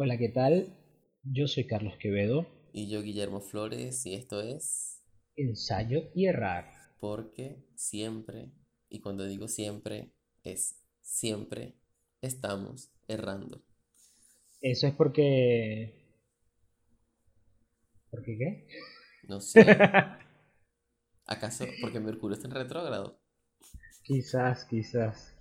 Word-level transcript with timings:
Hola, 0.00 0.16
¿qué 0.16 0.28
tal? 0.28 0.76
Yo 1.24 1.48
soy 1.48 1.66
Carlos 1.66 1.94
Quevedo. 1.98 2.46
Y 2.72 2.88
yo, 2.88 3.02
Guillermo 3.02 3.40
Flores, 3.40 4.06
y 4.06 4.14
esto 4.14 4.40
es 4.40 5.02
Ensayo 5.34 6.12
y 6.14 6.26
Errar. 6.26 6.70
Porque 7.00 7.66
siempre, 7.74 8.52
y 8.88 9.00
cuando 9.00 9.26
digo 9.26 9.48
siempre, 9.48 10.12
es 10.44 10.76
siempre 11.00 11.74
estamos 12.22 12.92
errando. 13.08 13.60
Eso 14.60 14.86
es 14.86 14.94
porque... 14.94 15.92
¿Por 18.08 18.22
qué 18.22 18.38
qué? 18.38 18.68
No 19.26 19.40
sé. 19.40 19.62
¿Acaso 21.26 21.64
porque 21.80 21.98
Mercurio 21.98 22.36
está 22.36 22.46
en 22.46 22.54
retrógrado? 22.54 23.18
Quizás, 24.04 24.64
quizás. 24.64 25.34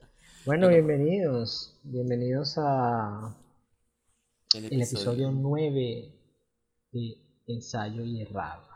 Bueno, 0.48 0.70
bienvenidos. 0.70 1.80
Bienvenidos 1.84 2.56
a 2.58 3.38
el 4.66 4.82
episodio, 4.82 5.32
9 5.32 6.14
de 6.92 7.18
Ensayo 7.48 8.04
y 8.04 8.22
Errada. 8.22 8.68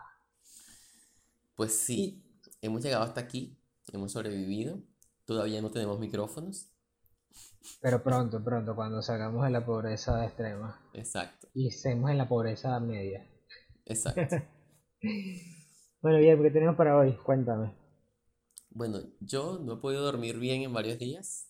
Pues 1.56 1.78
sí, 1.78 2.24
hemos 2.62 2.84
llegado 2.84 3.04
hasta 3.04 3.22
aquí, 3.22 3.58
hemos 3.92 4.12
sobrevivido, 4.12 4.82
todavía 5.26 5.62
no 5.62 5.72
tenemos 5.72 6.00
micrófonos. 6.00 6.70
Pero 7.82 8.02
pronto, 8.04 8.44
pronto, 8.44 8.76
cuando 8.76 9.02
salgamos 9.02 9.44
de 9.46 9.52
la 9.52 9.66
pobreza 9.66 10.26
extrema. 10.26 10.82
Exacto. 10.94 11.48
Y 11.54 11.68
estemos 11.68 12.10
en 12.10 12.18
la 12.18 12.28
pobreza 12.28 12.80
media. 12.80 13.28
Exacto. 13.86 14.38
bueno, 16.02 16.18
bien, 16.20 16.42
¿qué 16.42 16.52
tenemos 16.52 16.76
para 16.76 16.98
hoy? 16.98 17.14
Cuéntame. 17.24 17.74
Bueno, 18.70 19.00
yo 19.20 19.60
no 19.60 19.74
he 19.74 19.78
podido 19.78 20.04
dormir 20.04 20.40
bien 20.40 20.62
en 20.62 20.74
varios 20.74 20.98
días. 20.98 21.50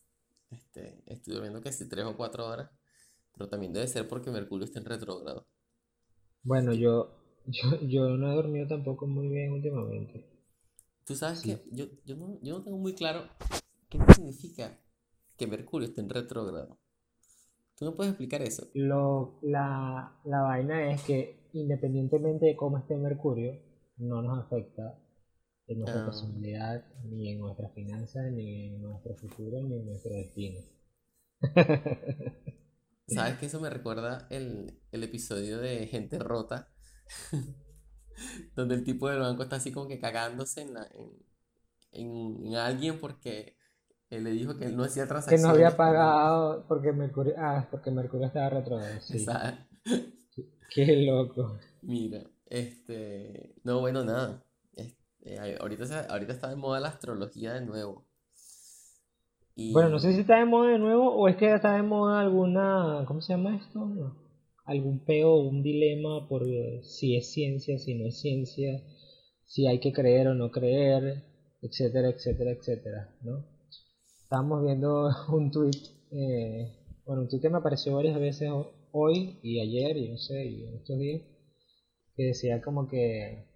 Este, 0.49 1.01
estoy 1.05 1.33
durmiendo 1.33 1.61
casi 1.61 1.87
3 1.87 2.05
o 2.05 2.17
4 2.17 2.45
horas. 2.45 2.69
Pero 3.33 3.49
también 3.49 3.73
debe 3.73 3.87
ser 3.87 4.07
porque 4.07 4.31
Mercurio 4.31 4.65
está 4.65 4.79
en 4.79 4.85
retrógrado. 4.85 5.47
Bueno, 6.43 6.73
yo, 6.73 7.15
yo, 7.87 8.09
no 8.17 8.31
he 8.31 8.35
dormido 8.35 8.67
tampoco 8.67 9.07
muy 9.07 9.27
bien 9.29 9.51
últimamente. 9.51 10.25
Tú 11.05 11.15
sabes 11.15 11.41
que 11.41 11.63
yo, 11.71 11.85
yo, 12.05 12.15
no, 12.15 12.39
yo 12.41 12.57
no 12.57 12.63
tengo 12.63 12.77
muy 12.77 12.93
claro 12.93 13.23
qué 13.89 13.99
significa 14.13 14.79
que 15.37 15.47
Mercurio 15.47 15.87
esté 15.87 16.01
en 16.01 16.09
retrógrado. 16.09 16.77
¿Tú 17.77 17.85
me 17.85 17.91
puedes 17.91 18.11
explicar 18.11 18.41
eso? 18.43 18.67
Lo, 18.73 19.39
la, 19.41 20.19
la 20.23 20.41
vaina 20.41 20.91
es 20.91 21.03
que 21.03 21.41
independientemente 21.53 22.45
de 22.45 22.55
cómo 22.55 22.77
esté 22.77 22.95
Mercurio, 22.95 23.59
no 23.97 24.21
nos 24.21 24.39
afecta 24.39 24.99
en 25.67 25.79
nuestra 25.79 26.01
ah. 26.01 26.05
personalidad, 26.05 26.85
ni 27.03 27.31
en 27.31 27.39
nuestras 27.39 27.73
finanzas, 27.73 28.31
ni 28.31 28.67
en 28.67 28.81
nuestro 28.81 29.15
futuro, 29.15 29.61
ni 29.61 29.75
en 29.75 29.85
nuestro 29.85 30.13
destino. 30.13 30.59
¿Sabes 33.13 33.37
que 33.37 33.45
eso 33.47 33.59
me 33.59 33.69
recuerda 33.69 34.27
el, 34.29 34.79
episodio 34.91 35.59
de 35.59 35.87
Gente 35.87 36.17
Rota? 36.19 36.69
donde 38.55 38.75
el 38.75 38.83
tipo 38.83 39.09
del 39.09 39.19
banco 39.19 39.43
está 39.43 39.57
así 39.57 39.71
como 39.71 39.87
que 39.87 39.99
cagándose 39.99 40.61
en, 40.61 40.77
en, 41.91 42.55
alguien 42.55 42.99
porque 42.99 43.57
él 44.09 44.23
le 44.23 44.31
dijo 44.31 44.57
que 44.57 44.65
él 44.65 44.77
no 44.77 44.83
hacía 44.83 45.07
transacciones. 45.07 45.41
Que 45.41 45.47
no 45.47 45.53
había 45.53 45.75
pagado 45.75 46.65
porque 46.67 46.91
Mercurio, 46.91 47.33
ah, 47.37 47.67
porque 47.69 47.91
Mercurio 47.91 48.27
estaba 48.27 48.49
retrogrado. 48.49 49.01
Sí. 49.01 49.25
Qué 50.73 51.05
loco. 51.05 51.59
Mira, 51.81 52.23
este, 52.45 53.55
no, 53.63 53.79
bueno, 53.81 54.05
nada. 54.05 54.45
Este, 54.73 55.37
ahorita, 55.59 56.07
ahorita 56.09 56.33
está 56.33 56.49
de 56.49 56.55
moda 56.55 56.79
la 56.79 56.89
astrología 56.89 57.53
de 57.53 57.61
nuevo. 57.61 58.07
Bueno, 59.55 59.89
no 59.89 59.99
sé 59.99 60.13
si 60.13 60.21
está 60.21 60.37
de 60.39 60.45
moda 60.45 60.71
de 60.71 60.79
nuevo 60.79 61.13
o 61.13 61.27
es 61.27 61.35
que 61.35 61.53
está 61.53 61.75
de 61.75 61.83
moda 61.83 62.21
alguna, 62.21 63.03
¿cómo 63.07 63.21
se 63.21 63.33
llama 63.33 63.57
esto? 63.57 64.15
Algún 64.65 65.03
peo, 65.03 65.35
un 65.35 65.61
dilema 65.61 66.27
por 66.29 66.43
si 66.83 67.17
es 67.17 67.31
ciencia, 67.31 67.77
si 67.77 67.95
no 67.95 68.07
es 68.07 68.19
ciencia, 68.19 68.81
si 69.45 69.67
hay 69.67 69.79
que 69.79 69.91
creer 69.91 70.29
o 70.29 70.35
no 70.35 70.51
creer, 70.51 71.23
etcétera, 71.61 72.09
etcétera, 72.09 72.51
etcétera, 72.51 73.15
¿no? 73.23 73.45
Estábamos 74.23 74.63
viendo 74.63 75.09
un 75.33 75.51
tweet, 75.51 75.71
eh, 76.11 77.01
bueno, 77.05 77.23
un 77.23 77.27
tweet 77.27 77.41
que 77.41 77.49
me 77.49 77.57
apareció 77.57 77.95
varias 77.95 78.19
veces 78.19 78.49
hoy 78.91 79.39
y 79.43 79.59
ayer 79.59 79.97
y 79.97 80.09
no 80.09 80.17
sé, 80.17 80.45
y 80.45 80.67
en 80.67 80.75
estos 80.75 80.97
días, 80.97 81.21
que 82.15 82.23
decía 82.23 82.61
como 82.61 82.87
que... 82.87 83.47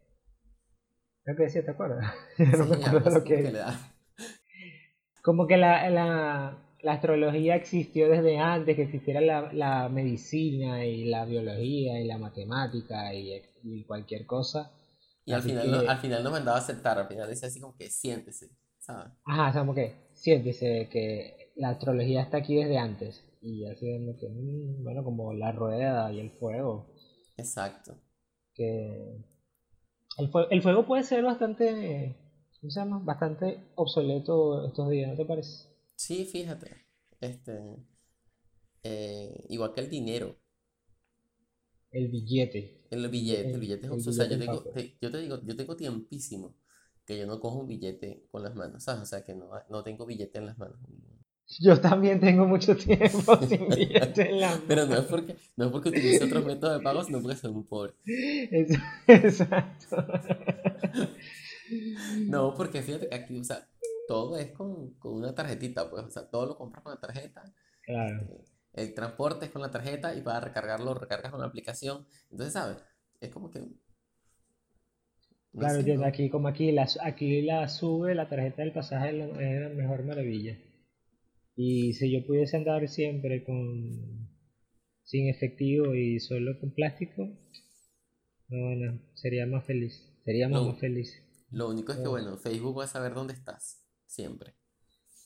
Creo 1.23 1.37
que 1.37 1.43
decía, 1.43 1.63
¿te 1.63 1.71
acuerdas? 1.71 2.13
no 2.37 2.65
me 2.65 2.75
acuerdo 2.75 3.09
lo 3.11 3.23
que... 3.23 3.35
que 3.43 3.51
como 5.25 5.47
que 5.47 5.57
la, 5.57 5.89
la, 5.89 6.55
la, 6.83 6.93
astrología 6.93 7.55
existió 7.55 8.07
desde 8.07 8.37
antes 8.37 8.75
que 8.75 8.83
existiera 8.83 9.19
la, 9.19 9.51
la 9.51 9.89
medicina 9.89 10.85
y 10.85 11.05
la 11.05 11.25
biología 11.25 11.99
y 11.99 12.05
la 12.05 12.19
matemática 12.19 13.11
y, 13.11 13.41
y 13.63 13.83
cualquier 13.85 14.27
cosa. 14.27 14.71
Y 15.25 15.33
al 15.33 15.41
final, 15.41 15.71
no, 15.71 15.79
al 15.79 15.97
final 15.97 16.23
no 16.23 16.29
mandaba 16.29 16.57
a 16.57 16.61
aceptar, 16.61 16.99
al 16.99 17.07
final 17.07 17.27
decía 17.27 17.47
así 17.47 17.59
como 17.59 17.75
que 17.75 17.89
siéntese, 17.89 18.51
¿sabes? 18.77 19.13
Ajá, 19.25 19.49
o 19.49 19.51
sea, 19.51 19.61
como 19.61 19.73
que 19.73 20.09
siéntese 20.13 20.87
que 20.91 21.51
la 21.55 21.69
astrología 21.69 22.21
está 22.21 22.37
aquí 22.37 22.55
desde 22.55 22.77
antes. 22.77 23.25
Y 23.41 23.65
así 23.65 23.91
como 23.97 24.15
que, 24.19 24.29
mm, 24.29 24.83
bueno, 24.83 25.03
como 25.03 25.33
la 25.33 25.51
rueda 25.51 26.11
y 26.13 26.19
el 26.19 26.29
fuego. 26.29 26.93
Exacto. 27.35 27.95
Que 28.53 29.23
el, 30.19 30.29
el 30.51 30.61
fuego 30.61 30.85
puede 30.85 31.01
ser 31.01 31.23
bastante 31.23 32.15
¿cómo 32.65 32.71
se 32.71 32.79
llama? 32.79 32.99
Bastante 33.03 33.59
obsoleto 33.75 34.65
estos 34.65 34.89
días, 34.89 35.11
¿no 35.11 35.15
te 35.15 35.25
parece? 35.25 35.67
Sí, 35.95 36.25
fíjate. 36.25 36.83
Este, 37.21 37.77
eh, 38.81 39.45
igual 39.49 39.71
que 39.71 39.81
el 39.81 39.89
dinero. 39.89 40.35
El 41.91 42.07
billete. 42.07 42.87
El 42.89 43.07
billete, 43.07 43.51
el, 43.51 43.59
billete 43.59 43.85
es 43.85 43.91
obsoleto. 43.91 44.09
O 44.09 44.15
sea, 44.15 44.27
yo, 44.27 44.39
tengo, 44.39 44.63
yo 44.99 45.11
te 45.11 45.17
digo, 45.19 45.39
yo 45.43 45.55
tengo 45.55 45.75
tiempísimo 45.75 46.55
que 47.05 47.19
yo 47.19 47.27
no 47.27 47.39
cojo 47.39 47.59
un 47.59 47.67
billete 47.67 48.25
con 48.31 48.41
las 48.41 48.55
manos, 48.55 48.83
¿sabes? 48.83 49.03
O 49.03 49.05
sea, 49.05 49.23
que 49.23 49.35
no, 49.35 49.47
no 49.69 49.83
tengo 49.83 50.07
billete 50.07 50.39
en 50.39 50.47
las 50.47 50.57
manos. 50.57 50.79
Yo 51.59 51.79
también 51.79 52.19
tengo 52.19 52.47
mucho 52.47 52.75
tiempo 52.75 53.37
sin 53.47 53.69
billete 53.69 54.31
en 54.31 54.39
las 54.39 54.53
manos. 54.53 54.65
Pero 54.67 54.85
no 54.87 54.97
es 54.97 55.05
porque, 55.05 55.35
no 55.55 55.65
es 55.65 55.71
porque 55.71 55.89
utilice 55.89 56.23
otros 56.23 56.43
métodos 56.43 56.79
de 56.79 56.83
pago, 56.83 57.03
sino 57.03 57.21
porque 57.21 57.37
soy 57.37 57.51
muy 57.51 57.63
pobre. 57.63 57.93
Exacto. 59.07 59.97
No, 62.27 62.53
porque 62.55 62.81
fíjate 62.81 63.09
que 63.09 63.15
aquí, 63.15 63.39
o 63.39 63.43
sea, 63.43 63.67
todo 64.07 64.37
es 64.37 64.51
con, 64.51 64.95
una 65.03 65.33
tarjetita, 65.33 65.89
pues, 65.89 66.03
o 66.03 66.09
sea, 66.09 66.29
todo 66.29 66.45
lo 66.45 66.57
compras 66.57 66.83
con 66.83 66.93
la 66.93 66.99
tarjeta. 66.99 67.43
Claro. 67.83 68.21
Eh, 68.21 68.43
el 68.73 68.93
transporte 68.93 69.45
es 69.45 69.51
con 69.51 69.61
la 69.61 69.71
tarjeta 69.71 70.15
y 70.15 70.21
para 70.21 70.41
recargarlo 70.41 70.93
recargas 70.93 71.31
con 71.31 71.41
la 71.41 71.47
aplicación. 71.47 72.05
Entonces, 72.31 72.53
¿sabes? 72.53 72.77
Es 73.21 73.29
como 73.29 73.49
que... 73.49 73.61
claro, 75.57 75.81
yo 75.81 76.03
aquí, 76.05 76.29
como 76.29 76.49
aquí 76.49 76.71
la, 76.71 76.87
aquí 77.01 77.41
la 77.41 77.67
sube 77.69 78.13
la 78.15 78.27
tarjeta 78.27 78.63
del 78.63 78.73
pasaje 78.73 79.09
es 79.09 79.61
la 79.61 79.69
mejor 79.69 80.03
maravilla. 80.03 80.57
Y 81.55 81.93
si 81.93 82.11
yo 82.11 82.25
pudiese 82.25 82.57
andar 82.57 82.87
siempre 82.89 83.45
con 83.45 84.27
sin 85.03 85.29
efectivo 85.29 85.93
y 85.95 86.19
solo 86.19 86.59
con 86.59 86.71
plástico, 86.71 87.29
no, 88.49 88.75
no, 88.75 89.01
sería 89.13 89.45
más 89.45 89.65
feliz. 89.65 90.11
Seríamos 90.25 90.67
más 90.67 90.79
felices. 90.79 91.24
Lo 91.55 91.69
único 91.69 91.93
es 91.93 91.99
que, 91.99 92.07
bueno, 92.09 92.35
Facebook 92.35 92.79
va 92.79 92.83
a 92.83 92.87
saber 92.87 93.13
dónde 93.13 93.33
estás, 93.33 93.81
siempre. 94.05 94.55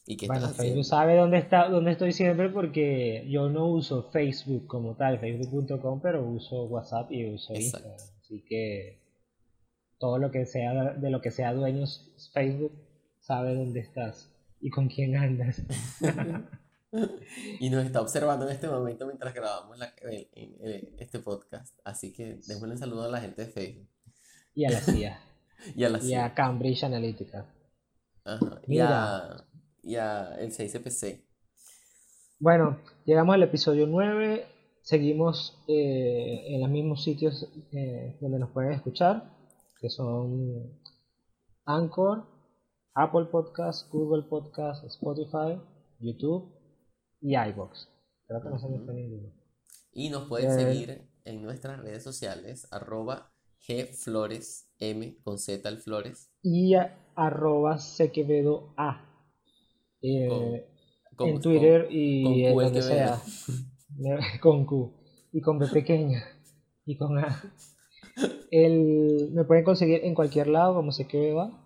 ¿Y 0.06 0.16
qué 0.16 0.28
bueno, 0.28 0.48
Facebook 0.50 0.86
sabe 0.86 1.16
dónde, 1.16 1.40
está, 1.40 1.70
dónde 1.70 1.94
estoy 1.94 2.12
siempre 2.12 2.50
porque 2.50 3.26
yo 3.28 3.50
no 3.50 3.66
uso 3.66 4.12
Facebook 4.12 4.68
como 4.68 4.96
tal, 4.96 5.20
facebook.com, 5.20 6.00
pero 6.02 6.24
uso 6.24 6.66
WhatsApp 6.66 7.12
y 7.12 7.34
uso 7.34 7.56
Instagram. 7.56 7.96
Así 8.20 8.46
que 8.48 9.02
todo 9.98 10.20
lo 10.20 10.30
que 10.30 10.46
sea 10.46 10.94
de 10.94 11.10
lo 11.10 11.20
que 11.20 11.32
sea 11.32 11.52
dueños 11.52 12.12
Facebook 12.32 12.74
sabe 13.20 13.56
dónde 13.56 13.80
estás 13.80 14.32
y 14.62 14.70
con 14.70 14.88
quién 14.88 15.16
andas. 15.16 15.64
y 17.60 17.72
nos 17.72 17.86
está 17.86 18.02
observando 18.02 18.46
en 18.48 18.52
este 18.52 18.68
momento 18.68 19.08
mientras 19.08 19.34
grabamos 19.34 19.80
este 21.00 21.20
podcast. 21.22 21.76
Así 21.84 22.14
que 22.14 22.40
démosle 22.46 22.74
un 22.74 22.78
saludo 22.78 23.06
a 23.06 23.10
la 23.10 23.20
gente 23.20 23.46
de 23.46 23.52
Facebook. 23.52 23.90
Y 24.54 24.66
a 24.66 24.70
la 24.70 24.80
CIA. 24.80 25.24
y 25.76 26.14
a, 26.14 26.34
Cambridge 26.34 26.84
Analytica. 26.84 27.54
Y, 28.68 28.80
a, 28.80 29.46
el 30.38 30.52
6CPC. 30.52 31.26
Bueno, 32.40 32.80
llegamos 33.06 33.36
al 33.36 33.44
episodio 33.44 33.88
9. 33.88 34.46
Seguimos 34.82 35.62
eh, 35.68 36.56
en 36.56 36.62
los 36.62 36.70
mismos 36.70 37.04
sitios 37.04 37.48
eh, 37.72 38.18
donde 38.22 38.40
nos 38.40 38.52
pueden 38.52 38.72
escuchar, 38.72 39.30
que 39.80 39.90
son 39.90 40.80
Anchor, 41.66 42.26
Apple 42.94 43.26
Podcast, 43.32 43.92
Google 43.92 44.24
Podcast, 44.24 44.86
Spotify, 44.86 45.62
YouTube 46.00 46.54
y 47.22 47.36
iBox. 47.36 47.90
Creo 48.28 48.42
que 48.42 48.50
no 48.50 48.60
se 48.60 48.70
me 48.70 48.78
ninguno. 48.94 49.34
Y 49.92 50.10
nos 50.10 50.28
pueden 50.28 50.52
eh, 50.52 50.54
seguir 50.54 51.10
en 51.26 51.44
nuestras 51.44 51.80
redes 51.80 52.04
sociales, 52.04 52.68
arroba 52.72 53.34
G 53.68 53.94
Flores 53.94 54.69
M 54.80 55.18
con 55.24 55.38
Z 55.38 55.68
al 55.68 55.78
Flores. 55.78 56.32
Y 56.42 56.74
arroba 57.16 57.78
Sequevedo 57.78 58.74
A. 58.78 59.06
Eh, 60.02 60.66
en 61.20 61.42
Twitter 61.42 61.88
y 61.92 62.46
en 62.46 62.56
donde 62.56 62.82
sea. 62.82 63.22
con 64.42 64.66
Q. 64.66 64.94
y 65.34 65.42
con 65.42 65.60
B 65.60 65.68
pequeña 65.68 66.24
y 66.86 66.98
con 66.98 67.18
A. 67.18 67.54
El, 68.52 69.30
me 69.34 69.44
pueden 69.44 69.64
conseguir 69.64 70.04
en 70.04 70.16
cualquier 70.16 70.48
lado, 70.48 70.76
como 70.76 70.92
sé 70.92 71.08
que 71.08 71.34
va, 71.34 71.66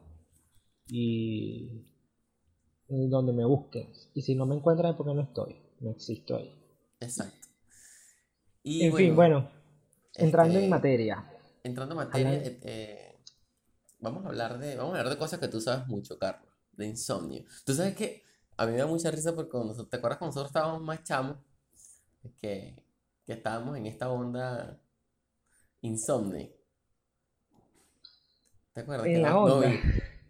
y 0.87 1.85
donde 2.87 3.33
me 3.33 3.45
busquen. 3.45 3.89
Y 4.13 4.21
si 4.21 4.35
no 4.35 4.45
me 4.45 4.55
encuentran 4.55 4.91
es 4.91 4.97
porque 4.97 5.13
no 5.13 5.21
estoy, 5.21 5.55
no 5.79 5.91
existo 5.91 6.35
ahí. 6.35 6.53
Exacto. 6.99 7.47
Y 8.63 8.83
en 8.83 8.95
fin, 8.95 9.15
bueno, 9.15 9.49
entrando 10.15 10.53
en 10.53 10.65
este, 10.65 10.69
materia. 10.69 11.32
Entrando 11.63 11.93
en 11.93 11.97
materia, 11.97 12.33
eh, 12.33 12.59
eh, 12.61 13.19
vamos 13.99 14.25
a 14.25 14.27
hablar 14.27 14.59
de, 14.59 14.75
vamos 14.75 14.95
a 14.95 14.99
hablar 14.99 15.13
de 15.13 15.17
cosas 15.17 15.39
que 15.39 15.47
tú 15.47 15.61
sabes 15.61 15.87
mucho, 15.87 16.19
Carlos, 16.19 16.51
de 16.73 16.87
insomnio. 16.87 17.45
Tú 17.65 17.73
sabes 17.73 17.95
que 17.95 18.23
a 18.57 18.65
mí 18.65 18.73
me 18.73 18.79
da 18.79 18.87
mucha 18.87 19.09
risa 19.09 19.33
porque 19.33 19.51
cuando, 19.51 19.87
te 19.87 19.97
acuerdas 19.97 20.19
cuando 20.19 20.35
nosotros 20.35 20.49
estábamos 20.49 20.81
más 20.81 21.03
chamos, 21.03 21.37
que, 22.41 22.75
que 23.25 23.33
estábamos 23.33 23.77
en 23.77 23.85
esta 23.85 24.09
onda 24.09 24.79
insomnio. 25.81 26.49
¿Te 28.73 28.81
acuerdas? 28.81 29.07
En 29.07 29.21
la 29.21 29.37
onda. 29.37 29.71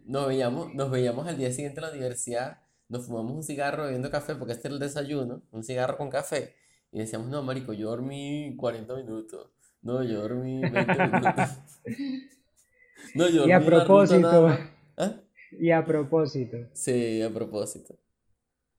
Nos, 0.04 0.26
veíamos, 0.28 0.74
nos 0.74 0.90
veíamos 0.90 1.26
al 1.26 1.36
día 1.36 1.50
siguiente 1.50 1.80
en 1.80 1.86
la 1.86 1.92
universidad, 1.92 2.60
nos 2.88 3.06
fumamos 3.06 3.32
un 3.32 3.42
cigarro 3.42 3.84
bebiendo 3.84 4.10
café, 4.10 4.34
porque 4.34 4.52
este 4.52 4.68
era 4.68 4.74
el 4.74 4.80
desayuno, 4.80 5.42
un 5.50 5.64
cigarro 5.64 5.96
con 5.96 6.10
café, 6.10 6.54
y 6.92 6.98
decíamos, 6.98 7.28
no, 7.28 7.42
marico, 7.42 7.72
yo 7.72 7.88
dormí 7.88 8.54
40 8.56 8.94
minutos, 8.96 9.50
no, 9.84 10.02
yo 10.02 10.22
dormí 10.22 10.60
20 10.60 10.80
minutos. 10.80 11.58
no, 13.14 13.28
yo 13.28 13.36
dormí 13.36 13.50
Y 13.50 13.52
a 13.52 13.60
propósito. 13.60 14.48
¿Ah? 14.96 15.20
Y 15.52 15.70
a 15.70 15.84
propósito. 15.84 16.56
Sí, 16.72 17.22
a 17.22 17.30
propósito. 17.30 17.94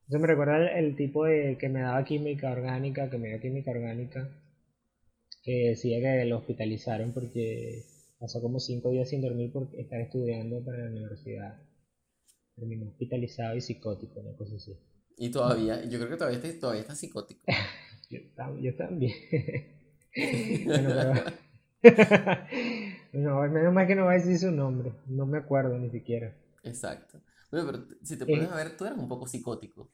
Eso 0.08 0.20
me 0.20 0.28
recuerda 0.28 0.78
el, 0.78 0.96
tipo 0.96 1.26
de 1.26 1.58
que 1.60 1.70
me 1.70 1.82
daba 1.82 2.04
química 2.04 2.52
orgánica, 2.52 3.10
que 3.10 3.18
me 3.18 3.30
dio 3.30 3.40
química 3.40 3.72
orgánica, 3.72 4.30
que 5.44 5.70
decía 5.70 6.00
que 6.00 6.26
lo 6.26 6.38
hospitalizaron 6.38 7.12
porque 7.12 7.84
pasó 8.20 8.42
como 8.42 8.60
cinco 8.60 8.92
días 8.92 9.10
sin 9.10 9.22
dormir 9.22 9.52
por 9.52 9.68
estar 9.78 10.02
estudiando 10.02 10.64
para 10.64 10.80
la 10.80 10.92
universidad. 10.92 11.60
Terminó 12.56 12.88
hospitalizado 12.90 13.56
y 13.56 13.62
psicótico, 13.62 14.20
una 14.20 14.36
cosa 14.36 14.56
así. 14.56 14.78
Y 15.18 15.30
todavía, 15.30 15.84
yo 15.86 15.98
creo 15.98 16.10
que 16.10 16.18
todavía 16.18 16.40
está, 16.40 16.60
todavía 16.60 16.82
está 16.82 16.96
psicótico. 16.96 17.42
yo, 18.10 18.20
yo, 18.60 18.76
también. 18.76 19.14
bueno, 20.66 21.14
no, 23.14 23.42
menos 23.50 23.74
mal 23.74 23.88
que 23.88 23.96
no 23.96 24.06
va 24.06 24.12
a 24.12 24.16
decir 24.16 24.38
su 24.38 24.52
nombre. 24.52 24.94
No 25.08 25.26
me 25.26 25.38
acuerdo 25.38 25.78
ni 25.78 25.90
siquiera. 25.90 26.36
Exacto. 26.64 27.22
Bueno, 27.52 27.72
pero 27.72 27.86
si 28.04 28.18
te 28.18 28.26
pones 28.26 28.50
a 28.50 28.56
ver, 28.56 28.76
tú 28.78 28.86
eras 28.86 28.98
un 28.98 29.08
poco 29.08 29.28
psicótico. 29.28 29.92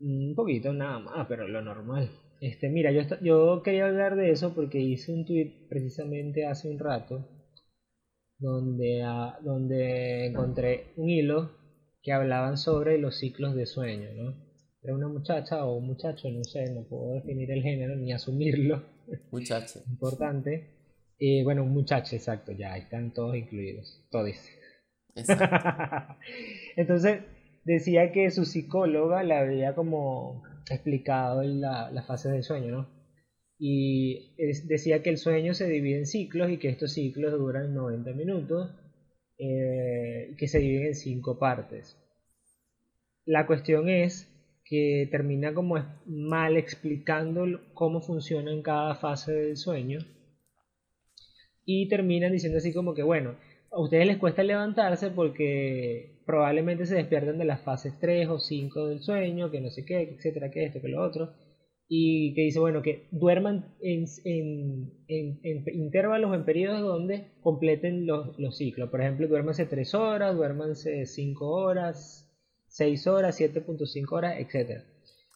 Un 0.00 0.34
poquito 0.34 0.72
nada 0.72 0.98
más, 0.98 1.26
pero 1.28 1.46
lo 1.46 1.62
normal. 1.62 2.10
Este, 2.40 2.68
mira, 2.68 2.90
yo, 2.90 3.02
yo 3.20 3.62
quería 3.62 3.86
hablar 3.86 4.16
de 4.16 4.30
eso 4.32 4.52
porque 4.54 4.80
hice 4.80 5.12
un 5.12 5.24
tweet 5.24 5.68
precisamente 5.68 6.46
hace 6.46 6.68
un 6.68 6.78
rato 6.78 7.28
donde, 8.38 9.02
ah, 9.04 9.38
donde 9.42 10.26
encontré 10.26 10.92
un 10.96 11.08
hilo 11.08 11.52
que 12.02 12.12
hablaban 12.12 12.58
sobre 12.58 12.98
los 12.98 13.16
ciclos 13.18 13.54
de 13.54 13.66
sueño, 13.66 14.08
¿no? 14.14 14.51
Era 14.82 14.94
una 14.94 15.08
muchacha 15.08 15.64
o 15.64 15.76
un 15.76 15.86
muchacho, 15.86 16.28
no 16.30 16.42
sé, 16.42 16.72
no 16.72 16.82
puedo 16.82 17.14
definir 17.14 17.50
el 17.52 17.62
género 17.62 17.94
ni 17.94 18.12
asumirlo. 18.12 18.82
Muchacho. 19.30 19.80
Importante. 19.88 20.70
Eh, 21.18 21.44
bueno, 21.44 21.62
un 21.62 21.72
muchacho, 21.72 22.16
exacto, 22.16 22.50
ya 22.50 22.76
están 22.76 23.12
todos 23.14 23.36
incluidos, 23.36 24.04
todos. 24.10 24.34
Entonces, 26.76 27.20
decía 27.64 28.10
que 28.10 28.30
su 28.32 28.44
psicóloga 28.44 29.22
le 29.22 29.34
había 29.34 29.76
como 29.76 30.42
explicado 30.68 31.44
la, 31.44 31.92
la 31.92 32.02
fase 32.02 32.30
del 32.30 32.42
sueño, 32.42 32.72
¿no? 32.72 33.02
Y 33.58 34.34
decía 34.66 35.04
que 35.04 35.10
el 35.10 35.18
sueño 35.18 35.54
se 35.54 35.68
divide 35.68 35.98
en 35.98 36.06
ciclos 36.06 36.50
y 36.50 36.58
que 36.58 36.68
estos 36.68 36.94
ciclos 36.94 37.30
duran 37.32 37.72
90 37.72 38.12
minutos, 38.14 38.74
eh, 39.38 40.34
que 40.36 40.48
se 40.48 40.58
dividen 40.58 40.88
en 40.88 40.94
cinco 40.96 41.38
partes. 41.38 41.96
La 43.24 43.46
cuestión 43.46 43.88
es 43.88 44.31
que 44.72 45.06
termina 45.10 45.52
como 45.52 45.74
mal 46.06 46.56
explicando 46.56 47.44
cómo 47.74 48.00
funciona 48.00 48.50
en 48.50 48.62
cada 48.62 48.94
fase 48.94 49.30
del 49.30 49.58
sueño 49.58 49.98
y 51.66 51.90
terminan 51.90 52.32
diciendo 52.32 52.56
así 52.56 52.72
como 52.72 52.94
que 52.94 53.02
bueno, 53.02 53.36
a 53.70 53.78
ustedes 53.78 54.06
les 54.06 54.16
cuesta 54.16 54.42
levantarse 54.42 55.10
porque 55.10 56.22
probablemente 56.24 56.86
se 56.86 56.94
despiertan 56.94 57.36
de 57.36 57.44
las 57.44 57.60
fases 57.60 57.98
3 58.00 58.30
o 58.30 58.38
5 58.38 58.88
del 58.88 59.00
sueño, 59.00 59.50
que 59.50 59.60
no 59.60 59.68
sé 59.68 59.84
qué, 59.84 60.00
etcétera, 60.04 60.50
que 60.50 60.64
esto, 60.64 60.80
que 60.80 60.88
lo 60.88 61.02
otro. 61.02 61.34
Y 61.86 62.32
que 62.32 62.40
dice, 62.40 62.58
bueno, 62.58 62.80
que 62.80 63.08
duerman 63.10 63.74
en, 63.82 64.06
en, 64.24 64.90
en, 65.08 65.64
intervalos 65.74 66.30
o 66.30 66.34
en 66.34 66.46
periodos 66.46 66.80
donde 66.80 67.26
completen 67.42 68.06
los, 68.06 68.38
los 68.38 68.56
ciclos. 68.56 68.88
Por 68.88 69.02
ejemplo, 69.02 69.28
duérmanse 69.28 69.66
3 69.66 69.94
horas, 69.94 70.34
duérmanse 70.34 71.04
5 71.04 71.46
horas, 71.46 72.31
6 72.72 73.06
horas, 73.06 73.40
7.5 73.40 74.12
horas, 74.12 74.34
etcétera. 74.38 74.84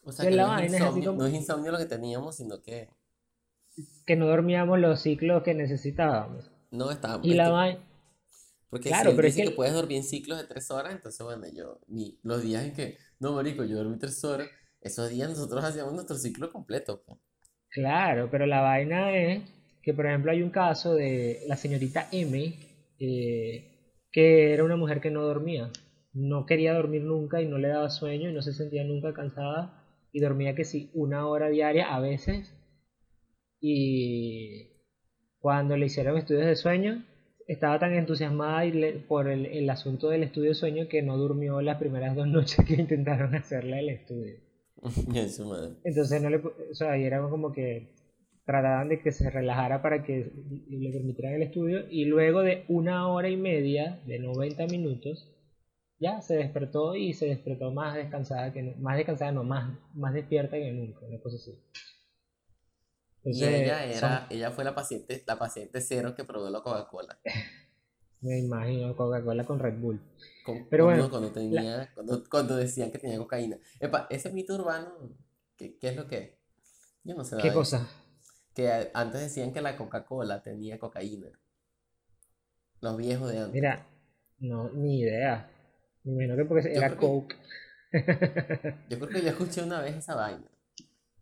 O 0.03 0.11
sea, 0.11 0.29
que 0.29 0.35
no, 0.35 0.57
es 0.57 0.71
insomnio, 0.71 1.13
no 1.13 1.25
es 1.25 1.33
insomnio 1.33 1.71
lo 1.71 1.77
que 1.77 1.85
teníamos, 1.85 2.35
sino 2.35 2.61
que... 2.61 2.89
Que 4.05 4.15
no 4.15 4.27
dormíamos 4.27 4.79
los 4.79 5.01
ciclos 5.01 5.43
que 5.43 5.53
necesitábamos. 5.53 6.51
No, 6.71 6.91
estábamos... 6.91 7.25
Y 7.25 7.33
la 7.33 7.49
vaina 7.49 7.79
porque 8.69 8.89
claro, 8.89 9.11
si 9.11 9.15
pero 9.15 9.27
dice 9.27 9.43
que... 9.43 9.51
puedes 9.51 9.73
dormir 9.73 9.97
en 9.97 10.03
ciclos 10.03 10.37
de 10.37 10.45
tres 10.45 10.69
horas, 10.71 10.93
entonces 10.93 11.25
bueno, 11.25 11.45
yo, 11.53 11.79
los 12.23 12.43
días 12.43 12.65
en 12.65 12.73
que, 12.73 12.97
no, 13.19 13.33
marico, 13.33 13.63
yo 13.63 13.77
dormí 13.77 13.97
tres 13.97 14.23
horas, 14.23 14.49
esos 14.81 15.09
días 15.09 15.29
nosotros 15.29 15.63
hacíamos 15.63 15.93
nuestro 15.93 16.17
ciclo 16.17 16.51
completo. 16.51 17.03
Claro, 17.69 18.29
pero 18.29 18.45
la 18.45 18.61
vaina 18.61 19.15
es 19.15 19.43
que, 19.81 19.93
por 19.93 20.05
ejemplo, 20.05 20.31
hay 20.31 20.41
un 20.41 20.49
caso 20.49 20.95
de 20.95 21.43
la 21.47 21.55
señorita 21.55 22.09
M, 22.11 22.59
eh, 22.99 23.95
que 24.11 24.53
era 24.53 24.63
una 24.63 24.75
mujer 24.75 24.99
que 24.99 25.11
no 25.11 25.21
dormía, 25.21 25.71
no 26.17 26.47
quería 26.47 26.73
dormir 26.73 27.03
nunca 27.03 27.41
y 27.41 27.47
no 27.47 27.59
le 27.59 27.67
daba 27.67 27.91
sueño 27.91 28.29
y 28.29 28.33
no 28.33 28.41
se 28.41 28.51
sentía 28.51 28.83
nunca 28.83 29.13
cansada 29.13 29.83
y 30.11 30.19
dormía 30.19 30.55
que 30.55 30.65
sí, 30.65 30.89
una 30.95 31.27
hora 31.27 31.47
diaria 31.49 31.93
a 31.93 31.99
veces. 31.99 32.55
Y 33.59 34.69
cuando 35.39 35.77
le 35.77 35.85
hicieron 35.85 36.17
estudios 36.17 36.47
de 36.47 36.55
sueño, 36.55 37.05
estaba 37.47 37.77
tan 37.77 37.93
entusiasmada 37.93 38.63
por 39.07 39.27
el, 39.27 39.45
el, 39.45 39.69
asunto 39.69 40.09
del 40.09 40.23
estudio 40.23 40.49
de 40.49 40.55
sueño 40.55 40.87
que 40.87 41.03
no 41.03 41.17
durmió 41.17 41.61
las 41.61 41.77
primeras 41.77 42.15
dos 42.15 42.27
noches 42.37 42.65
que 42.65 42.73
intentaron 42.73 43.35
hacerle 43.35 43.79
el 43.79 43.89
estudio. 43.89 44.37
Entonces 45.83 46.21
no 46.21 46.29
le, 46.31 46.37
o 46.37 46.73
sea, 46.73 46.97
y 46.97 47.03
era 47.03 47.21
como 47.21 47.53
que 47.53 47.93
trataban 48.43 48.89
de 48.89 49.01
que 49.01 49.11
se 49.11 49.29
relajara 49.29 49.83
para 49.83 50.03
que 50.03 50.31
le 50.67 50.91
permitieran 50.91 51.35
el 51.35 51.43
estudio 51.43 51.81
y 51.91 52.05
luego 52.05 52.41
de 52.41 52.63
una 52.69 53.07
hora 53.07 53.29
y 53.29 53.37
media, 53.37 53.99
de 54.07 54.17
90 54.19 54.65
minutos, 54.67 55.36
ya 55.99 56.21
se 56.21 56.35
despertó 56.35 56.95
y 56.95 57.13
se 57.13 57.27
despertó 57.27 57.71
más 57.71 57.95
descansada 57.95 58.53
que 58.53 58.75
más 58.79 58.97
descansada 58.97 59.31
no, 59.31 59.43
más, 59.43 59.77
más 59.93 60.13
despierta 60.13 60.57
que 60.57 60.71
nunca, 60.71 61.05
una 61.05 61.19
cosa 61.19 61.37
así 61.37 61.57
y 63.29 63.43
ella 63.43 63.83
era, 63.83 64.27
ella 64.29 64.51
fue 64.51 64.63
la 64.63 64.73
paciente, 64.73 65.23
la 65.27 65.37
paciente 65.37 65.81
cero 65.81 66.15
que 66.15 66.23
probó 66.23 66.49
la 66.49 66.61
Coca-Cola. 66.61 67.19
Me 68.21 68.39
imagino, 68.39 68.95
Coca-Cola 68.95 69.45
con 69.45 69.59
Red 69.59 69.79
Bull. 69.79 70.01
Pero 70.69 70.85
bueno, 70.85 71.09
cuando, 71.09 71.31
tenía, 71.31 71.93
cuando, 72.29 72.55
decían 72.55 72.89
que 72.89 72.99
tenía 72.99 73.17
cocaína. 73.17 73.57
Epa, 73.79 74.07
ese 74.09 74.31
mito 74.31 74.55
urbano, 74.55 74.91
¿qué, 75.57 75.77
qué 75.77 75.89
es 75.89 75.95
lo 75.97 76.07
que 76.07 76.17
es? 76.17 76.31
Yo 77.03 77.15
no 77.15 77.23
sé. 77.25 77.35
¿Qué 77.41 77.51
cosa? 77.51 77.87
Que 78.55 78.89
antes 78.93 79.21
decían 79.21 79.51
que 79.51 79.61
la 79.61 79.75
Coca-Cola 79.75 80.41
tenía 80.41 80.79
cocaína. 80.79 81.27
Los 82.79 82.95
viejos 82.95 83.29
de 83.29 83.39
antes. 83.39 83.53
Mira, 83.53 83.87
no, 84.39 84.69
ni 84.69 85.01
idea. 85.01 85.51
Imagino 86.07 86.35
que 86.37 86.45
porque 86.45 86.73
era 86.73 86.95
Coke. 86.95 87.35
yo 88.89 88.99
creo 88.99 89.09
que 89.09 89.21
yo 89.21 89.29
escuché 89.29 89.61
una 89.63 89.81
vez 89.81 89.95
esa 89.95 90.15
vaina. 90.15 90.43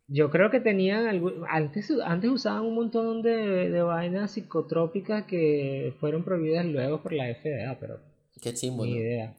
Yo 0.08 0.30
creo 0.30 0.52
que 0.52 0.60
tenían 0.60 1.24
antes, 1.50 1.92
antes 2.04 2.30
usaban 2.30 2.64
un 2.64 2.76
montón 2.76 3.24
de, 3.24 3.70
de 3.70 3.82
vainas 3.82 4.32
psicotrópicas 4.32 5.26
que 5.26 5.96
fueron 6.00 6.24
prohibidas 6.24 6.66
luego 6.66 7.02
por 7.02 7.14
la 7.14 7.34
FDA, 7.34 7.76
pero 7.80 8.00
qué 8.40 8.54
chimbo. 8.54 8.86
Ni 8.86 8.98
idea. 8.98 9.36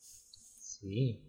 Sí. 0.00 1.20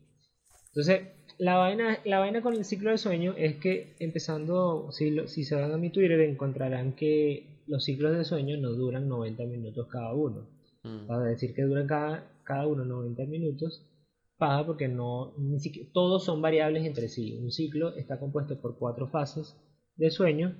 Entonces, 0.69 1.01
la 1.37 1.57
vaina, 1.57 1.99
la 2.05 2.17
vaina 2.17 2.41
con 2.41 2.55
el 2.55 2.65
ciclo 2.65 2.89
de 2.89 2.97
sueño 2.97 3.35
es 3.37 3.57
que 3.57 3.95
empezando, 3.99 4.91
si, 4.91 5.27
si 5.27 5.43
se 5.43 5.53
van 5.53 5.71
a 5.71 5.77
mi 5.77 5.91
Twitter 5.91 6.19
encontrarán 6.21 6.93
que 6.93 7.61
los 7.67 7.83
ciclos 7.83 8.17
de 8.17 8.25
sueño 8.25 8.57
no 8.57 8.71
duran 8.71 9.07
90 9.07 9.43
minutos 9.45 9.87
cada 9.91 10.15
uno. 10.15 10.47
Mm. 10.83 11.07
Para 11.07 11.25
decir 11.25 11.53
que 11.55 11.63
duran 11.63 11.87
cada, 11.87 12.41
cada 12.43 12.67
uno 12.67 12.85
90 12.85 13.25
minutos 13.25 13.89
porque 14.65 14.87
no, 14.87 15.33
ni 15.37 15.59
siquiera, 15.59 15.89
todos 15.93 16.25
son 16.25 16.41
variables 16.41 16.85
entre 16.85 17.07
sí. 17.07 17.37
Un 17.37 17.51
ciclo 17.51 17.95
está 17.95 18.19
compuesto 18.19 18.59
por 18.59 18.77
cuatro 18.77 19.07
fases 19.07 19.55
de 19.95 20.11
sueño, 20.11 20.59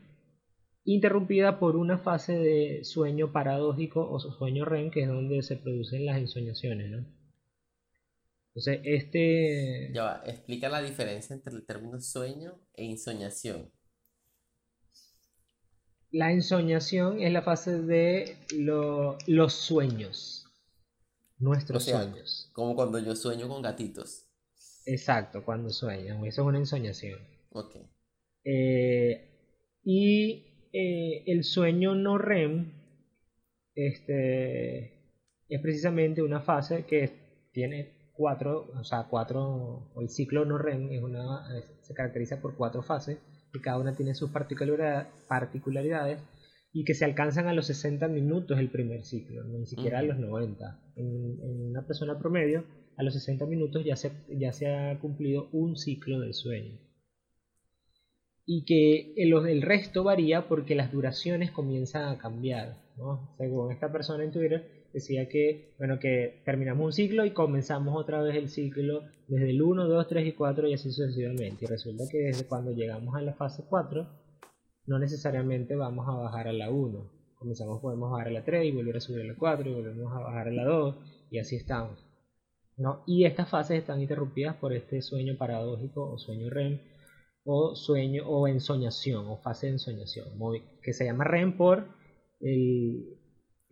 interrumpida 0.86 1.60
por 1.60 1.76
una 1.76 1.98
fase 1.98 2.34
de 2.34 2.84
sueño 2.84 3.32
paradójico 3.32 4.10
o 4.10 4.20
sueño 4.20 4.66
REM, 4.66 4.92
que 4.92 5.02
es 5.02 5.08
donde 5.08 5.42
se 5.42 5.58
producen 5.58 6.06
las 6.06 6.18
ensoñaciones. 6.18 6.92
¿no? 6.92 7.06
Entonces, 8.50 8.82
este... 8.86 9.92
Ya 9.94 10.04
va, 10.04 10.24
explica 10.26 10.70
la 10.70 10.82
diferencia 10.82 11.34
entre 11.34 11.54
el 11.54 11.66
término 11.66 12.00
sueño 12.00 12.60
e 12.74 12.86
insoñación. 12.86 13.70
La 16.14 16.32
ensoñación 16.32 17.22
es 17.22 17.34
la 17.34 17.42
fase 17.42 17.82
de 17.82 18.38
los 18.56 19.54
sueños. 19.54 20.46
Nuestros 21.40 21.86
sueños. 21.86 22.52
Como 22.54 22.76
cuando 22.76 23.00
yo 23.00 23.16
sueño 23.16 23.50
con 23.50 23.64
gatitos. 23.64 24.30
Exacto, 24.86 25.44
cuando 25.44 25.72
sueñan. 25.72 26.24
Eso 26.24 26.44
es 26.44 26.48
una 26.48 26.60
ensoñación. 26.60 27.20
Ok. 27.50 27.78
Eh, 28.46 29.80
y 29.84 30.70
eh, 30.72 31.24
el 31.26 31.44
sueño 31.44 31.96
no 31.96 32.20
REM 32.20 32.72
este, 33.74 34.94
es 35.50 35.62
precisamente 35.62 36.22
una 36.22 36.42
fase 36.42 36.86
que 36.86 37.50
tiene 37.52 38.12
cuatro, 38.14 38.72
o 38.80 38.84
sea, 38.84 39.08
cuatro, 39.10 39.92
o 39.96 40.02
el 40.02 40.10
ciclo 40.10 40.46
no 40.46 40.60
REM 40.60 40.92
es 40.92 41.02
una, 41.02 41.44
se 41.82 41.94
caracteriza 41.96 42.40
por 42.40 42.56
cuatro 42.56 42.84
fases 42.84 43.18
que 43.54 43.62
cada 43.62 43.78
una 43.78 43.94
tiene 43.94 44.16
sus 44.16 44.32
particularidades 44.32 46.20
y 46.74 46.84
que 46.86 46.96
se 46.96 47.06
alcanzan 47.06 47.48
a 47.48 47.54
los 47.54 47.68
60 47.68 48.08
minutos 48.08 48.58
el 48.58 48.72
primer 48.72 49.06
ciclo, 49.06 49.44
ni 49.44 49.68
siquiera 49.68 50.00
a 50.00 50.04
los 50.04 50.18
90. 50.18 50.82
En, 50.96 51.40
una 51.70 51.86
persona 51.86 52.18
promedio, 52.18 52.66
a 52.98 53.04
los 53.04 53.14
60 53.14 53.46
minutos 53.46 53.86
ya 53.86 53.96
se, 53.96 54.12
ya 54.28 54.52
se 54.52 54.68
ha 54.68 55.00
cumplido 55.00 55.50
un 55.52 55.78
ciclo 55.78 56.20
del 56.20 56.34
sueño. 56.34 56.80
Y 58.46 58.66
que 58.66 59.14
el, 59.18 59.34
el 59.48 59.62
resto 59.62 60.04
varía 60.04 60.48
porque 60.48 60.74
las 60.74 60.92
duraciones 60.92 61.52
comienzan 61.52 62.10
a 62.10 62.18
cambiar. 62.18 62.82
Según 63.38 63.72
esta 63.72 63.92
persona 63.92 64.24
en 64.24 64.32
Twitter, 64.32 64.83
decía 64.94 65.28
que, 65.28 65.74
bueno, 65.78 66.00
que 66.00 66.42
terminamos 66.46 66.86
un 66.86 66.94
ciclo 66.94 67.26
y 67.26 67.32
comenzamos 67.32 68.00
otra 68.00 68.22
vez 68.22 68.36
el 68.36 68.50
ciclo 68.50 69.02
desde 69.28 69.50
el 69.50 69.62
1, 69.62 69.88
2, 69.88 70.08
3 70.08 70.28
y 70.28 70.32
4 70.34 70.68
y 70.70 70.74
así 70.76 70.92
sucesivamente. 70.92 71.66
Y 71.66 71.68
resulta 71.68 72.04
que 72.10 72.20
desde 72.20 72.46
cuando 72.46 72.72
llegamos 72.72 73.16
a 73.16 73.22
la 73.22 73.34
fase 73.34 73.64
4, 73.68 74.08
no 74.86 75.00
necesariamente 75.00 75.76
vamos 75.76 76.08
a 76.08 76.14
bajar 76.14 76.48
a 76.48 76.54
la 76.54 76.70
1. 76.70 77.12
Comenzamos, 77.36 77.82
podemos 77.82 78.12
bajar 78.12 78.28
a 78.28 78.32
la 78.32 78.46
3 78.46 78.66
y 78.66 78.72
volver 78.72 78.98
a 78.98 79.02
subir 79.02 79.22
a 79.22 79.26
la 79.26 79.36
4 79.36 79.70
y 79.70 79.74
volvemos 79.74 80.14
a 80.14 80.20
bajar 80.20 80.48
a 80.48 80.52
la 80.52 80.64
2 80.64 80.96
y 81.32 81.40
así 81.40 81.56
estamos. 81.56 82.06
¿no? 82.78 83.04
Y 83.08 83.26
estas 83.26 83.50
fases 83.50 83.80
están 83.80 84.02
interrumpidas 84.02 84.56
por 84.58 84.74
este 84.74 85.02
sueño 85.02 85.38
paradójico 85.38 86.10
o 86.10 86.18
sueño 86.18 86.50
REM 86.50 86.80
o 87.46 87.76
sueño 87.76 88.28
o 88.28 88.48
ensoñación 88.48 89.28
o 89.28 89.38
fase 89.38 89.68
de 89.68 89.74
ensoñación 89.74 90.28
que 90.82 90.94
se 90.94 91.06
llama 91.06 91.26
REM 91.26 91.58
por 91.58 91.86
el, 92.40 93.18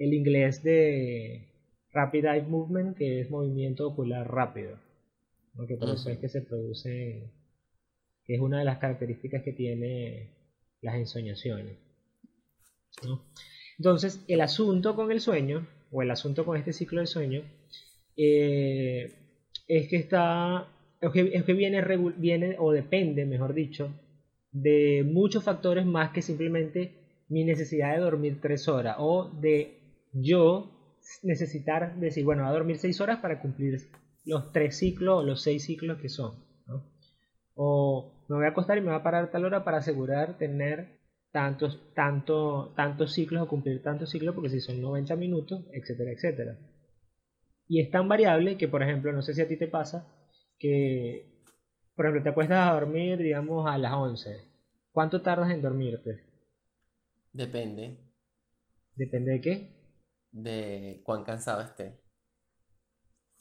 el 0.02 0.16
inglés 0.16 0.64
de 0.64 1.48
Rapid 1.92 2.26
Eye 2.26 2.42
Movement, 2.42 2.98
que 2.98 3.22
es 3.22 3.30
movimiento 3.30 3.88
ocular 3.88 4.30
rápido. 4.30 4.80
Porque 5.56 5.76
por 5.76 5.90
eso 5.90 6.10
es 6.10 6.18
que 6.18 6.28
se 6.28 6.42
produce, 6.42 7.30
que 8.26 8.34
es 8.34 8.42
una 8.42 8.60
de 8.60 8.66
las 8.66 8.80
características 8.80 9.44
que 9.44 9.54
tiene 9.54 10.30
las 10.82 10.96
ensoñaciones. 10.96 11.78
Entonces, 13.78 14.24
el 14.28 14.42
asunto 14.42 14.96
con 14.96 15.12
el 15.12 15.22
sueño, 15.22 15.68
o 15.92 16.02
el 16.02 16.10
asunto 16.10 16.46
con 16.46 16.58
este 16.58 16.74
ciclo 16.74 17.02
de 17.02 17.08
sueño, 17.08 17.44
eh, 18.18 19.12
es 19.68 19.88
que 19.88 19.98
está, 19.98 20.68
es 21.00 21.12
que, 21.12 21.54
viene, 21.54 21.84
viene, 22.18 22.56
o 22.58 22.72
depende, 22.72 23.26
mejor 23.26 23.54
dicho, 23.54 23.94
de 24.52 25.04
muchos 25.06 25.44
factores 25.44 25.86
más 25.86 26.12
que 26.12 26.24
simplemente 26.24 26.92
mi 27.30 27.44
necesidad 27.44 27.94
de 27.94 28.02
dormir 28.02 28.40
tres 28.42 28.68
horas 28.68 28.96
o 28.98 29.30
de 29.30 29.81
yo 30.14 30.98
necesitar 31.24 31.96
decir, 31.98 32.26
bueno, 32.26 32.46
a 32.46 32.52
dormir 32.52 32.78
seis 32.78 33.00
horas 33.02 33.20
para 33.20 33.42
cumplir 33.42 33.80
los 34.26 34.52
tres 34.52 34.78
ciclos 34.78 35.20
o 35.20 35.24
los 35.24 35.42
seis 35.42 35.66
ciclos 35.66 36.00
que 36.00 36.10
son. 36.10 36.36
O 37.56 38.26
me 38.28 38.38
voy 38.38 38.46
a 38.46 38.50
acostar 38.50 38.78
y 38.78 38.82
me 38.82 38.88
voy 38.88 39.00
a 39.00 39.04
parar 39.04 39.30
tal 39.30 39.46
hora 39.46 39.64
para 39.64 39.78
asegurar 39.78 40.38
tener 40.38 41.00
tantos, 41.32 41.94
tanto, 41.94 42.74
tantos 42.76 43.14
ciclos 43.14 43.44
o 43.44 43.48
cumplir 43.48 43.82
tantos 43.82 44.10
ciclos, 44.10 44.36
porque 44.36 44.50
si 44.50 44.60
son 44.60 44.82
90 44.82 45.16
minutos, 45.16 45.66
etcétera, 45.72 46.12
etcétera. 46.12 46.58
Y 47.68 47.82
es 47.82 47.90
tan 47.90 48.08
variable 48.08 48.58
que, 48.58 48.68
por 48.68 48.84
ejemplo, 48.84 49.14
no 49.14 49.22
sé 49.22 49.34
si 49.34 49.42
a 49.42 49.48
ti 49.48 49.58
te 49.58 49.68
pasa, 49.68 50.08
que, 50.58 51.26
por 51.96 52.06
ejemplo, 52.06 52.24
te 52.24 52.30
acuestas 52.30 52.68
a 52.68 52.74
dormir, 52.74 53.18
digamos, 53.18 53.66
a 53.68 53.78
las 53.78 53.94
11. 53.94 54.30
¿Cuánto 54.92 55.22
tardas 55.22 55.52
en 55.52 55.62
dormirte? 55.62 56.24
Depende. 57.32 57.98
¿Depende 58.96 59.32
de 59.32 59.42
qué? 59.42 59.81
De 60.32 61.02
cuán 61.04 61.24
cansado 61.24 61.62
esté. 61.62 62.02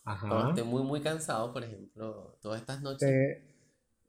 Cuando 0.03 0.51
esté 0.51 0.63
muy, 0.65 0.83
muy 0.83 1.01
cansado, 1.01 1.53
por 1.53 1.63
ejemplo, 1.63 2.39
todas 2.41 2.61
estas 2.61 2.81
noches 2.81 3.11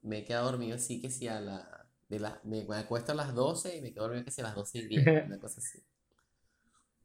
me 0.01 0.19
he 0.19 0.25
quedado 0.25 0.51
dormido 0.51 0.75
así 0.75 0.99
que 0.99 1.11
si 1.11 1.27
a 1.27 1.39
la, 1.41 1.87
de 2.09 2.19
la, 2.19 2.39
me, 2.43 2.65
acuesto 2.75 3.11
a 3.11 3.15
las 3.15 3.35
12 3.35 3.77
y 3.77 3.81
me 3.81 3.93
quedo 3.93 4.03
dormido 4.03 4.25
que 4.25 4.31
si 4.31 4.41
a 4.41 4.45
las 4.45 4.55
12 4.55 4.79
y 4.79 4.87
10, 4.87 5.05
una 5.27 5.39
cosa 5.39 5.59
así. 5.59 5.83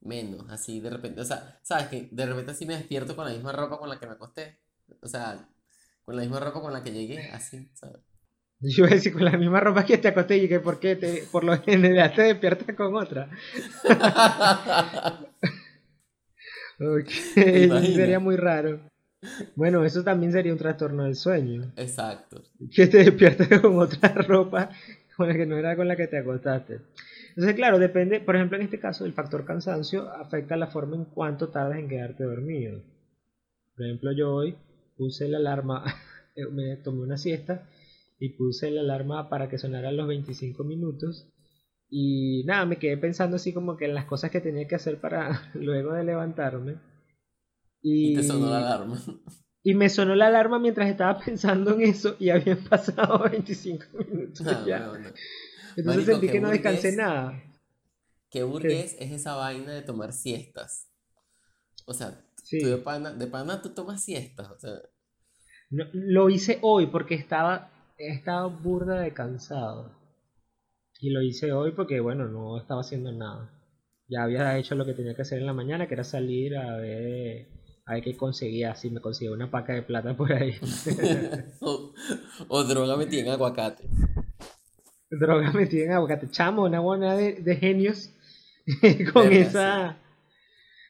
Menos, 0.01 0.49
así 0.51 0.81
de 0.81 0.91
repente, 0.91 1.21
o 1.21 1.25
sea, 1.25 1.59
¿sabes 1.63 1.89
que 1.89 2.09
De 2.13 2.27
repente 2.27 2.53
así 2.53 2.65
me 2.65 2.77
despierto 2.77 3.17
con 3.17 3.27
la 3.27 3.33
misma 3.33 3.53
ropa 3.53 3.79
con 3.79 3.89
la 3.89 3.99
que 3.99 4.07
me 4.07 4.13
acosté. 4.13 4.59
O 5.01 5.09
sea, 5.09 5.49
con 6.05 6.17
la 6.17 6.23
misma 6.23 6.39
ropa 6.41 6.61
con 6.61 6.73
la 6.73 6.83
que 6.83 6.93
llegué, 6.93 7.31
así, 7.31 7.69
¿sabes? 7.75 8.01
Yo 8.61 8.85
iba 8.85 8.89
a 8.89 8.95
decir 8.95 9.13
con 9.13 9.25
la 9.25 9.37
misma 9.37 9.61
ropa 9.61 9.85
que 9.85 9.99
te 9.99 10.09
acosté 10.09 10.39
y 10.39 10.49
que 10.49 10.61
por 10.61 10.81
qué 10.81 10.97
te, 10.97 11.25
por 11.31 11.45
lo 11.45 11.61
general 11.63 12.15
te 12.15 12.23
despiertas 12.23 12.75
con 12.77 12.97
otra. 12.97 13.29
Ok, 16.79 17.09
sería 17.35 18.19
muy 18.19 18.37
raro. 18.37 18.81
Bueno, 19.55 19.85
eso 19.85 20.05
también 20.05 20.33
sería 20.33 20.53
un 20.53 20.59
trastorno 20.59 21.05
del 21.05 21.17
sueño. 21.17 21.73
Exacto. 21.77 22.43
Que 22.75 22.87
te 22.87 22.99
despiertes 22.99 23.49
con 23.61 23.79
otra 23.79 24.11
ropa 24.11 24.71
con 25.17 25.29
la 25.29 25.35
que 25.35 25.47
no 25.47 25.57
era 25.57 25.77
con 25.77 25.89
la 25.89 25.97
que 25.97 26.07
te 26.07 26.19
acostaste. 26.19 26.81
Entonces, 27.31 27.55
claro, 27.55 27.79
depende, 27.79 28.21
por 28.21 28.37
ejemplo, 28.37 28.57
en 28.59 28.65
este 28.65 28.79
caso, 28.79 29.05
el 29.05 29.13
factor 29.13 29.45
cansancio 29.45 30.11
afecta 30.11 30.57
la 30.57 30.69
forma 30.69 30.97
en 30.97 31.07
cuánto 31.07 31.49
tardas 31.49 31.79
en 31.79 31.89
quedarte 31.89 32.25
dormido. 32.25 32.83
Por 33.75 33.87
ejemplo, 33.87 34.13
yo 34.13 34.35
hoy 34.35 34.57
puse 34.97 35.29
la 35.29 35.39
alarma, 35.39 35.85
me 36.53 36.77
tomé 36.77 37.03
una 37.03 37.19
siesta 37.19 37.69
y 38.19 38.31
puse 38.31 38.71
la 38.71 38.81
alarma 38.83 39.29
para 39.29 39.49
que 39.49 39.59
sonara 39.59 39.93
los 39.93 40.09
25 40.09 40.65
minutos 40.65 41.29
y 41.89 42.43
nada, 42.45 42.65
me 42.67 42.79
quedé 42.79 42.97
pensando 42.97 43.37
así 43.37 43.53
como 43.53 43.77
que 43.77 43.85
en 43.85 43.95
las 43.95 44.07
cosas 44.07 44.31
que 44.31 44.41
tenía 44.41 44.67
que 44.67 44.75
hacer 44.75 45.01
para 45.01 45.51
luego 45.55 45.93
de 45.93 46.05
levantarme. 46.05 46.81
Y, 47.83 48.17
te 48.17 48.23
sonó 48.25 48.51
la 48.51 48.59
alarma. 48.59 49.01
Y 49.63 49.75
me 49.75 49.89
sonó 49.89 50.15
la 50.15 50.27
alarma 50.27 50.59
mientras 50.59 50.89
estaba 50.91 51.19
pensando 51.25 51.75
en 51.75 51.83
eso 51.83 52.17
y 52.19 52.31
habían 52.31 52.65
pasado 52.65 53.19
25 53.31 53.85
minutos 53.99 54.47
ah, 54.47 54.65
ya. 54.67 54.93
Entonces 55.77 56.07
sentí 56.07 56.29
que 56.29 56.41
no 56.41 56.51
descansé 56.51 56.97
nada. 56.97 57.43
Qué 58.31 58.43
burgués 58.43 58.97
es 58.99 59.13
esa 59.13 59.37
vaina 59.37 59.73
de 59.73 59.83
tomar 59.83 60.13
siestas. 60.13 60.91
O 61.87 61.95
sea, 61.95 62.21
de 62.51 62.77
pana, 62.79 63.13
de 63.13 63.27
pana 63.27 63.63
tú 63.63 63.71
tomas 63.71 64.03
siestas. 64.03 64.51
O 64.51 64.59
sea. 64.59 64.73
lo 65.71 66.29
hice 66.29 66.59
hoy 66.63 66.87
porque 66.89 67.15
estaba, 67.15 67.71
estaba 67.99 68.47
burda 68.47 69.01
de 69.01 69.13
cansado. 69.13 69.96
Y 71.01 71.11
lo 71.11 71.23
hice 71.23 71.53
hoy 71.53 71.73
porque, 71.73 72.01
bueno, 72.01 72.27
no 72.27 72.59
estaba 72.59 72.81
haciendo 72.81 73.13
nada. 73.13 73.51
Ya 74.09 74.23
había 74.23 74.57
hecho 74.57 74.75
lo 74.75 74.87
que 74.87 74.95
tenía 74.95 75.15
que 75.15 75.23
hacer 75.23 75.39
en 75.41 75.47
la 75.47 75.53
mañana, 75.53 75.87
que 75.89 75.95
era 75.95 76.05
salir 76.05 76.57
a 76.57 76.77
ver, 76.77 77.49
a 77.85 77.95
ver 77.95 78.03
qué 78.03 78.17
conseguía, 78.17 78.75
si 78.77 78.91
me 78.91 79.01
conseguía 79.01 79.35
una 79.35 79.51
paca 79.51 79.75
de 79.75 79.83
plata 79.83 80.17
por 80.17 80.33
ahí. 80.33 80.55
o, 82.49 82.65
droga 82.65 82.97
metida 82.97 83.23
en 83.23 83.29
aguacate. 83.31 83.85
Droga 85.11 85.53
metida 85.53 85.85
en 85.85 85.93
aguacate. 85.93 86.31
Chamo, 86.31 86.65
una 86.65 86.81
buena 86.81 87.15
de, 87.17 87.57
genios 87.57 88.11
con 89.13 89.33
esa... 89.33 89.99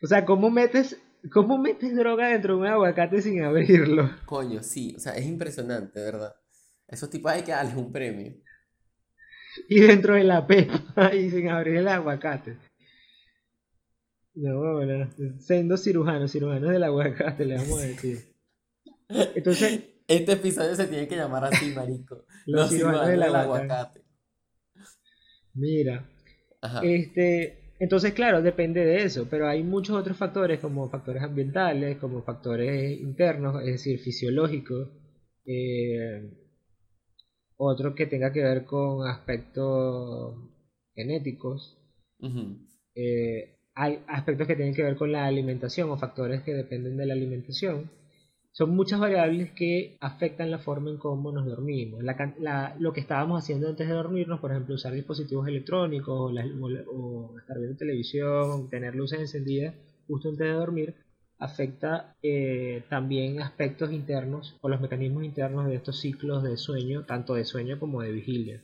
O 0.03 0.07
sea, 0.07 0.27
¿cómo 0.27 0.51
metes, 0.51 1.01
¿cómo 1.33 1.59
metes 1.59 1.97
droga 1.97 2.29
dentro 2.29 2.55
de 2.55 2.61
un 2.61 2.67
aguacate 2.67 3.23
sin 3.23 3.43
abrirlo? 3.43 4.11
Coño, 4.27 4.63
sí, 4.63 4.95
o 4.95 5.01
sea, 5.01 5.17
es 5.17 5.25
impresionante, 5.25 5.99
¿verdad? 6.01 6.37
Esos 6.87 7.09
tipos 7.11 7.33
hay 7.33 7.43
que 7.43 7.53
darles 7.53 7.75
un 7.75 7.91
premio. 7.91 8.35
y 9.69 9.81
dentro 9.81 10.15
de 10.15 10.25
la 10.25 10.47
pepa 10.47 11.15
y 11.15 11.31
sin 11.31 11.49
abrir 11.49 11.77
el 11.77 11.89
aguacate. 11.89 12.57
No, 14.35 14.75
bueno, 14.75 15.09
siendo 15.39 15.77
cirujanos, 15.77 16.31
cirujanos 16.31 16.71
del 16.71 16.85
aguacate, 16.85 17.47
le 17.47 17.57
vamos 17.57 17.81
a 17.81 17.87
decir. 17.87 18.19
Entonces. 19.09 19.85
Este 20.09 20.35
episodio 20.35 20.73
se 20.77 20.87
tiene 20.87 21.09
que 21.09 21.17
llamar 21.17 21.47
así, 21.47 21.73
marico. 21.75 22.27
Los, 22.47 22.71
cirujanos, 22.71 23.09
del, 23.09 23.25
aguacate. 23.25 24.05
Mira. 25.55 26.09
Este, 26.81 27.73
entonces, 27.81 28.13
claro, 28.13 28.41
depende 28.41 28.85
de 28.85 29.03
eso, 29.03 29.27
pero 29.29 29.49
hay 29.49 29.65
muchos 29.65 29.97
otros 29.97 30.17
factores, 30.17 30.61
como 30.61 30.89
factores 30.89 31.25
ambientales, 31.25 31.99
como 31.99 32.23
factores 32.23 33.01
internos, 33.01 33.61
es 33.63 33.73
decir, 33.73 33.99
fisiológicos. 33.99 34.91
Eh, 35.45 36.31
otro 37.57 37.95
que 37.95 38.07
tenga 38.07 38.33
que 38.33 38.43
ver 38.43 38.65
con 38.65 39.07
aspectos 39.07 40.37
genéticos. 40.95 41.77
Eh, 42.95 43.57
hay 43.75 44.01
aspectos 44.09 44.47
que 44.47 44.57
tienen 44.57 44.75
que 44.75 44.83
ver 44.83 44.97
con 44.97 45.13
la 45.13 45.27
alimentación 45.27 45.91
o 45.91 45.99
factores 45.99 46.43
que 46.43 46.55
dependen 46.55 46.97
de 46.97 47.07
la 47.07 47.15
alimentación. 47.15 47.91
son 48.53 48.71
muchas 48.75 48.99
variables 49.01 49.53
que 49.53 49.99
afectan 50.01 50.51
la 50.51 50.59
forma 50.59 50.91
en 50.91 50.97
cómo 50.97 51.31
nos 51.31 51.45
dormimos. 51.47 52.03
lo 52.79 52.93
que 52.93 53.01
estábamos 53.01 53.43
haciendo 53.43 53.69
antes 53.69 53.87
de 53.87 53.95
dormirnos, 53.95 54.41
por 54.41 54.51
ejemplo, 54.51 54.75
usar 54.75 54.95
dispositivos 54.95 55.47
electrónicos 55.47 56.33
o, 56.89 57.39
estar 57.39 57.59
viendo 57.59 57.77
televisión, 57.77 58.71
tener 58.71 58.95
luces 58.95 59.21
encendidas 59.21 59.75
justo 60.07 60.31
antes 60.31 60.47
de 60.47 60.53
dormir, 60.53 60.95
afecta 61.39 62.17
eh, 62.23 62.85
también 62.89 63.41
aspectos 63.41 63.93
internos 63.93 64.57
o 64.61 64.69
los 64.69 64.81
mecanismos 64.81 65.25
internos 65.25 65.67
de 65.67 65.77
estos 65.77 66.01
ciclos 66.01 66.43
de 66.43 66.57
sueño, 66.57 67.05
tanto 67.05 67.35
de 67.35 67.45
sueño 67.45 67.79
como 67.79 68.03
de 68.03 68.13
vigilia. 68.13 68.63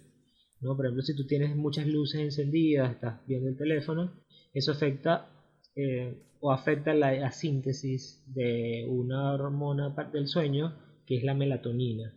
¿no? 0.61 0.77
Por 0.77 0.87
ejemplo, 0.87 1.03
si 1.03 1.15
tú 1.15 1.27
tienes 1.27 1.55
muchas 1.55 1.87
luces 1.87 2.21
encendidas, 2.21 2.93
estás 2.93 3.21
viendo 3.27 3.49
el 3.49 3.57
teléfono, 3.57 4.13
eso 4.55 4.73
afecta 4.73 5.29
eh, 5.77 6.23
o 6.41 6.53
afecta 6.53 6.93
la, 6.95 7.31
síntesis 7.31 8.23
de 8.27 8.87
una 8.89 9.33
hormona 9.33 9.95
del 10.13 10.27
sueño 10.27 10.75
que 11.07 11.17
es 11.17 11.25
la 11.25 11.35
melatonina. 11.35 12.15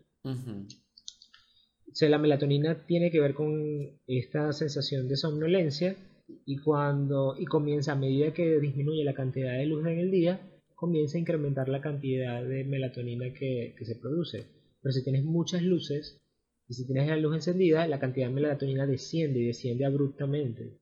la 2.01 2.17
melatonina 2.17 2.85
tiene 2.85 3.12
que 3.12 3.19
ver 3.19 3.35
con 3.35 4.00
esta 4.07 4.51
sensación 4.51 5.07
de 5.07 5.15
somnolencia 5.15 5.95
y 6.27 6.58
cuando 6.58 7.36
y 7.38 7.46
comienza 7.46 7.94
a 7.94 7.96
medida 7.96 8.34
que 8.34 8.60
disminuye 8.60 9.03
la 9.03 9.13
cantidad 9.13 9.53
de 9.53 9.65
luz 9.65 9.86
en 9.86 10.00
el 10.00 10.12
día, 10.12 10.39
comienza 10.75 11.17
a 11.17 11.22
incrementar 11.22 11.70
la 11.70 11.82
cantidad 11.82 12.44
de 12.44 12.63
melatonina 12.63 13.34
que, 13.34 13.75
que 13.77 13.86
se 13.86 13.96
produce. 13.96 14.46
Pero 14.82 14.94
si 14.94 15.03
tienes 15.03 15.24
muchas 15.24 15.62
luces 15.62 16.22
y 16.67 16.74
si 16.74 16.86
tienes 16.86 17.08
la 17.08 17.17
luz 17.17 17.36
encendida, 17.36 17.88
la 17.88 18.00
cantidad 18.00 18.27
de 18.27 18.34
melatonina 18.34 18.86
desciende 18.86 19.39
y 19.39 19.48
desciende 19.48 19.86
abruptamente. 19.86 20.77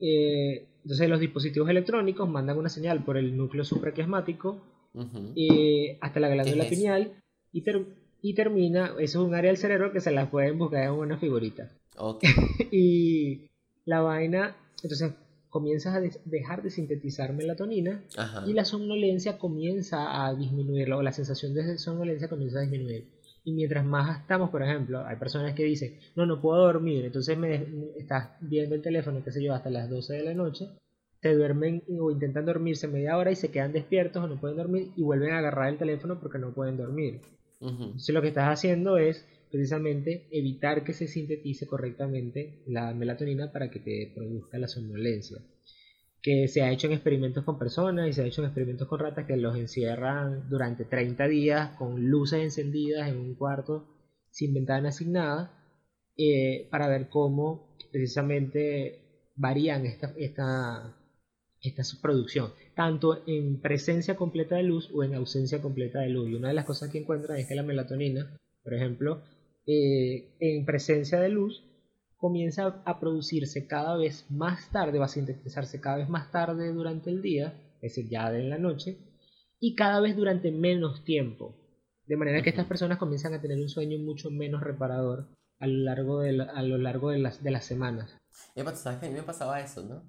Eh, 0.00 0.66
entonces 0.82 1.08
los 1.08 1.20
dispositivos 1.20 1.70
electrónicos 1.70 2.28
mandan 2.28 2.58
una 2.58 2.68
señal 2.68 3.04
por 3.04 3.16
el 3.16 3.36
núcleo 3.36 3.64
supraquiasmático 3.64 4.60
eh, 5.34 5.98
hasta 6.00 6.20
la 6.20 6.28
glándula 6.28 6.68
pineal 6.68 7.22
y, 7.52 7.62
y, 8.26 8.34
termina, 8.34 8.94
eso 8.98 9.20
es 9.20 9.26
un 9.26 9.34
área 9.34 9.50
del 9.50 9.58
cerebro 9.58 9.92
que 9.92 10.00
se 10.00 10.10
la 10.10 10.30
pueden 10.30 10.58
buscar 10.58 10.84
en 10.84 10.92
una 10.92 11.18
figurita. 11.18 11.70
y 12.72 13.48
la 13.84 14.00
vaina, 14.00 14.56
entonces 14.82 15.12
comienzas 15.50 15.94
a 15.94 16.00
dejar 16.24 16.62
de 16.62 16.70
sintetizar 16.70 17.34
melatonina 17.34 18.02
y 18.46 18.54
la 18.54 18.64
somnolencia 18.64 19.38
comienza 19.38 20.26
a 20.26 20.34
disminuir, 20.34 20.90
o 20.94 21.02
la 21.02 21.12
sensación 21.12 21.52
de 21.52 21.76
somnolencia 21.76 22.28
comienza 22.28 22.58
a 22.58 22.62
disminuir. 22.62 23.08
Y 23.44 23.52
mientras 23.52 23.84
más 23.84 24.22
estamos, 24.22 24.48
por 24.48 24.62
ejemplo, 24.62 25.04
hay 25.04 25.16
personas 25.16 25.54
que 25.54 25.64
dicen, 25.64 25.98
no, 26.16 26.24
no 26.24 26.40
puedo 26.40 26.62
dormir, 26.62 27.04
entonces 27.04 27.36
me 27.36 27.66
estás 27.98 28.30
viendo 28.40 28.74
el 28.74 28.80
teléfono, 28.80 29.22
qué 29.22 29.32
sé 29.32 29.44
yo, 29.44 29.52
hasta 29.52 29.68
las 29.68 29.90
12 29.90 30.14
de 30.14 30.24
la 30.24 30.34
noche, 30.34 30.70
se 31.20 31.34
duermen 31.34 31.82
o 32.00 32.10
intentan 32.10 32.46
dormirse 32.46 32.88
media 32.88 33.18
hora 33.18 33.30
y 33.30 33.36
se 33.36 33.50
quedan 33.50 33.72
despiertos 33.72 34.24
o 34.24 34.28
no 34.28 34.40
pueden 34.40 34.56
dormir 34.56 34.92
y 34.96 35.02
vuelven 35.02 35.32
a 35.32 35.38
agarrar 35.38 35.68
el 35.68 35.78
teléfono 35.78 36.18
porque 36.20 36.38
no 36.38 36.54
pueden 36.54 36.78
dormir. 36.78 37.20
Entonces 37.60 38.14
lo 38.14 38.20
que 38.20 38.28
estás 38.28 38.48
haciendo 38.48 38.98
es 38.98 39.24
precisamente 39.50 40.26
evitar 40.30 40.84
que 40.84 40.92
se 40.92 41.06
sintetice 41.06 41.66
correctamente 41.66 42.62
la 42.66 42.92
melatonina 42.92 43.52
para 43.52 43.70
que 43.70 43.78
te 43.78 44.12
produzca 44.14 44.58
la 44.58 44.68
somnolencia. 44.68 45.38
Que 46.20 46.48
se 46.48 46.62
ha 46.62 46.72
hecho 46.72 46.86
en 46.86 46.94
experimentos 46.94 47.44
con 47.44 47.58
personas 47.58 48.08
y 48.08 48.12
se 48.12 48.22
ha 48.22 48.26
hecho 48.26 48.42
en 48.42 48.46
experimentos 48.46 48.88
con 48.88 48.98
ratas 48.98 49.26
que 49.26 49.36
los 49.36 49.56
encierran 49.56 50.48
durante 50.48 50.84
30 50.84 51.28
días 51.28 51.76
con 51.76 52.04
luces 52.08 52.42
encendidas 52.42 53.08
en 53.08 53.18
un 53.18 53.34
cuarto 53.34 53.86
sin 54.30 54.52
ventana 54.54 54.88
asignada 54.88 55.64
eh, 56.16 56.66
para 56.70 56.88
ver 56.88 57.08
cómo 57.08 57.76
precisamente 57.92 59.30
varían 59.36 59.86
esta, 59.86 60.12
esta, 60.16 60.96
esta 61.68 61.84
subproducción, 61.84 62.52
tanto 62.74 63.22
en 63.26 63.60
presencia 63.60 64.16
completa 64.16 64.56
de 64.56 64.64
luz 64.64 64.90
o 64.94 65.02
en 65.04 65.14
ausencia 65.14 65.62
completa 65.62 66.00
de 66.00 66.10
luz. 66.10 66.28
Y 66.28 66.34
una 66.34 66.48
de 66.48 66.54
las 66.54 66.64
cosas 66.64 66.90
que 66.90 66.98
encuentran 66.98 67.38
es 67.38 67.46
que 67.46 67.54
la 67.54 67.62
melatonina, 67.62 68.36
por 68.62 68.74
ejemplo, 68.74 69.22
eh, 69.66 70.34
en 70.40 70.64
presencia 70.64 71.20
de 71.20 71.28
luz 71.28 71.64
comienza 72.16 72.82
a 72.84 73.00
producirse 73.00 73.66
cada 73.66 73.96
vez 73.96 74.30
más 74.30 74.70
tarde, 74.70 74.98
va 74.98 75.06
a 75.06 75.08
sintetizarse 75.08 75.80
cada 75.80 75.98
vez 75.98 76.08
más 76.08 76.30
tarde 76.30 76.72
durante 76.72 77.10
el 77.10 77.22
día, 77.22 77.54
es 77.82 77.94
decir, 77.94 78.08
ya 78.08 78.34
en 78.34 78.50
la 78.50 78.58
noche, 78.58 78.98
y 79.60 79.74
cada 79.74 80.00
vez 80.00 80.16
durante 80.16 80.50
menos 80.50 81.04
tiempo. 81.04 81.56
De 82.06 82.16
manera 82.16 82.42
que 82.42 82.50
estas 82.50 82.66
personas 82.66 82.98
comienzan 82.98 83.34
a 83.34 83.40
tener 83.40 83.58
un 83.58 83.68
sueño 83.68 83.98
mucho 83.98 84.30
menos 84.30 84.62
reparador 84.62 85.28
a 85.58 85.66
lo 85.66 85.84
largo 85.84 86.20
de, 86.20 86.42
a 86.42 86.62
lo 86.62 86.78
largo 86.78 87.10
de, 87.10 87.18
las, 87.18 87.42
de 87.42 87.50
las 87.50 87.64
semanas. 87.64 88.16
sabes 88.54 89.00
que 89.00 89.06
a 89.06 89.08
mí 89.08 89.14
me 89.14 89.22
pasaba 89.22 89.60
eso, 89.60 89.82
¿no? 89.82 90.02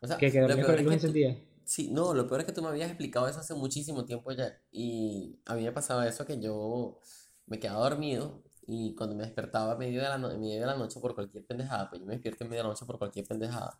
O 0.00 0.06
sea, 0.06 0.16
que, 0.16 0.30
que 0.30 0.40
dormía 0.40 0.64
con 0.64 0.84
luz 0.84 0.94
encendida. 0.94 1.36
Sí, 1.64 1.88
no, 1.92 2.14
lo 2.14 2.26
peor 2.26 2.40
es 2.40 2.46
que 2.46 2.52
tú 2.52 2.62
me 2.62 2.68
habías 2.68 2.88
explicado 2.88 3.28
eso 3.28 3.38
hace 3.38 3.54
muchísimo 3.54 4.04
tiempo 4.04 4.32
ya. 4.32 4.60
Y 4.72 5.38
a 5.46 5.54
mí 5.54 5.62
me 5.62 5.72
pasaba 5.72 6.08
eso 6.08 6.26
que 6.26 6.40
yo 6.40 7.00
me 7.46 7.60
quedaba 7.60 7.88
dormido 7.88 8.42
y 8.66 8.94
cuando 8.94 9.14
me 9.16 9.24
despertaba 9.24 9.72
a 9.72 9.76
medio 9.76 10.00
de 10.02 10.08
la, 10.08 10.18
medio 10.18 10.60
de 10.60 10.66
la 10.66 10.76
noche 10.76 11.00
por 11.00 11.14
cualquier 11.14 11.44
pendejada, 11.44 11.88
pues 11.88 12.00
yo 12.00 12.06
me 12.06 12.14
despierto 12.14 12.44
en 12.44 12.50
medio 12.50 12.62
de 12.62 12.68
la 12.68 12.74
noche 12.74 12.86
por 12.86 12.98
cualquier 12.98 13.26
pendejada, 13.26 13.78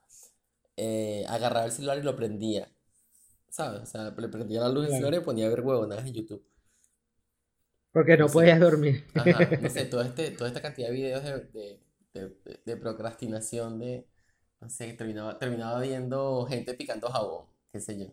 eh, 0.77 1.25
agarraba 1.29 1.67
el 1.67 1.73
celular 1.73 1.99
y 1.99 2.03
lo 2.03 2.17
prendía. 2.17 2.69
¿Sabes? 3.49 3.83
O 3.83 3.87
sea, 3.87 4.15
le 4.17 4.29
prendía 4.29 4.61
la 4.61 4.69
luz 4.69 4.85
del 4.85 4.93
celular 4.95 5.15
y 5.15 5.25
ponía 5.25 5.47
a 5.47 5.51
ver 5.51 5.61
huevonadas 5.61 6.07
en 6.07 6.15
YouTube. 6.15 6.45
Porque 7.93 8.17
no, 8.17 8.29
podías 8.29 8.61
dormir. 8.61 9.05
Ajá, 9.15 9.49
no 9.61 9.69
sé, 9.69 9.85
todo 9.91 10.03
este, 10.03 10.31
toda 10.31 10.49
esta 10.49 10.63
cantidad 10.63 10.89
de 10.89 10.95
videos 10.95 11.25
de, 11.25 11.81
de, 12.15 12.61
de, 12.65 12.77
procrastinación, 12.77 13.81
de, 13.81 14.07
no 14.61 14.69
sé, 14.69 14.93
terminaba, 14.93 15.39
terminaba 15.39 15.81
viendo 15.81 16.45
gente 16.47 16.75
picando 16.75 17.09
jabón, 17.09 17.47
qué 17.73 17.81
sé 17.81 17.99
yo. 17.99 18.07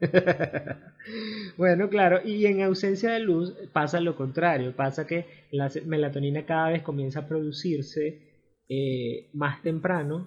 bueno, 1.56 1.88
claro, 1.88 2.20
y 2.24 2.46
en 2.46 2.62
ausencia 2.62 3.12
de 3.12 3.20
luz 3.20 3.54
pasa 3.72 4.00
lo 4.00 4.16
contrario, 4.16 4.74
pasa 4.74 5.06
que 5.06 5.26
la 5.52 5.70
melatonina 5.84 6.44
cada 6.44 6.70
vez 6.70 6.82
comienza 6.82 7.20
a 7.20 7.28
producirse 7.28 8.32
eh, 8.68 9.30
más 9.32 9.62
temprano 9.62 10.26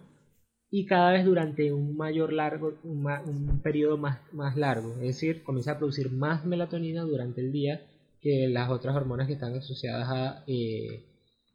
y 0.69 0.85
cada 0.85 1.11
vez 1.11 1.25
durante 1.25 1.73
un 1.73 1.97
mayor 1.97 2.31
largo, 2.31 2.77
un, 2.83 3.61
periodo 3.61 3.97
más, 3.97 4.19
más 4.33 4.55
largo, 4.55 4.93
es 4.93 5.01
decir, 5.01 5.43
comienza 5.43 5.73
a 5.73 5.77
producir 5.77 6.11
más 6.11 6.45
melatonina 6.45 7.03
durante 7.03 7.41
el 7.41 7.51
día 7.51 7.81
que 8.21 8.47
las 8.47 8.69
otras 8.69 8.95
hormonas 8.95 9.27
que 9.27 9.33
están 9.33 9.55
asociadas 9.55 10.09
a 10.09 10.43
eh, 10.47 11.03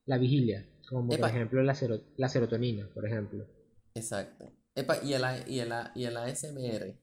la 0.07 0.19
vigilia, 0.19 0.67
como 0.89 1.09
por 1.09 1.29
ejemplo 1.29 1.63
la, 1.63 1.77
la, 2.17 2.29
serotonina, 2.29 2.89
por 2.95 3.07
ejemplo. 3.07 3.47
Exacto. 3.95 4.53
Epa, 4.75 5.03
y 5.03 5.15
el, 5.15 5.23
y 5.47 5.61
el, 5.61 5.73
y 5.95 6.05
el 6.05 6.17
ASMR. 6.17 6.97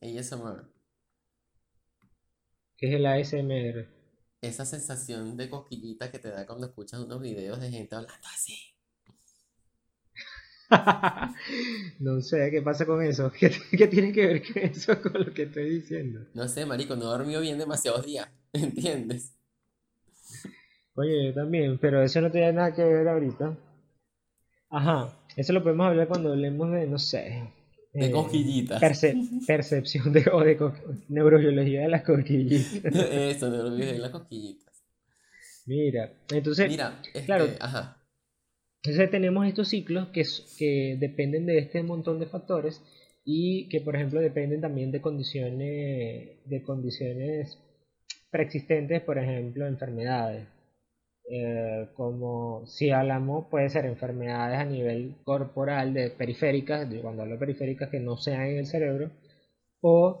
ASMR. 0.00 0.74
¿Qué 2.76 2.88
es 2.88 2.94
el 2.94 3.06
ASMR? 3.06 3.88
Esa 4.40 4.66
sensación 4.66 5.36
de 5.36 5.48
cosquillita 5.48 6.10
que 6.10 6.18
te 6.18 6.30
da 6.30 6.46
cuando 6.46 6.66
escuchas 6.66 7.00
unos 7.00 7.20
videos 7.20 7.60
de 7.60 7.70
gente 7.70 7.94
hablando 7.94 8.28
así. 8.34 8.74
no 12.00 12.20
sé, 12.20 12.50
¿qué 12.50 12.62
pasa 12.62 12.84
con 12.84 13.02
eso? 13.02 13.30
¿Qué, 13.32 13.50
tiene 13.86 14.12
que 14.12 14.26
ver 14.26 14.42
con 14.42 14.62
eso 14.62 15.00
con 15.00 15.24
lo 15.24 15.32
que 15.32 15.44
estoy 15.44 15.70
diciendo? 15.70 16.26
No 16.34 16.48
sé, 16.48 16.66
marico, 16.66 16.96
no 16.96 17.02
he 17.02 17.18
dormido 17.18 17.40
bien 17.40 17.58
demasiados 17.58 18.04
días, 18.04 18.28
¿entiendes? 18.52 19.34
Oye, 20.94 21.32
también, 21.32 21.78
pero 21.78 22.02
eso 22.02 22.20
no 22.20 22.30
tiene 22.30 22.52
nada 22.52 22.74
que 22.74 22.84
ver 22.84 23.08
ahorita. 23.08 23.56
Ajá, 24.70 25.23
eso 25.36 25.52
lo 25.52 25.62
podemos 25.62 25.86
hablar 25.86 26.08
cuando 26.08 26.32
hablemos 26.32 26.70
de, 26.72 26.86
no 26.86 26.98
sé, 26.98 27.42
de 27.92 28.06
eh, 28.06 28.10
cosquillitas. 28.10 28.80
percepción 29.46 30.12
de, 30.12 30.24
o 30.32 30.40
de 30.40 30.58
neurobiología 31.08 31.82
de 31.82 31.88
las 31.88 32.02
cosquillitas. 32.02 32.84
Eso, 32.84 33.50
neurobiología 33.50 33.92
de 33.92 33.98
las 33.98 34.10
cosquillitas. 34.10 34.84
Mira, 35.66 36.12
entonces, 36.30 36.68
Mira, 36.68 37.00
este, 37.06 37.24
claro, 37.24 37.46
ajá. 37.60 37.96
Entonces 38.82 39.10
tenemos 39.10 39.46
estos 39.46 39.68
ciclos 39.68 40.08
que, 40.08 40.24
que 40.58 40.96
dependen 41.00 41.46
de 41.46 41.58
este 41.58 41.82
montón 41.82 42.18
de 42.18 42.26
factores 42.26 42.82
y 43.24 43.68
que, 43.68 43.80
por 43.80 43.96
ejemplo, 43.96 44.20
dependen 44.20 44.60
también 44.60 44.92
de 44.92 45.00
condiciones, 45.00 46.36
de 46.44 46.62
condiciones 46.62 47.58
preexistentes, 48.30 49.00
por 49.02 49.18
ejemplo, 49.18 49.66
enfermedades. 49.66 50.46
Eh, 51.26 51.88
como 51.94 52.66
si 52.66 52.90
hablamos 52.90 53.46
puede 53.46 53.70
ser 53.70 53.86
enfermedades 53.86 54.58
a 54.58 54.64
nivel 54.64 55.16
corporal 55.24 55.94
de 55.94 56.10
periféricas, 56.10 56.86
cuando 57.00 57.22
hablo 57.22 57.34
de 57.34 57.40
periféricas 57.40 57.88
que 57.88 57.98
no 57.98 58.18
sean 58.18 58.42
en 58.42 58.58
el 58.58 58.66
cerebro, 58.66 59.10
o 59.80 60.20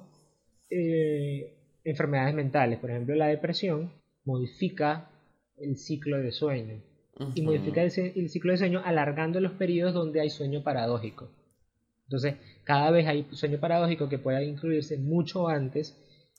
eh, 0.70 1.56
enfermedades 1.84 2.34
mentales, 2.34 2.78
por 2.78 2.90
ejemplo 2.90 3.14
la 3.16 3.26
depresión 3.26 3.92
modifica 4.24 5.10
el 5.58 5.76
ciclo 5.76 6.16
de 6.18 6.32
sueño 6.32 6.82
y 7.34 7.42
modifica 7.42 7.82
el, 7.82 7.90
ciclo 7.90 8.52
de 8.52 8.58
sueño 8.58 8.80
alargando 8.82 9.40
los 9.40 9.52
periodos 9.52 9.92
donde 9.92 10.20
hay 10.20 10.30
sueño 10.30 10.64
paradójico. 10.64 11.28
Entonces, 12.04 12.36
cada 12.64 12.90
vez 12.90 13.06
hay 13.06 13.26
sueño 13.32 13.60
paradójico 13.60 14.08
que 14.08 14.18
pueda 14.18 14.42
incluirse 14.42 14.96
mucho 14.96 15.48
antes 15.48 15.96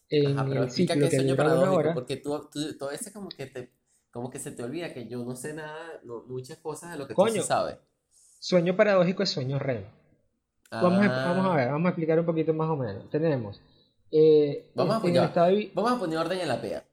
en 0.09 0.37
el 0.37 0.69
ciclo 0.71 1.07
que, 1.07 1.15
sueño 1.15 1.35
paradójico, 1.35 1.93
porque 1.93 2.17
tú, 2.17 2.49
tú, 2.51 2.77
todo 2.77 2.91
ese 2.91 3.13
como 3.13 3.29
que 3.29 3.45
te 3.45 3.69
como 4.15 4.29
que 4.31 4.39
se 4.39 4.51
te 4.51 4.63
olvida 4.63 4.93
que 4.93 5.09
yo 5.09 5.25
no 5.25 5.35
sé 5.35 5.53
nada, 5.53 5.99
muchas 6.29 6.57
cosas 6.59 6.93
de 6.93 6.97
lo 6.97 7.05
que 7.05 7.13
tú 7.13 7.27
sí 7.27 7.41
sabes. 7.41 7.75
Sueño 8.39 8.73
paradójico 8.77 9.23
es 9.23 9.29
sueño 9.29 9.59
REM. 9.59 9.83
Vamos, 10.71 11.05
a, 11.05 11.09
vamos, 11.09 11.45
a, 11.45 11.51
ah. 11.51 11.55
ver, 11.57 11.67
vamos 11.69 11.85
a 11.87 11.89
explicar 11.89 12.17
un 12.21 12.25
poquito 12.25 12.53
más 12.53 12.69
o 12.69 12.77
menos. 12.77 13.09
Tenemos 13.09 13.61
Eh, 14.09 14.71
Vamos 14.73 15.03
a, 15.03 15.05
en 15.05 15.13
de 15.13 15.55
vi- 15.57 15.71
vamos 15.75 15.91
a 15.91 15.99
poner 15.99 16.17
orden 16.17 16.39
en 16.39 16.47
la 16.47 16.61
PEA. 16.61 16.85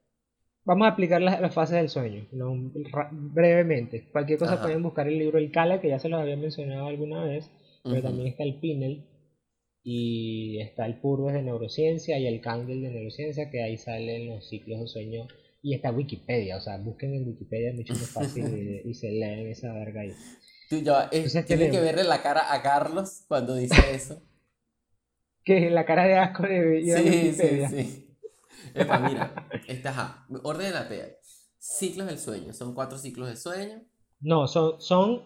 Vamos 0.65 0.85
a 0.85 0.91
aplicar 0.91 1.23
las, 1.23 1.41
las 1.41 1.55
fases 1.55 1.77
del 1.77 1.89
sueño, 1.91 2.27
¿no? 2.33 2.57
Ra- 2.91 3.11
brevemente. 3.13 4.09
Cualquier 4.11 4.41
cosa 4.41 4.55
Ajá. 4.55 4.63
pueden 4.65 4.83
buscar 4.83 5.07
el 5.07 5.17
libro 5.17 5.39
El 5.39 5.53
Cala, 5.53 5.81
que 5.81 5.91
ya 5.91 6.01
se 6.01 6.09
los 6.09 6.21
había 6.21 6.37
mencionado 6.37 6.89
alguna 6.89 7.23
vez, 7.23 7.49
pero 7.85 8.03
también 8.03 8.27
está 8.27 8.43
el 8.43 8.57
Pinel 8.59 9.05
y 9.85 10.61
está 10.61 10.87
el 10.87 10.99
Purves 11.01 11.35
de 11.35 11.43
neurociencia 11.43 12.19
y 12.19 12.27
el 12.27 12.41
Candle 12.41 12.81
de 12.81 12.91
neurociencia, 12.91 13.49
que 13.49 13.63
ahí 13.63 13.79
salen 13.79 14.29
los 14.29 14.49
ciclos 14.49 14.81
de 14.81 14.87
sueño. 14.89 15.29
Y 15.63 15.75
está 15.75 15.93
Wikipedia, 15.93 16.57
o 16.57 16.61
sea, 16.61 16.77
busquen 16.79 17.15
en 17.15 17.29
Wikipedia, 17.29 17.71
es 17.71 17.77
mucho 17.77 17.93
más 17.95 18.11
fácil 18.11 18.45
y, 18.85 18.89
y 18.91 18.95
se 18.95 19.11
leen 19.11 19.47
esa 19.49 19.73
verga 19.73 20.01
ahí. 20.03 20.13
Tú 20.69 20.79
ya, 20.81 21.05
eh, 21.05 21.09
Entonces 21.13 21.47
tienen 21.47 21.71
que 21.71 21.81
verle 21.81 22.05
la 22.05 22.21
cara 22.23 22.53
a 22.53 22.63
Carlos 22.63 23.25
cuando 23.29 23.55
dice 23.55 23.77
eso. 23.95 24.23
Que 25.45 25.71
la 25.71 25.85
cara 25.85 26.05
de 26.05 26.17
asco 26.19 26.45
de 26.45 26.81
ir 26.81 26.97
Sí, 26.97 27.03
sí, 27.03 27.09
Wikipedia. 27.43 27.69
sí. 27.69 28.09
Epa, 28.75 28.99
mira, 29.01 29.49
esta, 29.67 29.91
ajá, 29.91 30.27
orden 30.45 30.69
de 30.69 30.73
la 30.73 30.89
PEA. 30.89 31.09
Ciclos 31.59 32.07
del 32.07 32.19
sueño, 32.19 32.53
son 32.53 32.75
cuatro 32.75 32.97
ciclos 32.99 33.29
de 33.29 33.37
sueño. 33.37 33.83
No, 34.21 34.47
son, 34.49 34.81
son, 34.81 35.23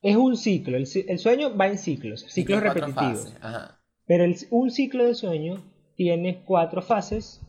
es 0.00 0.16
un 0.16 0.36
ciclo, 0.36 0.76
el, 0.76 0.86
sueño 0.86 1.56
va 1.56 1.68
en 1.68 1.78
ciclos, 1.78 2.20
ciclos 2.28 2.60
tiene 2.60 2.74
repetitivos. 2.74 3.24
fases, 3.24 3.36
Ajá. 3.40 3.80
Pero 4.06 4.24
el- 4.24 4.36
un 4.50 4.70
ciclo 4.70 5.04
de 5.04 5.14
sueño 5.14 5.62
tiene 5.96 6.42
cuatro 6.44 6.82
fases 6.82 7.40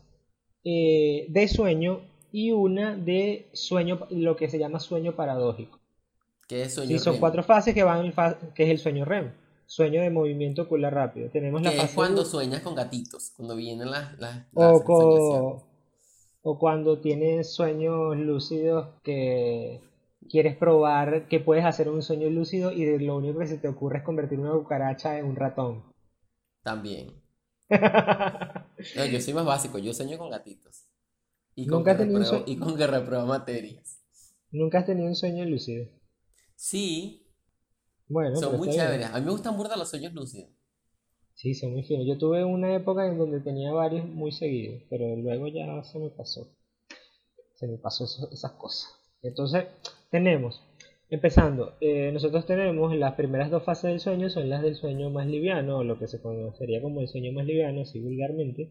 eh, 0.64 1.26
de 1.28 1.48
sueño 1.48 2.00
y 2.32 2.52
una 2.52 2.96
de 2.96 3.48
sueño, 3.52 4.06
lo 4.10 4.36
que 4.36 4.48
se 4.48 4.58
llama 4.58 4.80
sueño 4.80 5.14
paradójico. 5.14 5.78
¿Qué 6.48 6.62
es 6.62 6.74
sueño 6.74 6.88
Sí, 6.88 6.98
son 6.98 7.12
REM? 7.14 7.20
cuatro 7.20 7.42
fases 7.42 7.74
que 7.74 7.82
van, 7.84 8.12
que 8.54 8.64
es 8.64 8.70
el 8.70 8.78
sueño 8.78 9.04
REM, 9.04 9.32
sueño 9.66 10.00
de 10.02 10.10
movimiento 10.10 10.62
ocular 10.62 10.92
rápido. 10.94 11.30
Tenemos 11.30 11.62
la 11.62 11.70
Que 11.70 11.76
es 11.76 11.82
fase 11.82 11.94
cuando 11.96 12.24
sueñas 12.24 12.62
con 12.62 12.74
gatitos, 12.74 13.32
cuando 13.36 13.56
vienen 13.56 13.90
las, 13.90 14.18
las, 14.18 14.46
o, 14.54 14.60
las 14.72 14.82
co- 14.82 15.02
ensoñaciones. 15.02 15.62
o 16.42 16.58
cuando 16.58 16.98
tienes 17.00 17.52
sueños 17.54 18.16
lúcidos 18.16 18.88
que 19.02 19.80
quieres 20.28 20.56
probar 20.56 21.28
que 21.28 21.40
puedes 21.40 21.64
hacer 21.64 21.88
un 21.88 22.02
sueño 22.02 22.28
lúcido 22.30 22.72
y 22.72 22.84
de- 22.84 23.00
lo 23.00 23.16
único 23.16 23.38
que 23.40 23.46
se 23.46 23.58
te 23.58 23.68
ocurre 23.68 23.98
es 23.98 24.04
convertir 24.04 24.38
una 24.40 24.52
cucaracha 24.52 25.18
en 25.18 25.26
un 25.26 25.36
ratón. 25.36 25.82
También. 26.62 27.23
No, 28.96 29.04
yo 29.06 29.20
soy 29.20 29.34
más 29.34 29.44
básico, 29.44 29.78
yo 29.78 29.94
sueño 29.94 30.18
con 30.18 30.30
gatitos. 30.30 30.84
Y 31.54 31.66
con, 31.66 31.78
Nunca 31.78 31.92
he 31.92 31.96
tenido 31.96 32.20
un 32.20 32.48
y 32.48 32.56
con 32.56 32.76
que 32.76 32.86
repruebo 32.86 33.26
materias. 33.26 33.98
¿Nunca 34.50 34.78
has 34.80 34.86
tenido 34.86 35.08
un 35.08 35.14
sueño 35.14 35.44
lúcido? 35.44 35.86
Sí, 36.56 37.26
Bueno, 38.08 38.36
son 38.36 38.56
muy 38.58 38.68
chéveres. 38.70 39.08
A 39.10 39.18
mí 39.18 39.24
me 39.24 39.30
gustan 39.32 39.56
burda 39.56 39.76
los 39.76 39.88
sueños 39.88 40.12
lúcidos. 40.12 40.50
Sí, 41.34 41.54
son 41.54 41.72
muy 41.72 41.82
finos. 41.82 42.06
Yo 42.06 42.18
tuve 42.18 42.44
una 42.44 42.74
época 42.74 43.06
en 43.06 43.18
donde 43.18 43.40
tenía 43.40 43.72
varios 43.72 44.06
muy 44.06 44.32
seguidos, 44.32 44.82
pero 44.90 45.16
luego 45.16 45.48
ya 45.48 45.82
se 45.84 45.98
me 45.98 46.10
pasó. 46.10 46.48
Se 47.54 47.66
me 47.66 47.78
pasó 47.78 48.04
eso- 48.04 48.30
esas 48.32 48.52
cosas. 48.52 48.90
Entonces, 49.22 49.64
tenemos, 50.10 50.60
empezando, 51.14 51.76
eh, 51.80 52.10
nosotros 52.12 52.46
tenemos 52.46 52.94
las 52.96 53.14
primeras 53.14 53.50
dos 53.50 53.62
fases 53.64 53.90
del 53.90 54.00
sueño, 54.00 54.28
son 54.30 54.48
las 54.48 54.62
del 54.62 54.74
sueño 54.74 55.10
más 55.10 55.26
liviano, 55.26 55.78
o 55.78 55.84
lo 55.84 55.98
que 55.98 56.06
se 56.08 56.20
conocería 56.20 56.82
como 56.82 57.00
el 57.00 57.08
sueño 57.08 57.32
más 57.32 57.46
liviano, 57.46 57.82
así 57.82 58.00
vulgarmente, 58.00 58.70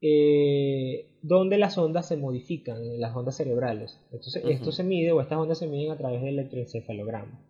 eh, 0.00 1.18
donde 1.22 1.58
las 1.58 1.78
ondas 1.78 2.06
se 2.06 2.16
modifican, 2.16 3.00
las 3.00 3.14
ondas 3.16 3.36
cerebrales. 3.36 3.98
Entonces, 4.12 4.42
esto 4.46 4.70
se 4.72 4.84
mide, 4.84 5.12
o 5.12 5.20
estas 5.20 5.38
ondas 5.38 5.58
se 5.58 5.66
miden 5.66 5.92
a 5.92 5.96
través 5.96 6.20
del 6.22 6.38
electroencefalograma. 6.38 7.40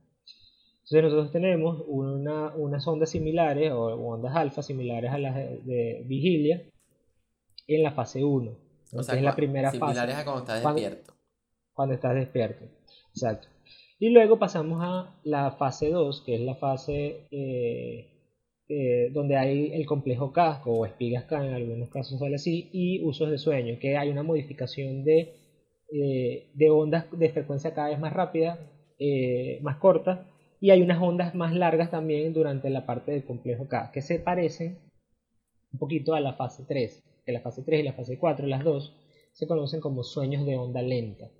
Entonces 0.88 1.02
nosotros 1.02 1.32
tenemos 1.32 1.82
una, 1.88 2.54
unas 2.54 2.86
ondas 2.86 3.10
similares 3.10 3.72
o 3.72 3.82
ondas 3.86 4.36
alfa 4.36 4.62
similares 4.62 5.10
a 5.10 5.18
las 5.18 5.34
de, 5.34 5.58
de 5.64 6.04
vigilia 6.06 6.62
en 7.66 7.82
la 7.82 7.90
fase 7.90 8.22
1, 8.22 8.56
O 8.92 9.02
sea, 9.02 9.16
es 9.16 9.22
la 9.22 9.34
primera 9.34 9.72
similares 9.72 10.14
fase 10.14 10.20
a 10.20 10.24
cuando 10.24 10.40
estás 10.42 10.62
Cuando- 10.62 10.80
despierto. 10.80 11.12
cuando 11.74 11.94
estás 11.96 12.14
despierto. 12.14 12.64
Exacto. 13.10 13.48
Y 13.98 14.10
luego 14.10 14.38
pasamos 14.38 14.82
a 14.82 15.18
la 15.24 15.52
fase 15.52 15.88
2, 15.90 16.22
que 16.26 16.34
es 16.34 16.40
la 16.42 16.56
fase 16.56 17.26
eh, 17.30 18.06
eh, 18.68 19.10
donde 19.12 19.36
hay 19.36 19.72
el 19.72 19.86
complejo 19.86 20.32
K 20.32 20.62
o 20.66 20.84
espigas 20.84 21.24
K, 21.24 21.46
en 21.46 21.54
algunos 21.54 21.88
casos 21.88 22.18
sale 22.18 22.34
así, 22.34 22.68
y 22.72 23.02
usos 23.02 23.30
de 23.30 23.38
sueño, 23.38 23.78
que 23.80 23.96
hay 23.96 24.10
una 24.10 24.22
modificación 24.22 25.02
de, 25.02 25.32
eh, 25.92 26.50
de 26.52 26.70
ondas 26.70 27.06
de 27.10 27.30
frecuencia 27.30 27.72
cada 27.72 27.88
vez 27.88 27.98
más 27.98 28.12
rápida, 28.12 28.58
más 29.62 29.76
corta, 29.76 30.26
y 30.60 30.70
hay 30.70 30.82
unas 30.82 31.02
ondas 31.02 31.34
más 31.34 31.54
largas 31.54 31.90
también 31.90 32.32
durante 32.34 32.68
la 32.70 32.84
parte 32.84 33.12
del 33.12 33.24
complejo 33.24 33.66
K, 33.68 33.92
que 33.92 34.02
se 34.02 34.18
parecen 34.18 34.78
un 35.72 35.78
poquito 35.78 36.14
a 36.14 36.20
la 36.20 36.34
fase 36.34 36.64
3, 36.68 37.02
que 37.24 37.32
la 37.32 37.40
fase 37.40 37.62
3 37.62 37.80
y 37.80 37.82
la 37.82 37.92
fase 37.94 38.18
4, 38.18 38.46
las 38.46 38.62
dos, 38.62 38.94
se 39.32 39.46
conocen 39.46 39.80
como 39.80 40.02
sueños 40.02 40.44
de 40.44 40.56
onda 40.56 40.82
lenta. 40.82 41.30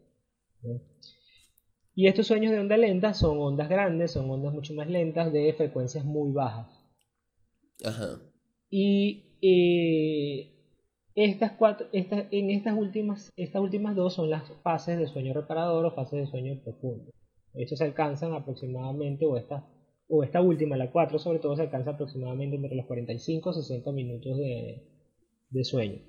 Y 1.98 2.08
estos 2.08 2.26
sueños 2.26 2.52
de 2.52 2.60
onda 2.60 2.76
lenta 2.76 3.14
son 3.14 3.38
ondas 3.40 3.70
grandes, 3.70 4.12
son 4.12 4.30
ondas 4.30 4.52
mucho 4.52 4.74
más 4.74 4.86
lentas 4.86 5.32
de 5.32 5.50
frecuencias 5.54 6.04
muy 6.04 6.30
bajas. 6.30 6.68
Ajá. 7.82 8.20
Y 8.68 9.38
eh, 9.40 10.52
estas 11.14 11.52
cuatro, 11.52 11.86
estas, 11.94 12.26
en 12.32 12.50
estas 12.50 12.76
últimas, 12.76 13.32
estas 13.34 13.62
últimas 13.62 13.96
dos 13.96 14.12
son 14.12 14.28
las 14.28 14.52
fases 14.62 14.98
de 14.98 15.06
sueño 15.06 15.32
reparador 15.32 15.86
o 15.86 15.94
fases 15.94 16.20
de 16.20 16.26
sueño 16.26 16.60
profundo. 16.62 17.10
Estos 17.54 17.78
se 17.78 17.84
alcanzan 17.84 18.34
aproximadamente, 18.34 19.24
o 19.24 19.38
esta, 19.38 19.66
o 20.06 20.22
esta 20.22 20.42
última, 20.42 20.76
la 20.76 20.92
4 20.92 21.18
sobre 21.18 21.38
todo, 21.38 21.56
se 21.56 21.62
alcanza 21.62 21.92
aproximadamente 21.92 22.56
entre 22.56 22.76
los 22.76 22.84
45 22.84 23.50
y 23.50 23.54
60 23.54 23.92
minutos 23.92 24.36
de, 24.36 24.86
de 25.48 25.64
sueño. 25.64 26.02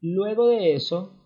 Luego 0.00 0.48
de 0.48 0.74
eso, 0.74 1.23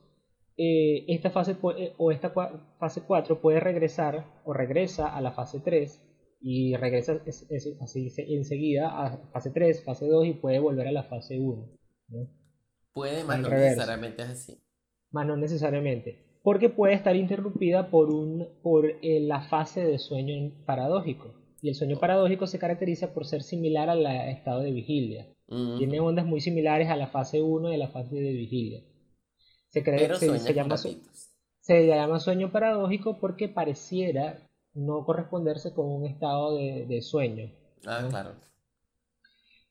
eh, 0.59 1.05
esta 1.09 1.31
fase 1.31 1.53
eh, 1.79 1.92
o 1.97 2.11
esta 2.12 2.31
fase 2.79 3.03
4 3.07 3.40
puede 3.40 3.61
regresar 3.61 4.27
o 4.44 4.53
regresa 4.53 5.14
a 5.16 5.21
la 5.21 5.33
fase 5.33 5.61
3 5.61 6.03
y 6.40 6.77
regresa 6.77 7.21
es- 7.27 7.47
es- 7.51 7.77
así 7.81 8.11
se- 8.11 8.35
enseguida 8.35 8.88
a 8.90 9.18
fase 9.33 9.51
3, 9.51 9.83
fase 9.85 10.07
2 10.07 10.27
y 10.27 10.33
puede 10.35 10.59
volver 10.59 10.88
a 10.88 10.92
la 10.92 11.05
fase 11.05 11.38
1. 11.38 11.68
¿no? 12.09 12.29
Puede, 12.92 13.23
más 13.25 13.40
no 13.40 13.49
necesariamente 13.71 14.23
es 14.23 14.29
así. 14.31 14.59
Más 15.12 15.27
no 15.27 15.37
necesariamente, 15.37 16.40
porque 16.42 16.68
puede 16.68 16.94
estar 16.94 17.14
interrumpida 17.16 17.90
por, 17.90 18.11
un, 18.12 18.47
por 18.62 18.87
eh, 19.03 19.21
la 19.21 19.42
fase 19.49 19.85
de 19.85 19.99
sueño 19.99 20.53
paradójico. 20.66 21.35
Y 21.62 21.68
el 21.71 21.75
sueño 21.75 21.99
paradójico 21.99 22.47
se 22.47 22.59
caracteriza 22.59 23.12
por 23.14 23.27
ser 23.27 23.42
similar 23.42 23.88
al 23.90 24.05
estado 24.29 24.61
de 24.61 24.71
vigilia. 24.73 25.27
Ujú. 25.49 25.79
Tiene 25.79 25.99
ondas 26.01 26.25
muy 26.27 26.40
similares 26.40 26.88
a 26.88 26.97
la 26.97 27.09
fase 27.09 27.42
1 27.42 27.68
de 27.71 27.79
la 27.79 27.88
fase 27.88 28.14
de 28.14 28.33
vigilia. 28.33 28.83
Se, 29.78 29.84
cree, 29.84 29.98
Pero 29.98 30.16
se, 30.16 30.54
llama, 30.54 30.76
se 31.60 31.86
llama 31.86 32.20
sueño 32.20 32.50
paradójico 32.52 33.18
porque 33.18 33.48
pareciera 33.48 34.38
no 34.74 35.04
corresponderse 35.04 35.72
con 35.74 35.86
un 35.86 36.06
estado 36.06 36.56
de, 36.56 36.86
de 36.86 37.02
sueño. 37.02 37.50
Ah, 37.86 38.00
¿no? 38.02 38.08
claro. 38.08 38.34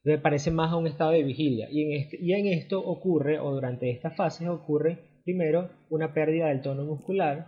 Me 0.03 0.17
parece 0.17 0.51
más 0.51 0.71
a 0.71 0.77
un 0.77 0.87
estado 0.87 1.11
de 1.11 1.23
vigilia. 1.23 1.67
Y 1.69 1.83
en, 1.83 1.91
este- 2.01 2.17
y 2.21 2.33
en 2.33 2.47
esto 2.47 2.79
ocurre, 2.79 3.39
o 3.39 3.51
durante 3.53 3.89
estas 3.89 4.15
fases 4.15 4.47
ocurre, 4.47 4.99
primero, 5.23 5.69
una 5.89 6.13
pérdida 6.13 6.47
del 6.47 6.61
tono 6.61 6.85
muscular, 6.85 7.47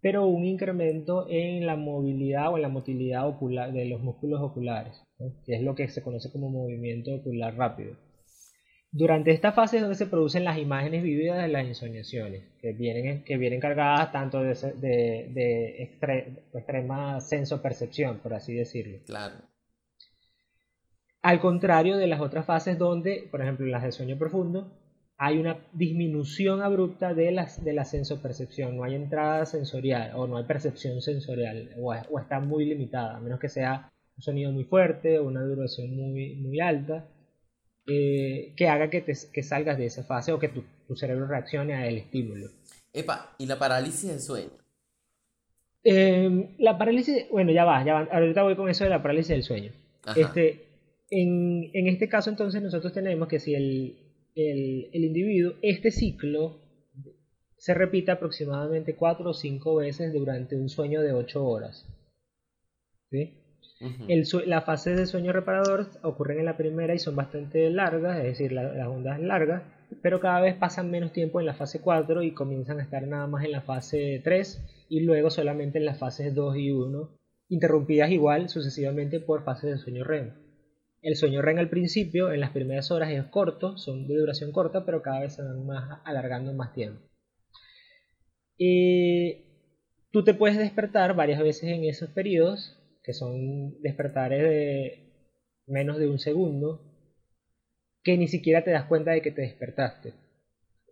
pero 0.00 0.26
un 0.26 0.44
incremento 0.44 1.26
en 1.30 1.64
la 1.66 1.76
movilidad 1.76 2.52
o 2.52 2.56
en 2.56 2.62
la 2.62 2.68
motilidad 2.68 3.26
ocular 3.28 3.72
de 3.72 3.86
los 3.86 4.00
músculos 4.02 4.40
oculares, 4.42 5.02
¿no? 5.18 5.32
que 5.46 5.54
es 5.54 5.62
lo 5.62 5.74
que 5.74 5.88
se 5.88 6.02
conoce 6.02 6.30
como 6.32 6.50
movimiento 6.50 7.14
ocular 7.14 7.54
rápido. 7.56 7.96
Durante 8.96 9.32
esta 9.32 9.50
fase 9.50 9.78
es 9.78 9.82
donde 9.82 9.96
se 9.96 10.06
producen 10.06 10.44
las 10.44 10.56
imágenes 10.56 11.02
vívidas 11.02 11.42
de 11.42 11.48
las 11.48 11.66
ensoñaciones, 11.66 12.44
que 12.60 12.72
vienen, 12.72 13.24
que 13.24 13.36
vienen 13.36 13.58
cargadas 13.58 14.12
tanto 14.12 14.40
de, 14.40 14.54
de, 14.54 15.30
de 15.34 15.98
extre- 15.98 16.38
extrema 16.54 17.20
senso-percepción, 17.20 18.20
por 18.20 18.34
así 18.34 18.54
decirlo. 18.54 18.98
Claro. 19.04 19.34
Al 21.22 21.40
contrario 21.40 21.96
de 21.96 22.06
las 22.06 22.20
otras 22.20 22.46
fases 22.46 22.78
donde, 22.78 23.26
por 23.32 23.42
ejemplo, 23.42 23.66
las 23.66 23.82
del 23.82 23.90
sueño 23.90 24.16
profundo, 24.16 24.78
hay 25.16 25.38
una 25.38 25.58
disminución 25.72 26.62
abrupta 26.62 27.14
de, 27.14 27.32
las, 27.32 27.64
de 27.64 27.72
la 27.72 27.84
sensopercepción, 27.84 28.76
no 28.76 28.84
hay 28.84 28.94
entrada 28.94 29.44
sensorial 29.44 30.12
o 30.14 30.28
no 30.28 30.36
hay 30.36 30.44
percepción 30.44 31.00
sensorial 31.00 31.70
o, 31.80 31.92
o 32.10 32.20
está 32.20 32.38
muy 32.38 32.64
limitada, 32.64 33.16
a 33.16 33.20
menos 33.20 33.40
que 33.40 33.48
sea 33.48 33.90
un 34.16 34.22
sonido 34.22 34.52
muy 34.52 34.62
fuerte 34.62 35.18
o 35.18 35.26
una 35.26 35.42
duración 35.42 35.96
muy, 35.96 36.36
muy 36.36 36.60
alta 36.60 37.08
eh, 37.86 38.54
que 38.56 38.68
haga 38.68 38.90
que, 38.90 39.00
te, 39.00 39.12
que 39.32 39.42
salgas 39.42 39.78
de 39.78 39.86
esa 39.86 40.04
fase 40.04 40.32
o 40.32 40.38
que 40.38 40.48
tu, 40.48 40.64
tu 40.86 40.96
cerebro 40.96 41.26
reaccione 41.26 41.74
al 41.74 41.96
estímulo. 41.96 42.48
Epa, 42.92 43.34
y 43.38 43.46
la 43.46 43.58
parálisis 43.58 44.10
del 44.10 44.20
sueño. 44.20 44.50
Eh, 45.82 46.54
la 46.58 46.78
parálisis, 46.78 47.26
bueno, 47.30 47.52
ya 47.52 47.64
va, 47.64 47.84
ya 47.84 47.94
va, 47.94 48.08
ahorita 48.10 48.42
voy 48.42 48.56
con 48.56 48.68
eso 48.68 48.84
de 48.84 48.90
la 48.90 49.02
parálisis 49.02 49.28
del 49.30 49.42
sueño. 49.42 49.72
Ajá. 50.04 50.18
Este, 50.18 50.64
en, 51.10 51.70
en 51.74 51.88
este 51.88 52.08
caso 52.08 52.30
entonces 52.30 52.62
nosotros 52.62 52.92
tenemos 52.92 53.28
que 53.28 53.38
si 53.38 53.54
el, 53.54 53.98
el, 54.34 54.90
el 54.92 55.04
individuo, 55.04 55.54
este 55.62 55.90
ciclo 55.90 56.60
se 57.56 57.74
repite 57.74 58.10
aproximadamente 58.10 58.94
4 58.96 59.30
o 59.30 59.34
5 59.34 59.76
veces 59.76 60.12
durante 60.12 60.56
un 60.56 60.68
sueño 60.68 61.02
de 61.02 61.12
8 61.12 61.44
horas. 61.44 61.86
¿sí? 63.10 63.43
El 63.80 64.24
las 64.46 64.64
fases 64.64 64.96
de 64.96 65.06
sueño 65.06 65.32
reparador 65.32 65.88
ocurren 66.02 66.38
en 66.38 66.44
la 66.44 66.56
primera 66.56 66.94
y 66.94 66.98
son 66.98 67.16
bastante 67.16 67.68
largas, 67.70 68.18
es 68.18 68.24
decir, 68.24 68.52
las 68.52 68.86
ondas 68.86 69.20
largas, 69.20 69.62
pero 70.02 70.20
cada 70.20 70.40
vez 70.40 70.54
pasan 70.54 70.90
menos 70.90 71.12
tiempo 71.12 71.40
en 71.40 71.46
la 71.46 71.54
fase 71.54 71.80
4 71.80 72.22
y 72.22 72.32
comienzan 72.32 72.78
a 72.78 72.82
estar 72.82 73.06
nada 73.06 73.26
más 73.26 73.44
en 73.44 73.52
la 73.52 73.62
fase 73.62 74.20
3 74.22 74.86
y 74.88 75.00
luego 75.00 75.30
solamente 75.30 75.78
en 75.78 75.86
las 75.86 75.98
fases 75.98 76.34
2 76.34 76.56
y 76.56 76.70
1, 76.70 77.10
interrumpidas 77.48 78.10
igual 78.10 78.48
sucesivamente 78.48 79.20
por 79.20 79.44
fases 79.44 79.70
de 79.70 79.78
sueño 79.78 80.04
REM. 80.04 80.32
El 81.02 81.16
sueño 81.16 81.42
REM 81.42 81.58
al 81.58 81.68
principio, 81.68 82.32
en 82.32 82.40
las 82.40 82.50
primeras 82.50 82.90
horas, 82.90 83.10
es 83.10 83.24
corto, 83.24 83.76
son 83.76 84.06
de 84.06 84.16
duración 84.16 84.52
corta, 84.52 84.86
pero 84.86 85.02
cada 85.02 85.20
vez 85.20 85.34
se 85.34 85.42
van 85.42 85.66
más 85.66 86.00
alargando 86.04 86.52
más 86.54 86.72
tiempo. 86.72 87.02
Y 88.56 89.44
tú 90.12 90.24
te 90.24 90.32
puedes 90.32 90.56
despertar 90.56 91.14
varias 91.14 91.42
veces 91.42 91.64
en 91.64 91.84
esos 91.84 92.08
periodos, 92.10 92.78
que 93.04 93.12
son 93.12 93.80
despertares 93.82 94.42
de 94.42 95.12
menos 95.66 95.98
de 95.98 96.08
un 96.08 96.18
segundo, 96.18 96.80
que 98.02 98.18
ni 98.18 98.26
siquiera 98.26 98.64
te 98.64 98.72
das 98.72 98.86
cuenta 98.86 99.12
de 99.12 99.22
que 99.22 99.30
te 99.30 99.42
despertaste. 99.42 100.14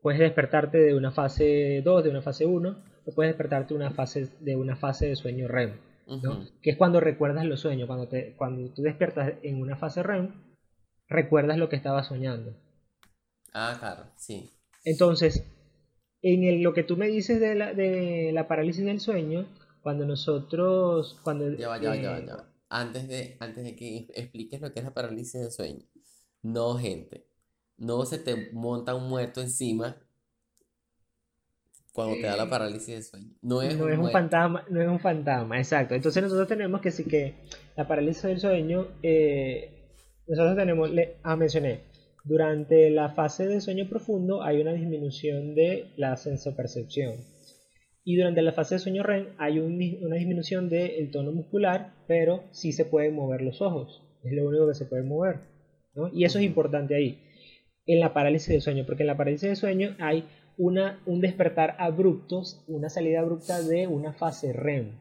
Puedes 0.00 0.20
despertarte 0.20 0.78
de 0.78 0.94
una 0.94 1.10
fase 1.10 1.82
2, 1.82 2.04
de 2.04 2.10
una 2.10 2.22
fase 2.22 2.46
1, 2.46 2.84
o 3.04 3.14
puedes 3.14 3.30
despertarte 3.30 3.74
de 3.74 3.80
una 3.80 3.90
fase 3.90 4.28
de, 4.40 4.56
una 4.56 4.76
fase 4.76 5.08
de 5.08 5.16
sueño 5.16 5.48
REM 5.48 5.72
que 6.62 6.70
es 6.70 6.76
cuando 6.76 7.00
recuerdas 7.00 7.44
los 7.44 7.60
sueños, 7.60 7.86
cuando, 7.86 8.08
te, 8.08 8.34
cuando 8.36 8.72
tú 8.72 8.82
despiertas 8.82 9.34
en 9.42 9.60
una 9.60 9.76
fase 9.76 10.02
REM, 10.02 10.32
recuerdas 11.08 11.58
lo 11.58 11.68
que 11.68 11.76
estabas 11.76 12.08
soñando. 12.08 12.54
Ah, 13.52 13.76
claro, 13.78 14.04
sí. 14.16 14.50
Entonces, 14.84 15.44
en 16.22 16.62
lo 16.62 16.74
que 16.74 16.82
tú 16.82 16.96
me 16.96 17.08
dices 17.08 17.40
de 17.40 17.54
la, 17.54 17.72
de 17.72 18.30
la 18.32 18.48
parálisis 18.48 18.84
del 18.84 19.00
sueño, 19.00 19.46
cuando 19.82 20.06
nosotros... 20.06 21.20
Cuando, 21.22 21.52
ya 21.54 21.68
va, 21.68 21.78
ya 21.78 21.90
va, 21.90 21.96
ya 21.96 22.36
va, 22.36 22.48
Antes 22.68 23.08
de, 23.08 23.36
antes 23.40 23.64
de 23.64 23.76
que 23.76 24.08
expliques 24.14 24.60
lo 24.60 24.72
que 24.72 24.80
es 24.80 24.84
la 24.84 24.94
parálisis 24.94 25.40
del 25.40 25.50
sueño. 25.50 25.84
No, 26.42 26.76
gente. 26.78 27.26
No 27.76 28.04
se 28.04 28.18
te 28.18 28.50
monta 28.52 28.94
un 28.94 29.08
muerto 29.08 29.40
encima 29.40 29.96
cuando 31.92 32.14
te 32.14 32.22
da 32.22 32.36
la 32.36 32.48
parálisis 32.48 32.94
de 32.94 33.02
sueño. 33.02 33.30
No 33.42 33.60
es, 33.60 33.74
un, 33.74 34.10
fantasma, 34.10 34.64
no 34.70 34.80
es 34.80 34.88
un 34.88 34.98
fantasma, 34.98 35.58
exacto. 35.58 35.94
Entonces 35.94 36.22
nosotros 36.22 36.48
tenemos 36.48 36.80
que 36.80 36.90
sí 36.90 37.04
que 37.04 37.34
la 37.76 37.86
parálisis 37.86 38.22
del 38.22 38.40
sueño, 38.40 38.86
eh, 39.02 39.90
nosotros 40.26 40.56
tenemos, 40.56 40.90
le, 40.90 41.16
ah, 41.22 41.36
mencioné, 41.36 41.82
durante 42.24 42.88
la 42.90 43.10
fase 43.10 43.46
de 43.46 43.60
sueño 43.60 43.88
profundo 43.88 44.42
hay 44.42 44.60
una 44.60 44.72
disminución 44.72 45.54
de 45.54 45.92
la 45.96 46.16
sensopercepción. 46.16 47.16
Y 48.04 48.16
durante 48.16 48.42
la 48.42 48.52
fase 48.52 48.74
de 48.74 48.78
sueño 48.80 49.02
REM 49.02 49.28
hay 49.38 49.60
una 49.60 50.16
disminución 50.16 50.68
del 50.68 51.10
tono 51.10 51.32
muscular, 51.32 51.94
pero 52.08 52.44
sí 52.50 52.72
se 52.72 52.84
pueden 52.84 53.14
mover 53.14 53.42
los 53.42 53.62
ojos. 53.62 54.02
Es 54.24 54.32
lo 54.32 54.46
único 54.46 54.66
que 54.66 54.74
se 54.74 54.86
puede 54.86 55.02
mover. 55.02 55.40
Y 56.12 56.24
eso 56.24 56.38
es 56.38 56.44
importante 56.44 56.96
ahí, 56.96 57.20
en 57.86 58.00
la 58.00 58.12
parálisis 58.12 58.48
del 58.48 58.62
sueño, 58.62 58.84
porque 58.86 59.02
en 59.02 59.08
la 59.08 59.16
parálisis 59.16 59.48
del 59.48 59.56
sueño 59.56 59.96
hay 60.00 60.24
un 60.56 61.20
despertar 61.20 61.76
abrupto, 61.78 62.42
una 62.66 62.88
salida 62.88 63.20
abrupta 63.20 63.62
de 63.62 63.86
una 63.86 64.12
fase 64.12 64.52
REM. 64.52 64.98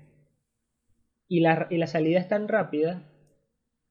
Y 1.28 1.40
la, 1.40 1.68
y 1.70 1.78
la 1.78 1.88
salida 1.88 2.20
es 2.20 2.28
tan 2.28 2.48
rápida 2.48 3.04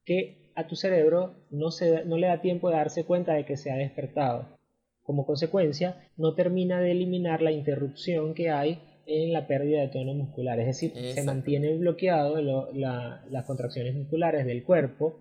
que 0.04 0.52
a 0.54 0.66
tu 0.66 0.76
cerebro 0.76 1.34
no, 1.50 1.70
se, 1.70 2.04
no 2.04 2.16
le 2.16 2.26
da 2.26 2.40
tiempo 2.40 2.68
de 2.68 2.76
darse 2.76 3.04
cuenta 3.04 3.34
de 3.34 3.44
que 3.44 3.56
se 3.56 3.70
ha 3.70 3.76
despertado. 3.76 4.58
Como 5.02 5.26
consecuencia, 5.26 6.08
no 6.16 6.34
termina 6.34 6.80
de 6.80 6.92
eliminar 6.92 7.40
la 7.42 7.50
interrupción 7.50 8.34
que 8.34 8.50
hay 8.50 8.80
en 9.06 9.32
la 9.32 9.46
pérdida 9.46 9.80
de 9.80 9.88
tono 9.88 10.14
muscular. 10.14 10.58
Es 10.60 10.66
decir, 10.66 10.92
se 10.94 11.22
mantiene 11.22 11.76
bloqueado 11.76 12.40
las 12.72 13.44
contracciones 13.46 13.94
musculares 13.94 14.46
del 14.46 14.62
cuerpo 14.64 15.16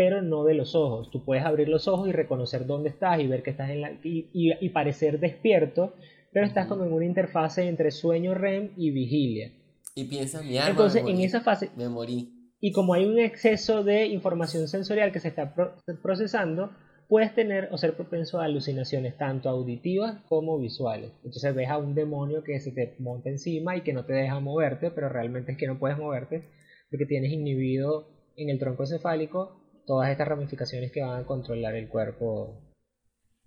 pero 0.00 0.22
no 0.22 0.44
de 0.44 0.54
los 0.54 0.74
ojos. 0.74 1.10
Tú 1.10 1.26
puedes 1.26 1.44
abrir 1.44 1.68
los 1.68 1.86
ojos 1.86 2.08
y 2.08 2.12
reconocer 2.12 2.64
dónde 2.64 2.88
estás 2.88 3.20
y 3.20 3.26
ver 3.26 3.42
que 3.42 3.50
estás 3.50 3.68
en 3.68 3.82
la 3.82 3.92
y, 4.02 4.68
parecer 4.70 5.20
despierto, 5.20 5.94
pero 6.32 6.46
estás 6.46 6.68
como 6.68 6.84
en 6.84 6.92
una 6.94 7.04
interfase 7.04 7.68
entre 7.68 7.90
sueño 7.90 8.32
REM 8.32 8.70
y 8.78 8.92
vigilia. 8.92 9.52
Y 9.94 10.04
piensas, 10.04 10.42
mi 10.42 10.56
alma 10.56 10.70
Entonces, 10.70 11.02
en 11.06 11.20
esa 11.20 11.42
fase 11.42 11.68
me 11.76 11.86
morí. 11.90 12.32
Y 12.60 12.72
como 12.72 12.94
hay 12.94 13.04
un 13.04 13.18
exceso 13.18 13.84
de 13.84 14.06
información 14.06 14.68
sensorial 14.68 15.12
que 15.12 15.20
se 15.20 15.28
está 15.28 15.54
procesando, 16.02 16.70
puedes 17.10 17.34
tener 17.34 17.68
o 17.72 17.76
ser 17.76 17.96
propenso 17.96 18.40
a 18.40 18.44
alucinaciones 18.44 19.18
tanto 19.18 19.48
auditivas 19.48 20.22
como 20.28 20.60
visuales. 20.60 21.10
Entonces 21.24 21.52
ves 21.56 21.68
a 21.68 21.76
un 21.76 21.96
demonio 21.96 22.44
que 22.44 22.60
se 22.60 22.70
te 22.70 22.94
monta 23.00 23.28
encima 23.28 23.76
y 23.76 23.80
que 23.82 23.92
no 23.92 24.04
te 24.04 24.12
deja 24.12 24.38
moverte, 24.38 24.92
pero 24.92 25.08
realmente 25.08 25.52
es 25.52 25.58
que 25.58 25.66
no 25.66 25.80
puedes 25.80 25.98
moverte 25.98 26.44
porque 26.88 27.06
tienes 27.06 27.32
inhibido 27.32 28.06
en 28.36 28.48
el 28.48 28.60
tronco 28.60 28.84
encefálico 28.84 29.60
todas 29.86 30.08
estas 30.08 30.28
ramificaciones 30.28 30.92
que 30.92 31.02
van 31.02 31.20
a 31.20 31.26
controlar 31.26 31.74
el 31.74 31.88
cuerpo 31.88 32.62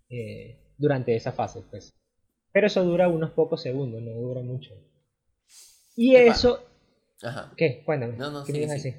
eh, 0.09 0.59
durante 0.77 1.15
esa 1.15 1.31
fase, 1.31 1.63
pues. 1.69 1.93
Pero 2.51 2.67
eso 2.67 2.83
dura 2.83 3.07
unos 3.07 3.31
pocos 3.31 3.61
segundos, 3.61 4.01
no 4.01 4.11
dura 4.11 4.41
mucho. 4.41 4.73
Y 5.95 6.17
eso... 6.17 6.65
Ajá. 7.21 7.53
¿Qué? 7.55 7.81
Cuéntame. 7.85 8.17
No, 8.17 8.29
no, 8.29 8.43
¿Qué 8.43 8.51
sí, 8.51 8.79
sí. 8.79 8.95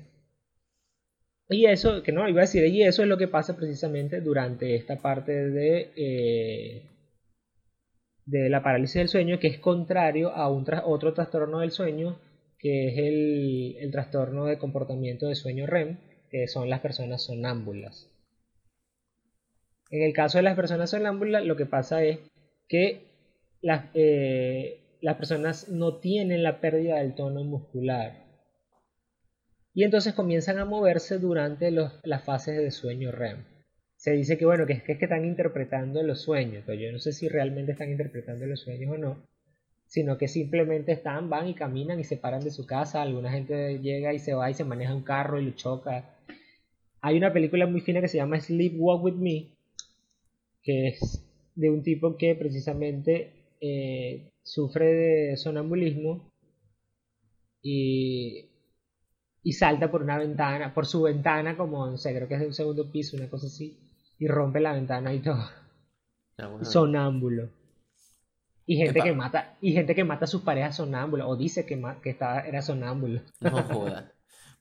Y 1.49 1.67
eso, 1.67 2.03
que 2.03 2.13
no, 2.13 2.29
iba 2.29 2.41
a 2.41 2.49
decir, 2.49 2.65
y 2.67 2.83
eso 2.83 3.03
es 3.03 3.09
lo 3.09 3.19
que 3.19 3.29
pasa 3.29 3.57
precisamente 3.57 4.21
durante 4.21 4.75
esta 4.75 5.01
parte 5.01 5.33
de, 5.51 5.93
eh, 5.97 6.83
de 8.25 8.49
la 8.49 8.63
parálisis 8.63 8.97
del 8.97 9.09
sueño, 9.09 9.39
que 9.39 9.49
es 9.49 9.59
contrario 9.59 10.31
a 10.31 10.51
un 10.51 10.65
otro 10.85 11.13
trastorno 11.13 11.61
del 11.61 11.71
sueño, 11.71 12.19
que 12.59 12.89
es 12.89 12.99
el, 12.99 13.77
el 13.79 13.91
trastorno 13.91 14.47
de 14.47 14.59
comportamiento 14.59 15.29
de 15.29 15.35
sueño 15.35 15.67
REM, 15.67 15.99
que 16.31 16.49
son 16.49 16.71
las 16.71 16.81
personas 16.81 17.23
sonámbulas. 17.23 18.11
En 19.91 20.03
el 20.03 20.15
caso 20.15 20.39
de 20.39 20.45
las 20.45 20.57
personas 20.57 20.91
sonámbulas, 20.91 21.45
lo 21.45 21.57
que 21.57 21.67
pasa 21.67 22.03
es 22.03 22.19
que 22.69 23.03
las, 23.61 23.91
eh, 23.95 24.81
las 25.01 25.17
personas 25.17 25.69
no 25.69 25.99
tienen 25.99 26.43
la 26.43 26.61
pérdida 26.61 26.97
del 26.97 27.15
tono 27.15 27.45
muscular. 27.45 28.24
Y 29.75 29.83
entonces 29.83 30.15
comienzan 30.15 30.59
a 30.59 30.65
moverse 30.65 31.19
durante 31.19 31.71
las 31.73 32.25
fases 32.25 32.57
de 32.57 32.71
sueño 32.71 33.11
REM. 33.11 33.45
Se 33.97 34.13
dice 34.13 34.39
que 34.39 34.47
bueno, 34.47 34.67
que 34.67 34.75
es 34.75 34.83
que, 34.83 34.93
están 34.93 35.25
interpretando 35.25 36.03
los 36.03 36.23
sueños, 36.23 36.63
pero 36.65 36.81
yo 36.81 36.93
no 36.93 36.99
sé 36.99 37.13
si 37.13 37.29
realmente 37.29 37.73
están 37.73 37.91
interpretando 37.91 38.47
los 38.47 38.61
sueños 38.61 38.93
o 38.93 38.99
no, 38.99 39.27
sino 39.87 40.17
que 40.17 40.29
simplemente 40.29 40.93
están, 40.93 41.29
van 41.29 41.49
y 41.49 41.55
caminan 41.55 41.99
y 41.99 42.05
se 42.05 42.17
paran 42.17 42.45
de 42.45 42.51
su 42.51 42.67
casa, 42.67 43.03
alguna 43.03 43.33
gente 43.33 43.81
llega 43.81 44.13
y 44.13 44.19
se 44.19 44.35
va 44.35 44.51
y 44.51 44.55
se 44.55 44.65
maneja 44.65 44.95
un 44.95 45.03
carro 45.03 45.41
y 45.41 45.47
lo 45.47 45.51
choca, 45.53 46.15
hay 47.01 47.19
una 47.19 47.33
película 47.33 47.67
muy 47.67 47.81
fina 47.81 48.01
que 48.01 48.09
se 48.09 48.17
llama 48.17 48.41
Sleep 48.41 48.75
Walk 48.79 49.05
With 49.05 49.17
Me, 49.17 49.51
que 50.63 50.89
es 50.89 51.23
de 51.55 51.69
un 51.69 51.83
tipo 51.83 52.17
que 52.17 52.35
precisamente 52.35 53.33
eh, 53.61 54.31
sufre 54.43 54.87
de 54.87 55.37
sonambulismo 55.37 56.33
y, 57.61 58.54
y 59.45 59.53
salta 59.53 59.91
por 59.91 60.03
una 60.03 60.17
ventana, 60.17 60.73
por 60.73 60.87
su 60.87 61.03
ventana, 61.03 61.57
como 61.57 61.87
no 61.87 61.99
sé, 61.99 62.15
creo 62.15 62.27
que 62.27 62.35
es 62.35 62.41
de 62.41 62.47
un 62.47 62.55
segundo 62.55 62.91
piso, 62.91 63.17
una 63.17 63.29
cosa 63.29 63.47
así, 63.47 63.79
y 64.19 64.27
rompe 64.27 64.59
la 64.59 64.73
ventana 64.73 65.13
y 65.13 65.21
todo. 65.21 65.45
Ah, 66.39 66.51
Sonámbulo. 66.63 67.51
Y 68.67 68.79
gente 68.79 69.03
que 69.03 69.13
mata, 69.13 69.59
y 69.61 69.73
gente 69.73 69.95
que 69.95 70.03
mata 70.03 70.25
a 70.25 70.29
sus 70.29 70.41
parejas 70.41 70.77
sonámbulos, 70.77 71.27
o 71.29 71.37
dice 71.37 71.67
que, 71.67 71.81
que 72.03 72.11
estaba, 72.11 72.41
era 72.41 72.63
sonámbulo. 72.63 73.21
No 73.41 73.51
joda. 73.65 74.11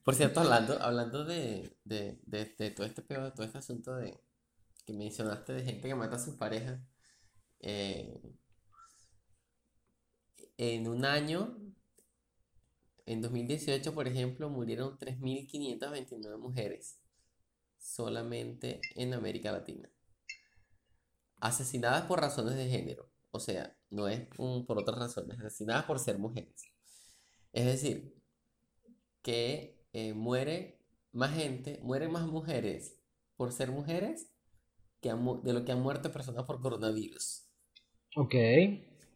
Por 0.04 0.14
cierto, 0.14 0.40
hablando, 0.40 0.78
hablando 0.82 1.24
de, 1.24 1.78
de, 1.84 2.18
de, 2.26 2.70
todo 2.70 2.86
este 2.86 3.00
pedo, 3.00 3.24
de 3.24 3.30
todo 3.30 3.46
este 3.46 3.58
asunto 3.58 3.96
de 3.96 4.20
que 4.84 4.92
mencionaste 4.92 5.54
de 5.54 5.64
gente 5.64 5.88
que 5.88 5.94
mata 5.94 6.16
a 6.16 6.18
sus 6.18 6.34
parejas, 6.34 6.78
eh, 7.60 8.20
en 10.58 10.86
un 10.88 11.06
año, 11.06 11.56
en 13.06 13.20
2018, 13.20 13.94
por 13.94 14.08
ejemplo, 14.08 14.48
murieron 14.48 14.98
3.529 14.98 16.38
mujeres 16.38 17.00
solamente 17.78 18.80
en 18.94 19.12
América 19.12 19.52
Latina. 19.52 19.90
Asesinadas 21.40 22.04
por 22.06 22.20
razones 22.20 22.56
de 22.56 22.68
género. 22.68 23.10
O 23.30 23.40
sea, 23.40 23.76
no 23.90 24.08
es 24.08 24.26
por 24.36 24.78
otras 24.78 24.98
razones, 24.98 25.38
asesinadas 25.38 25.84
por 25.84 25.98
ser 25.98 26.18
mujeres. 26.18 26.64
Es 27.52 27.66
decir, 27.66 28.14
que 29.22 29.84
eh, 29.92 30.14
muere 30.14 30.80
más 31.12 31.34
gente, 31.34 31.80
mueren 31.82 32.10
más 32.10 32.26
mujeres 32.26 32.98
por 33.36 33.52
ser 33.52 33.70
mujeres 33.70 34.30
que 35.00 35.10
de 35.10 35.52
lo 35.52 35.64
que 35.64 35.72
han 35.72 35.82
muerto 35.82 36.10
personas 36.10 36.44
por 36.44 36.60
coronavirus. 36.60 37.44
Ok. 38.16 38.34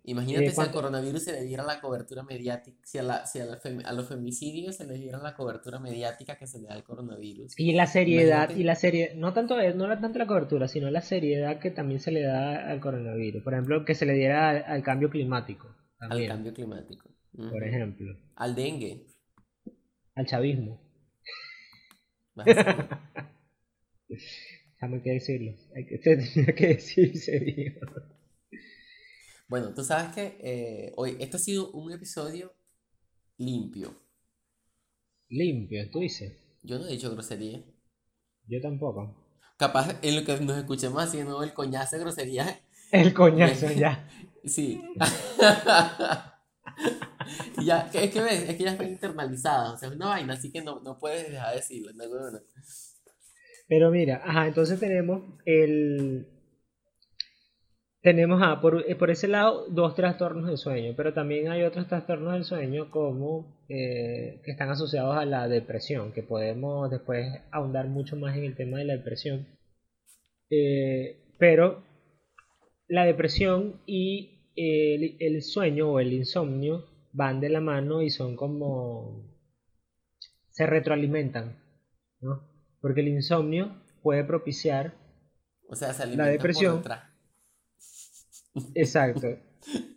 Imagínate 0.09 0.47
eh, 0.47 0.51
si 0.51 0.61
al 0.61 0.71
coronavirus 0.71 1.23
se 1.23 1.33
le 1.33 1.43
diera 1.43 1.65
la 1.65 1.81
cobertura 1.81 2.23
mediática, 2.23 2.79
si, 2.83 2.99
a, 2.99 3.03
a, 3.03 3.93
los 3.93 4.09
femicidios 4.09 4.77
se 4.77 4.87
les 4.87 5.01
diera 5.01 5.19
la 5.19 5.35
cobertura 5.35 5.79
mediática 5.79 6.37
que 6.37 6.47
se 6.47 6.61
le 6.61 6.69
da 6.69 6.75
al 6.75 6.83
coronavirus. 6.83 7.53
Y 7.59 7.73
la 7.73 7.87
seriedad, 7.87 8.51
y 8.51 8.65
la 8.65 8.75
serie, 8.75 9.13
no 9.17 9.33
tanto, 9.35 9.61
eh, 9.61 9.75
no 9.75 9.87
tanto 10.01 10.19
la 10.19 10.27
cobertura, 10.27 10.67
sino 10.67 10.91
la 10.91 11.03
seriedad 11.03 11.59
que 11.61 11.71
también 11.71 12.01
se 12.01 12.11
le 12.11 12.23
da 12.23 12.71
al 12.71 12.81
coronavirus. 12.81 13.43
Por 13.43 13.53
ejemplo, 13.53 13.85
que 13.85 13.95
se 13.95 14.07
le 14.07 14.15
diera 14.15 14.51
al, 14.51 14.83
cambio 14.83 15.11
climático. 15.11 15.75
Al 15.99 16.27
cambio 16.27 16.55
climático. 16.55 17.11
Por 17.37 17.63
ejemplo. 17.63 18.15
Al 18.37 18.55
dengue 18.55 19.07
al 20.19 20.27
chavismo. 20.27 20.81
Hay 24.81 25.01
que 25.03 25.11
decirlo. 25.11 25.53
Hay 25.77 25.87
que, 25.87 25.99
tenía 26.03 26.55
que 26.55 26.67
decir 26.69 27.13
Bueno, 29.49 29.73
tú 29.75 29.83
sabes 29.83 30.15
que 30.15 30.37
eh, 30.41 30.93
hoy, 30.97 31.17
esto 31.21 31.39
ha 31.39 31.41
sido 31.41 31.73
un 31.73 31.91
episodio 31.91 32.53
limpio. 33.39 33.95
Limpio, 35.31 35.91
tú 35.91 36.01
dices. 36.01 36.37
Yo 36.63 36.79
no 36.79 36.87
he 36.87 36.93
dicho 36.93 37.11
grosería. 37.11 37.65
Yo 38.47 38.61
tampoco. 38.61 39.17
Capaz 39.57 39.99
en 40.03 40.17
lo 40.17 40.25
que 40.25 40.39
nos 40.41 40.59
escuchemos 40.59 41.03
haciendo 41.03 41.43
el 41.43 41.55
coñazo 41.55 41.97
de 41.97 42.03
grosería. 42.03 42.61
El 42.93 43.15
coñazo, 43.15 43.73
ya. 43.77 44.07
Sí. 44.45 44.83
ya, 47.65 47.91
es 47.93 48.11
que 48.11 48.21
ves, 48.21 48.51
es 48.51 48.57
que 48.57 48.65
ya 48.65 48.73
está 48.73 48.85
internalizada, 48.85 49.73
o 49.73 49.79
sea, 49.79 49.89
es 49.89 49.95
una 49.95 50.09
vaina, 50.09 50.35
así 50.35 50.53
que 50.53 50.61
no, 50.63 50.81
no 50.81 50.99
puedes 50.99 51.31
dejar 51.31 51.51
de 51.51 51.57
decirlo, 51.57 51.93
no, 51.95 52.05
Pero 53.67 53.91
mira, 53.91 54.21
ajá, 54.25 54.47
entonces 54.47 54.79
tenemos 54.79 55.23
el... 55.45 56.29
Tenemos, 58.01 58.41
ah, 58.45 58.61
por, 58.61 58.85
eh, 58.89 58.95
por 58.95 59.11
ese 59.11 59.27
lado, 59.27 59.67
dos 59.71 59.97
trastornos 59.97 60.47
del 60.47 60.57
sueño, 60.57 60.95
pero 60.97 61.13
también 61.13 61.49
hay 61.49 61.63
otros 61.63 61.89
trastornos 61.89 62.33
del 62.35 62.45
sueño 62.45 62.91
como 62.93 63.65
eh, 63.69 64.41
que 64.45 64.53
están 64.53 64.71
asociados 64.71 65.17
a 65.17 65.25
la 65.25 65.49
depresión, 65.49 66.13
que 66.13 66.23
podemos 66.23 66.91
después 66.91 67.27
ahondar 67.51 67.89
mucho 67.89 68.17
más 68.17 68.37
en 68.37 68.45
el 68.45 68.55
tema 68.55 68.79
de 68.79 68.85
la 68.85 68.97
depresión. 68.97 69.49
Eh, 70.49 71.35
pero 71.39 71.83
la 72.87 73.05
depresión 73.05 73.81
y 73.85 74.53
el, 74.55 75.43
sueño 75.43 75.91
o 75.91 76.01
el 76.01 76.13
insomnio 76.13 76.87
van 77.13 77.41
de 77.41 77.49
la 77.49 77.61
mano 77.61 78.03
y 78.03 78.11
son 78.11 78.37
como... 78.37 79.25
se 80.51 80.67
retroalimentan, 80.67 81.59
¿no? 82.21 82.49
Porque 82.81 83.01
el 83.01 83.09
insomnio 83.09 83.83
puede 84.03 84.23
propiciar 84.23 84.95
o 85.69 85.75
sea, 85.75 85.93
se 85.93 86.07
la 86.07 86.27
depresión. 86.27 86.83
Exacto. 88.75 89.39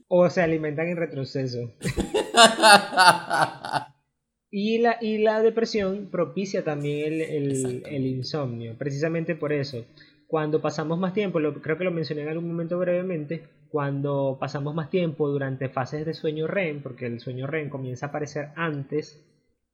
O 0.07 0.29
se 0.29 0.41
alimentan 0.41 0.87
en 0.87 0.97
retroceso. 0.97 1.71
y, 4.51 4.79
la, 4.79 4.97
y 5.01 5.19
la 5.19 5.41
depresión 5.41 6.09
propicia 6.11 6.63
también 6.63 7.13
el, 7.13 7.83
el 7.85 8.07
insomnio, 8.07 8.75
precisamente 8.77 9.35
por 9.35 9.53
eso. 9.53 9.85
Cuando 10.27 10.61
pasamos 10.61 10.97
más 10.97 11.13
tiempo, 11.13 11.39
lo, 11.39 11.61
creo 11.61 11.77
que 11.77 11.83
lo 11.83 11.91
mencioné 11.91 12.23
en 12.23 12.29
algún 12.29 12.47
momento 12.47 12.79
brevemente, 12.79 13.43
cuando 13.69 14.37
pasamos 14.39 14.73
más 14.73 14.89
tiempo 14.89 15.29
durante 15.29 15.69
fases 15.69 16.05
de 16.05 16.13
sueño 16.13 16.47
REM, 16.47 16.81
porque 16.81 17.05
el 17.05 17.19
sueño 17.19 17.47
REM 17.47 17.69
comienza 17.69 18.05
a 18.05 18.09
aparecer 18.09 18.49
antes 18.55 19.21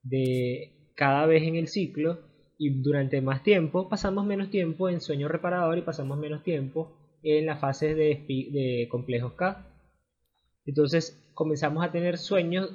de 0.03 0.91
cada 0.95 1.25
vez 1.25 1.43
en 1.43 1.55
el 1.55 1.67
ciclo, 1.67 2.19
y 2.57 2.81
durante 2.81 3.21
más 3.21 3.43
tiempo 3.43 3.87
pasamos 3.87 4.25
menos 4.25 4.49
tiempo 4.49 4.89
en 4.89 5.01
sueño 5.01 5.27
reparador 5.27 5.77
y 5.77 5.83
pasamos 5.83 6.17
menos 6.17 6.43
tiempo 6.43 6.91
en 7.31 7.45
las 7.45 7.59
fases 7.59 7.95
de, 7.95 8.25
de 8.27 8.87
complejos 8.89 9.33
K. 9.33 9.65
Entonces 10.65 11.23
comenzamos 11.33 11.83
a 11.83 11.91
tener 11.91 12.17
sueños 12.17 12.69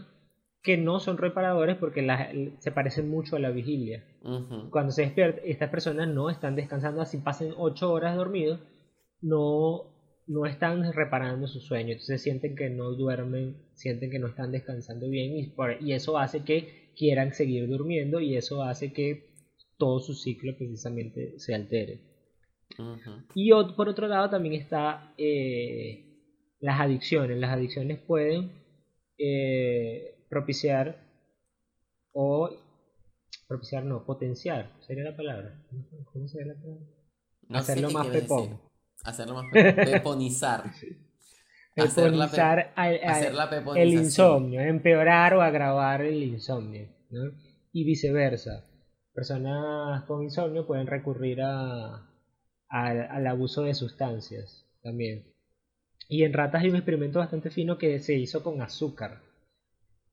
que 0.62 0.76
no 0.76 1.00
son 1.00 1.18
reparadores 1.18 1.76
porque 1.76 2.06
se 2.60 2.70
parecen 2.70 3.08
mucho 3.08 3.36
a 3.36 3.40
la 3.40 3.50
vigilia. 3.50 4.04
Cuando 4.70 4.92
se 4.92 5.02
despierta, 5.02 5.40
estas 5.44 5.70
personas 5.70 6.08
no 6.08 6.30
están 6.30 6.54
descansando, 6.54 7.00
así 7.00 7.18
pasen 7.18 7.52
8 7.56 7.92
horas 7.92 8.16
dormidos, 8.16 8.60
no, 9.20 9.92
no 10.28 10.46
están 10.46 10.92
reparando 10.92 11.48
su 11.48 11.58
sueño, 11.58 11.92
entonces 11.92 12.22
sienten 12.22 12.54
que 12.54 12.70
no 12.70 12.92
duermen, 12.92 13.56
sienten 13.74 14.10
que 14.10 14.20
no 14.20 14.28
están 14.28 14.52
descansando 14.52 15.08
bien 15.08 15.36
y, 15.36 15.52
y 15.80 15.92
eso 15.92 16.16
hace 16.16 16.44
que 16.44 16.92
quieran 16.96 17.32
seguir 17.34 17.68
durmiendo 17.68 18.20
y 18.20 18.36
eso 18.36 18.62
hace 18.62 18.92
que 18.92 19.32
todo 19.76 19.98
su 19.98 20.14
ciclo 20.14 20.56
precisamente 20.56 21.40
se 21.40 21.54
altere. 21.56 21.98
Y 23.34 23.50
por 23.76 23.88
otro 23.88 24.06
lado 24.08 24.30
también 24.30 24.54
está 24.54 25.12
eh, 25.18 26.12
las 26.60 26.80
adicciones. 26.80 27.38
Las 27.38 27.50
adicciones 27.50 27.98
pueden 28.00 28.52
eh, 29.18 30.26
propiciar 30.28 30.96
o 32.12 32.50
propiciar 33.46 33.84
no, 33.84 34.04
potenciar, 34.04 34.72
sería 34.80 35.04
la 35.04 35.16
palabra. 35.16 35.62
¿Cómo 36.12 36.26
sería 36.26 36.54
la 36.54 36.60
palabra? 36.60 36.86
Hacerlo 37.50 37.90
más 37.90 38.06
pepón. 38.06 38.60
Hacerlo 39.04 39.34
más 39.34 39.46
peponizar. 39.52 40.64
Peponizar 41.74 42.72
el 43.76 43.92
insomnio, 43.94 44.60
empeorar 44.60 45.34
o 45.34 45.42
agravar 45.42 46.02
el 46.02 46.22
insomnio. 46.22 46.88
Y 47.72 47.84
viceversa. 47.84 48.66
Personas 49.14 50.04
con 50.04 50.22
insomnio 50.22 50.66
pueden 50.66 50.86
recurrir 50.86 51.40
a, 51.42 52.11
al 52.72 53.26
abuso 53.26 53.64
de 53.64 53.74
sustancias 53.74 54.64
también. 54.82 55.24
Y 56.08 56.24
en 56.24 56.32
ratas 56.32 56.62
hay 56.62 56.70
un 56.70 56.76
experimento 56.76 57.18
bastante 57.18 57.50
fino 57.50 57.78
que 57.78 57.98
se 57.98 58.14
hizo 58.14 58.42
con 58.42 58.60
azúcar. 58.62 59.20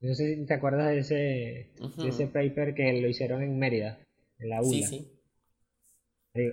No 0.01 0.13
sé 0.13 0.35
si 0.35 0.45
te 0.45 0.53
acuerdas 0.53 0.89
de 0.89 0.99
ese, 0.99 1.67
ese 2.07 2.27
paper 2.27 2.73
que 2.73 3.01
lo 3.01 3.07
hicieron 3.07 3.43
en 3.43 3.57
Mérida, 3.57 3.99
en 4.39 4.49
la 4.49 4.61
ULA. 4.61 4.87
Sí, 4.87 5.07
sí. 6.33 6.51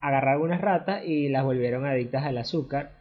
Agarraron 0.00 0.42
unas 0.42 0.60
ratas 0.60 1.04
y 1.04 1.28
las 1.28 1.44
volvieron 1.44 1.86
adictas 1.86 2.24
al 2.24 2.38
azúcar. 2.38 2.92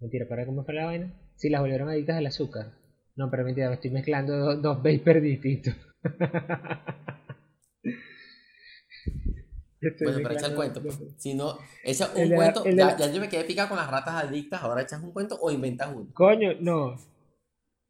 Mentira, 0.00 0.26
¿para 0.28 0.46
cómo 0.46 0.64
fue 0.64 0.74
la 0.74 0.86
vaina? 0.86 1.12
Sí, 1.36 1.50
las 1.50 1.60
volvieron 1.60 1.88
adictas 1.88 2.16
al 2.16 2.26
azúcar. 2.26 2.72
No, 3.14 3.30
pero 3.30 3.44
mentira, 3.44 3.72
estoy 3.72 3.90
mezclando 3.90 4.36
dos, 4.36 4.62
dos 4.62 4.76
papers 4.78 5.22
distintos. 5.22 5.74
bueno, 9.80 10.18
pero 10.22 10.30
echa 10.32 10.46
el 10.46 10.54
cuento. 10.54 10.82
Si 11.16 11.34
no, 11.34 11.58
echa 11.84 12.10
un 12.14 12.30
cuento. 12.30 12.64
ya, 12.64 12.96
ya, 12.96 13.12
yo 13.12 13.20
me 13.20 13.28
quedé 13.28 13.44
picado 13.44 13.68
con 13.68 13.78
las 13.78 13.90
ratas 13.90 14.24
adictas, 14.24 14.62
ahora 14.62 14.82
echas 14.82 15.02
un 15.02 15.12
cuento 15.12 15.38
o 15.40 15.50
inventas 15.50 15.90
uno. 15.94 16.08
Coño, 16.14 16.54
no. 16.60 16.96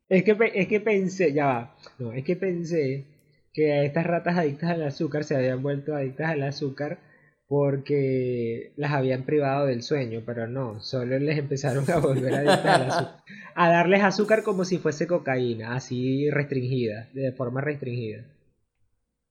Es 0.08 0.24
que, 0.24 0.36
es 0.54 0.68
que 0.68 0.80
pensé, 0.80 1.32
ya 1.32 1.46
va, 1.46 1.76
no, 1.98 2.12
es 2.12 2.24
que 2.24 2.34
pensé 2.34 3.04
que 3.52 3.84
estas 3.84 4.06
ratas 4.06 4.38
adictas 4.38 4.70
al 4.70 4.82
azúcar 4.82 5.24
se 5.24 5.36
habían 5.36 5.62
vuelto 5.62 5.94
adictas 5.94 6.30
al 6.30 6.42
azúcar 6.42 6.98
porque 7.46 8.72
las 8.76 8.92
habían 8.92 9.24
privado 9.24 9.66
del 9.66 9.82
sueño, 9.82 10.22
pero 10.24 10.46
no, 10.46 10.80
solo 10.80 11.18
les 11.18 11.38
empezaron 11.38 11.90
a 11.90 11.98
volver 11.98 12.34
adictas 12.34 12.66
al 12.66 12.90
azúcar. 12.90 13.14
A 13.54 13.70
darles 13.70 14.04
azúcar 14.04 14.44
como 14.44 14.64
si 14.64 14.78
fuese 14.78 15.08
cocaína, 15.08 15.74
así 15.74 16.30
restringida, 16.30 17.08
de 17.12 17.32
forma 17.32 17.60
restringida. 17.60 18.24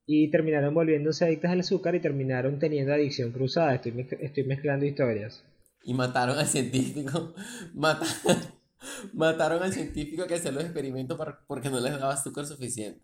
Y 0.08 0.32
terminaron 0.32 0.74
volviéndose 0.74 1.26
adictas 1.26 1.52
al 1.52 1.60
azúcar 1.60 1.94
y 1.94 2.00
terminaron 2.00 2.58
teniendo 2.58 2.94
adicción 2.94 3.32
cruzada. 3.32 3.76
Estoy, 3.76 4.08
estoy 4.22 4.46
mezclando 4.46 4.86
historias. 4.86 5.44
Y 5.84 5.94
mataron 5.94 6.40
al 6.40 6.48
científico. 6.48 7.36
Mataron. 7.76 8.58
Mataron 9.14 9.64
al 9.64 9.74
científico 9.74 10.26
que 10.28 10.36
hacía 10.36 10.52
los 10.52 10.64
experimentos 10.64 11.20
porque 11.48 11.70
no 11.70 11.80
les 11.80 11.94
daba 11.94 12.14
azúcar 12.14 12.46
suficiente. 12.46 13.02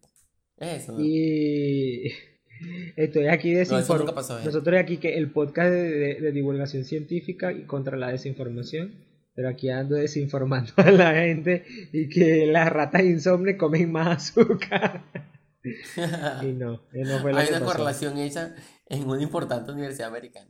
Es 0.58 0.84
eso, 0.84 0.98
Y 1.00 2.12
estoy 2.96 3.28
aquí 3.28 3.54
desinformando. 3.54 4.14
Nosotros 4.46 4.80
aquí 4.80 4.98
que 4.98 5.18
el 5.18 5.32
podcast 5.32 5.72
de, 5.72 6.32
divulgación 6.32 6.86
científica 6.86 7.52
y 7.52 7.64
contra 7.64 7.98
la 7.98 8.10
desinformación. 8.10 8.94
Pero 9.36 9.50
aquí 9.50 9.70
ando 9.70 9.96
desinformando 9.96 10.74
a 10.78 10.92
la 10.92 11.16
gente 11.16 11.66
y 11.92 12.08
que 12.08 12.46
las 12.46 12.72
ratas 12.72 13.04
insomnes 13.04 13.58
comen 13.58 13.92
más 13.92 14.30
azúcar. 14.30 15.04
Y 15.64 16.54
no, 16.54 16.82
no 16.92 17.20
fue 17.20 17.34
Hay 17.36 17.50
una 17.50 17.62
correlación 17.62 18.18
hecha 18.18 18.56
en 18.88 19.08
una 19.08 19.22
importante 19.22 19.72
universidad 19.72 20.10
americana. 20.10 20.50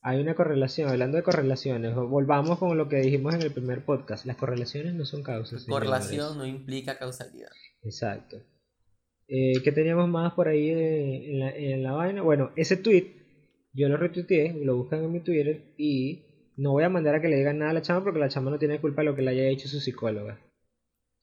Hay 0.00 0.20
una 0.20 0.34
correlación, 0.34 0.88
hablando 0.88 1.16
de 1.16 1.22
correlaciones, 1.22 1.94
volvamos 1.94 2.58
con 2.58 2.76
lo 2.78 2.88
que 2.88 2.96
dijimos 2.96 3.34
en 3.34 3.42
el 3.42 3.52
primer 3.52 3.84
podcast, 3.84 4.26
las 4.26 4.36
correlaciones 4.36 4.94
no 4.94 5.04
son 5.04 5.22
causas. 5.22 5.64
Correlación 5.64 6.38
no 6.38 6.46
implica 6.46 6.98
causalidad. 6.98 7.50
Exacto. 7.82 8.38
Eh, 9.26 9.54
¿Qué 9.62 9.72
teníamos 9.72 10.08
más 10.08 10.32
por 10.34 10.48
ahí 10.48 10.70
en 10.70 11.40
la, 11.40 11.50
en 11.50 11.82
la 11.82 11.92
vaina? 11.92 12.22
Bueno, 12.22 12.52
ese 12.56 12.76
tweet 12.76 13.18
yo 13.72 13.88
lo 13.88 13.96
retuiteé, 13.96 14.54
lo 14.64 14.76
buscan 14.76 15.04
en 15.04 15.12
mi 15.12 15.20
Twitter 15.20 15.74
y 15.76 16.52
no 16.56 16.72
voy 16.72 16.84
a 16.84 16.88
mandar 16.88 17.16
a 17.16 17.20
que 17.20 17.28
le 17.28 17.36
digan 17.36 17.58
nada 17.58 17.72
a 17.72 17.74
la 17.74 17.82
chama 17.82 18.04
porque 18.04 18.20
la 18.20 18.28
chama 18.28 18.50
no 18.50 18.58
tiene 18.58 18.80
culpa 18.80 19.02
de 19.02 19.06
lo 19.06 19.16
que 19.16 19.22
le 19.22 19.32
haya 19.32 19.48
hecho 19.48 19.68
su 19.68 19.80
psicóloga 19.80 20.40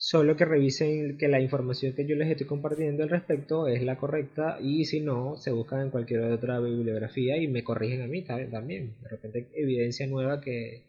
solo 0.05 0.37
que 0.37 0.45
revisen 0.45 1.17
que 1.17 1.27
la 1.27 1.41
información 1.41 1.93
que 1.93 2.05
yo 2.05 2.15
les 2.15 2.29
estoy 2.29 2.45
compartiendo 2.45 3.01
al 3.01 3.09
respecto 3.09 3.67
es 3.67 3.81
la 3.81 3.97
correcta 3.97 4.59
y 4.61 4.85
si 4.85 4.99
no, 4.99 5.35
se 5.35 5.49
buscan 5.49 5.81
en 5.81 5.89
cualquier 5.89 6.21
otra 6.25 6.59
bibliografía 6.59 7.37
y 7.37 7.47
me 7.47 7.63
corrigen 7.63 8.03
a 8.03 8.07
mí 8.07 8.21
también. 8.21 8.93
De 9.01 9.09
repente 9.09 9.47
evidencia 9.55 10.05
nueva 10.05 10.41
que, 10.41 10.83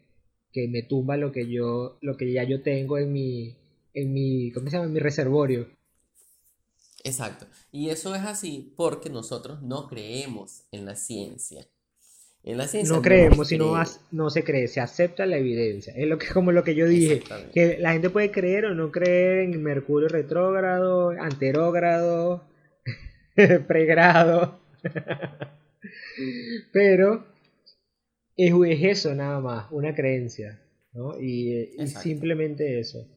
que 0.53 0.67
me 0.67 0.83
tumba 0.83 1.17
lo 1.17 1.31
que 1.31 1.47
yo 1.49 1.97
lo 1.99 2.15
que 2.15 2.31
ya 2.31 2.43
yo 2.43 2.61
tengo 2.61 2.99
en 2.99 3.11
mi 3.11 3.55
en 3.95 4.13
mi 4.13 4.51
¿cómo 4.51 4.69
se 4.69 4.73
llama? 4.75 4.85
en 4.85 4.93
mi 4.93 4.99
reservorio. 4.99 5.67
Exacto. 7.03 7.47
Y 7.71 7.89
eso 7.89 8.13
es 8.13 8.21
así 8.21 8.71
porque 8.77 9.09
nosotros 9.09 9.63
no 9.63 9.87
creemos 9.87 10.65
en 10.71 10.85
la 10.85 10.95
ciencia 10.95 11.65
no 12.55 13.01
creemos, 13.01 13.47
sino 13.47 13.73
no 14.11 14.29
se 14.29 14.43
cree, 14.43 14.67
se 14.67 14.79
acepta 14.79 15.25
la 15.25 15.37
evidencia. 15.37 15.93
Es 15.95 16.07
lo 16.07 16.17
que 16.17 16.27
como 16.27 16.51
lo 16.51 16.63
que 16.63 16.75
yo 16.75 16.87
dije, 16.87 17.21
que 17.53 17.77
la 17.79 17.93
gente 17.93 18.09
puede 18.09 18.31
creer 18.31 18.65
o 18.65 18.75
no 18.75 18.91
creer 18.91 19.39
en 19.39 19.61
Mercurio 19.61 20.07
retrógrado, 20.07 21.09
anterógrado, 21.11 22.47
pregrado. 23.67 24.59
Pero 26.73 27.25
es, 28.35 28.53
eso 28.83 29.13
nada 29.15 29.39
más, 29.39 29.67
una 29.71 29.93
creencia, 29.95 30.61
¿no? 30.93 31.19
Y, 31.19 31.69
simplemente 31.87 32.79
eso. 32.79 33.07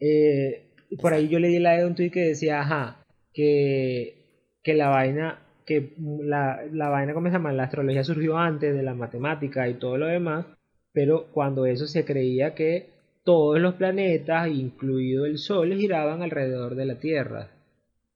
Eh, 0.00 0.72
por 1.00 1.14
ahí 1.14 1.28
yo 1.28 1.38
leí 1.38 1.58
la 1.58 1.78
de 1.78 1.86
un 1.86 1.94
tweet 1.94 2.10
que 2.10 2.26
decía, 2.26 2.60
ajá, 2.60 3.04
que, 3.32 4.50
que 4.62 4.74
la 4.74 4.88
vaina, 4.88 5.46
que 5.64 5.94
la, 5.98 6.62
la 6.72 6.88
vaina, 6.88 7.14
¿cómo 7.14 7.28
se 7.28 7.32
llama? 7.32 7.52
La 7.52 7.64
astrología 7.64 8.04
surgió 8.04 8.36
antes 8.36 8.74
de 8.74 8.82
la 8.82 8.94
matemática 8.94 9.68
y 9.68 9.74
todo 9.74 9.96
lo 9.96 10.06
demás, 10.06 10.46
pero 10.92 11.26
cuando 11.32 11.66
eso 11.66 11.86
se 11.86 12.04
creía 12.04 12.54
que 12.54 12.90
todos 13.24 13.60
los 13.60 13.74
planetas, 13.74 14.48
incluido 14.48 15.26
el 15.26 15.38
Sol, 15.38 15.74
giraban 15.74 16.22
alrededor 16.22 16.74
de 16.74 16.86
la 16.86 16.98
Tierra, 16.98 17.50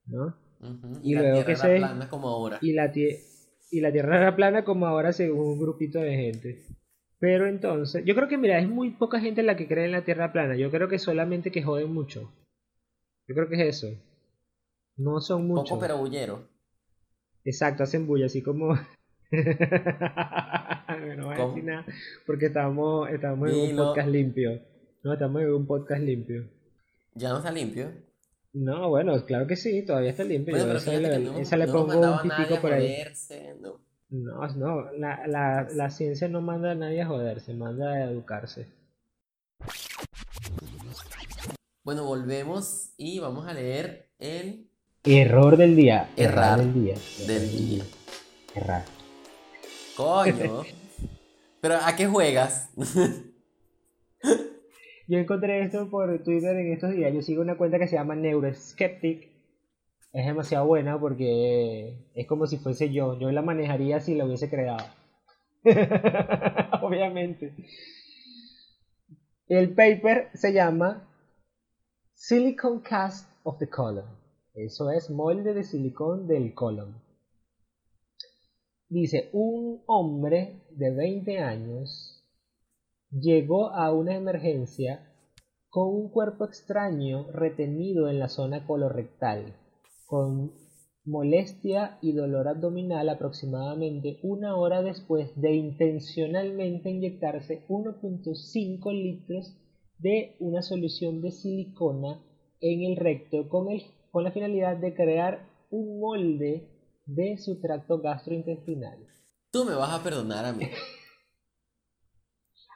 ¿no? 0.07 0.35
Y, 1.03 1.15
luego 1.15 1.45
que 1.45 1.57
se 1.57 1.81
como 2.11 2.29
ahora. 2.29 2.59
Y 2.61 2.73
la, 2.73 2.93
y 3.71 3.81
la 3.81 3.93
Tierra 3.93 4.17
era 4.17 4.37
plana 4.37 4.65
como 4.65 4.87
ahora 4.87 5.13
según 5.13 5.53
un 5.53 5.61
grupito 5.61 6.01
de 6.01 6.17
gente. 6.17 6.63
Pero 7.19 7.47
entonces, 7.47 8.05
yo 8.05 8.15
creo 8.15 8.29
que 8.29 8.37
mira, 8.37 8.59
es 8.59 8.69
muy 8.69 8.91
poca 8.91 9.21
gente 9.21 9.43
la 9.43 9.57
que 9.57 9.69
cree 9.69 9.87
en 9.87 9.93
la 9.93 10.05
Tierra 10.05 10.33
plana. 10.33 10.57
Yo 10.57 10.71
creo 10.71 10.89
que 10.89 10.99
solamente 10.99 11.51
que 11.51 11.63
joden 11.63 11.93
mucho. 11.93 12.33
Yo 13.29 13.35
creo 13.35 13.49
que 13.49 13.55
es 13.57 13.77
eso. 13.77 13.89
No 14.97 15.21
son 15.21 15.47
muchos. 15.47 15.71
Poco 15.71 15.81
pero 15.81 15.99
bullero. 15.99 16.49
Exacto, 17.47 17.85
hacen 17.85 18.07
bulla, 18.09 18.27
así 18.27 18.43
como. 18.43 18.75
no 18.75 18.81
voy 21.27 21.35
a 21.35 21.47
decir 21.47 21.65
nada 21.65 21.87
porque 22.27 22.47
estamos, 22.47 23.09
estamos 23.09 23.51
en 23.51 23.71
un 23.71 23.77
podcast 23.77 24.09
limpio. 24.09 24.61
No, 25.05 25.13
estamos 25.13 25.43
en 25.43 25.53
un 25.53 25.67
podcast 25.67 26.03
limpio. 26.03 26.49
¿Ya 27.15 27.29
no 27.29 27.39
está 27.39 27.53
limpio? 27.53 27.93
No, 28.53 28.89
bueno, 28.89 29.25
claro 29.25 29.47
que 29.47 29.55
sí, 29.55 29.85
todavía 29.85 30.11
está 30.11 30.25
limpio. 30.25 30.57
esa, 30.57 31.57
le, 31.57 31.69
pongo 31.69 32.01
un 32.01 32.19
pitico 32.23 32.61
por 32.61 32.73
ahí. 32.73 32.97
no. 33.61 33.81
No, 34.09 34.47
no 34.55 34.93
la, 34.93 35.27
la, 35.27 35.69
la, 35.73 35.91
ciencia 35.91 36.29
no 36.29 36.41
manda 36.41 36.71
a 36.71 36.75
nadie 36.77 37.03
a 37.03 37.07
joderse, 37.07 37.55
manda 37.55 37.93
a 37.93 38.05
educarse. 38.11 38.69
Bueno, 41.83 42.05
volvemos 42.05 42.93
y 42.97 43.19
vamos 43.19 43.47
a 43.47 43.53
leer 43.53 44.09
el... 44.19 44.69
Error 45.09 45.57
del 45.57 45.77
día. 45.77 46.11
Errar 46.17 46.59
del 46.59 46.75
día. 46.75 46.97
Del 47.29 47.49
día. 47.49 47.85
Errar. 48.57 48.83
Coño. 49.97 50.65
Pero 51.61 51.77
¿a 51.77 51.95
qué 51.95 52.09
juegas? 52.09 52.73
Yo 55.07 55.19
encontré 55.19 55.63
esto 55.63 55.89
por 55.89 56.25
Twitter 56.25 56.57
en 56.57 56.73
estos 56.73 56.91
días. 56.91 57.15
Yo 57.15 57.23
sigo 57.23 57.41
una 57.41 57.57
cuenta 57.57 57.79
que 57.79 57.87
se 57.87 57.95
llama 57.95 58.17
Neuroskeptic. 58.17 59.31
Es 60.13 60.27
demasiado 60.27 60.67
buena 60.67 60.99
porque 60.99 62.11
es 62.17 62.27
como 62.27 62.49
si 62.49 62.59
fuese 62.59 62.91
yo. 62.91 63.17
Yo 63.17 63.31
la 63.31 63.43
manejaría 63.43 64.01
si 64.01 64.17
la 64.17 64.25
hubiese 64.25 64.51
creado. 64.51 64.85
Obviamente. 66.83 67.55
El 69.47 69.73
paper 69.73 70.31
se 70.35 70.53
llama 70.53 71.09
Silicon 72.15 72.81
Cast 72.81 73.31
of 73.45 73.59
the 73.59 73.69
Colon. 73.69 74.16
Eso 74.57 74.91
es 74.91 75.11
molde 75.11 75.53
de 75.53 75.65
silicón 75.65 76.27
del 76.27 76.55
colon. 76.55 77.03
Dice, 78.89 79.29
un 79.35 79.83
hombre 79.87 80.63
de 80.71 80.95
20 80.95 81.39
años 81.41 82.25
llegó 83.11 83.69
a 83.69 83.93
una 83.93 84.17
emergencia 84.17 85.13
con 85.69 85.89
un 85.95 86.09
cuerpo 86.09 86.47
extraño 86.47 87.31
retenido 87.33 88.09
en 88.09 88.19
la 88.19 88.29
zona 88.29 88.67
colorectal, 88.67 89.55
con 90.07 90.53
molestia 91.05 91.99
y 92.01 92.13
dolor 92.13 92.49
abdominal 92.49 93.11
aproximadamente 93.11 94.21
una 94.23 94.57
hora 94.57 94.83
después 94.83 95.39
de 95.39 95.55
intencionalmente 95.55 96.89
inyectarse 96.89 97.67
1.5 97.69 98.93
litros 98.93 99.55
de 99.99 100.35
una 100.41 100.63
solución 100.63 101.21
de 101.21 101.31
silicona 101.31 102.23
en 102.61 102.83
el 102.91 102.97
recto 102.97 103.49
con, 103.49 103.71
el, 103.71 103.83
con 104.17 104.25
la 104.25 104.33
finalidad 104.33 104.79
de 104.79 104.95
crear 104.95 105.47
un 105.69 106.01
molde 106.01 106.67
de 107.05 107.37
su 107.37 107.61
tracto 107.61 108.01
gastrointestinal. 108.01 108.97
Tú 109.51 109.67
me 109.67 109.75
vas 109.75 109.93
a 109.93 110.03
perdonar 110.03 110.47
a 110.47 110.55
mí. 110.55 110.65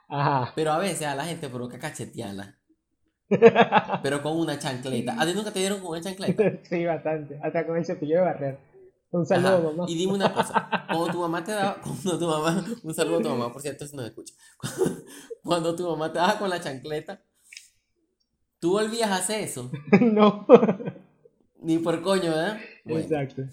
Ajá. 0.07 0.51
Pero 0.53 0.71
a 0.71 0.77
veces 0.77 1.07
a 1.07 1.15
la 1.15 1.25
gente 1.25 1.49
provoca 1.49 1.79
cachetearla. 1.79 2.59
pero 4.03 4.21
con 4.21 4.37
una 4.37 4.59
chancleta. 4.59 5.19
¿A 5.19 5.25
ti 5.25 5.33
nunca 5.33 5.51
te 5.51 5.57
dieron 5.57 5.79
con 5.79 5.89
una 5.89 6.01
chancleta? 6.01 6.43
sí, 6.69 6.85
bastante. 6.85 7.39
Hasta 7.41 7.65
con 7.65 7.75
el 7.75 7.85
cepillo 7.85 8.17
de 8.17 8.21
barrer. 8.21 8.59
Un 9.09 9.25
saludo, 9.25 9.71
mamá. 9.71 9.85
Y 9.87 9.95
dime 9.95 10.13
una 10.13 10.31
cosa. 10.31 10.85
Cuando 10.89 11.07
tu 11.07 11.21
mamá 11.21 11.43
te 11.43 11.53
daba. 11.53 11.81
Cuando 11.81 12.19
tu 12.19 12.27
mamá. 12.27 12.65
Un 12.83 12.93
saludo 12.93 13.17
a 13.17 13.21
tu 13.23 13.29
mamá, 13.29 13.51
por 13.51 13.63
cierto, 13.63 13.87
si 13.87 13.95
no 13.95 14.03
me 14.03 14.09
escucha. 14.09 14.35
Cuando 15.41 15.75
tu 15.75 15.89
mamá 15.89 16.13
te 16.13 16.19
daba 16.19 16.37
con 16.37 16.51
la 16.51 16.61
chancleta. 16.61 17.19
¿Tú 18.59 18.73
volvías 18.73 19.09
a 19.09 19.15
hacer 19.15 19.39
eso? 19.39 19.71
no. 19.99 20.45
Ni 21.61 21.77
por 21.77 22.01
coño, 22.01 22.31
¿verdad? 22.31 22.59
Exacto. 22.85 23.43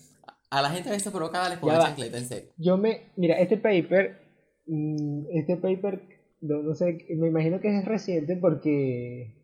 A 0.50 0.62
la 0.62 0.70
gente 0.70 0.88
a 0.88 0.92
veces 0.92 1.12
provoca 1.12 1.38
darle 1.38 1.61
con 1.61 1.72
la 1.72 1.80
chancleta, 1.80 2.18
en 2.18 2.24
serio. 2.24 2.50
Yo 2.56 2.76
me. 2.76 3.12
Mira, 3.16 3.38
este 3.38 3.56
paper. 3.59 4.26
Mm, 4.66 5.26
este 5.30 5.56
paper 5.56 6.18
no, 6.40 6.74
sé, 6.74 7.06
me 7.11 7.28
imagino 7.28 7.61
que 7.61 7.76
es 7.76 7.84
reciente 7.84 8.36
porque 8.36 9.34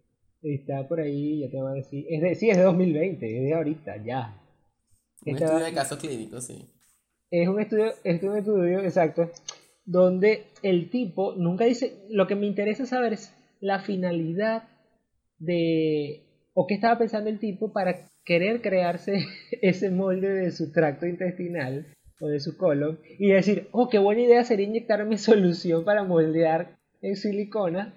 está 0.43 0.87
por 0.87 1.01
ahí, 1.01 1.41
ya 1.41 1.51
te 1.51 1.61
voy 1.61 1.73
a 1.73 1.75
decir. 1.75 2.07
Es 2.09 2.23
de, 2.23 2.35
sí, 2.35 2.51
es 2.51 2.57
de 2.57 2.63
2020, 2.63 3.39
es 3.39 3.45
de 3.45 3.55
ahorita, 3.55 4.03
ya. 4.05 4.41
Un 5.27 5.37
estudio 5.37 5.65
de 5.65 5.73
caso 5.73 5.99
clínico, 5.99 6.41
sí. 6.41 6.71
Es 7.31 7.49
un 7.49 7.61
estudio, 7.61 7.93
es 8.05 8.23
un 8.23 8.37
estudio, 8.37 8.81
exacto, 8.81 9.31
donde 9.85 10.45
el 10.63 10.91
tipo 10.91 11.35
nunca 11.35 11.65
dice. 11.65 12.07
Lo 12.11 12.27
que 12.27 12.37
me 12.37 12.47
interesa 12.47 12.87
saber 12.87 13.15
es 13.15 13.35
la 13.61 13.81
finalidad 13.81 14.69
de. 15.39 16.51
o 16.53 16.67
qué 16.67 16.75
estaba 16.75 16.99
pensando 16.99 17.31
el 17.31 17.41
tipo 17.41 17.73
para 17.73 18.09
querer 18.25 18.63
crearse 18.63 19.27
ese 19.63 19.91
molde 19.91 20.29
de 20.29 20.51
su 20.51 20.73
tracto 20.73 21.07
intestinal 21.07 21.87
o 22.21 22.29
de 22.29 22.41
su 22.41 22.57
colon 22.57 23.01
y 23.19 23.29
decir, 23.29 23.69
oh, 23.73 23.89
qué 23.89 23.99
buena 23.99 24.23
idea 24.23 24.45
sería 24.45 24.67
inyectarme 24.67 25.19
solución 25.19 25.85
para 25.85 26.05
moldear 26.05 26.79
en 27.03 27.17
silicona 27.17 27.95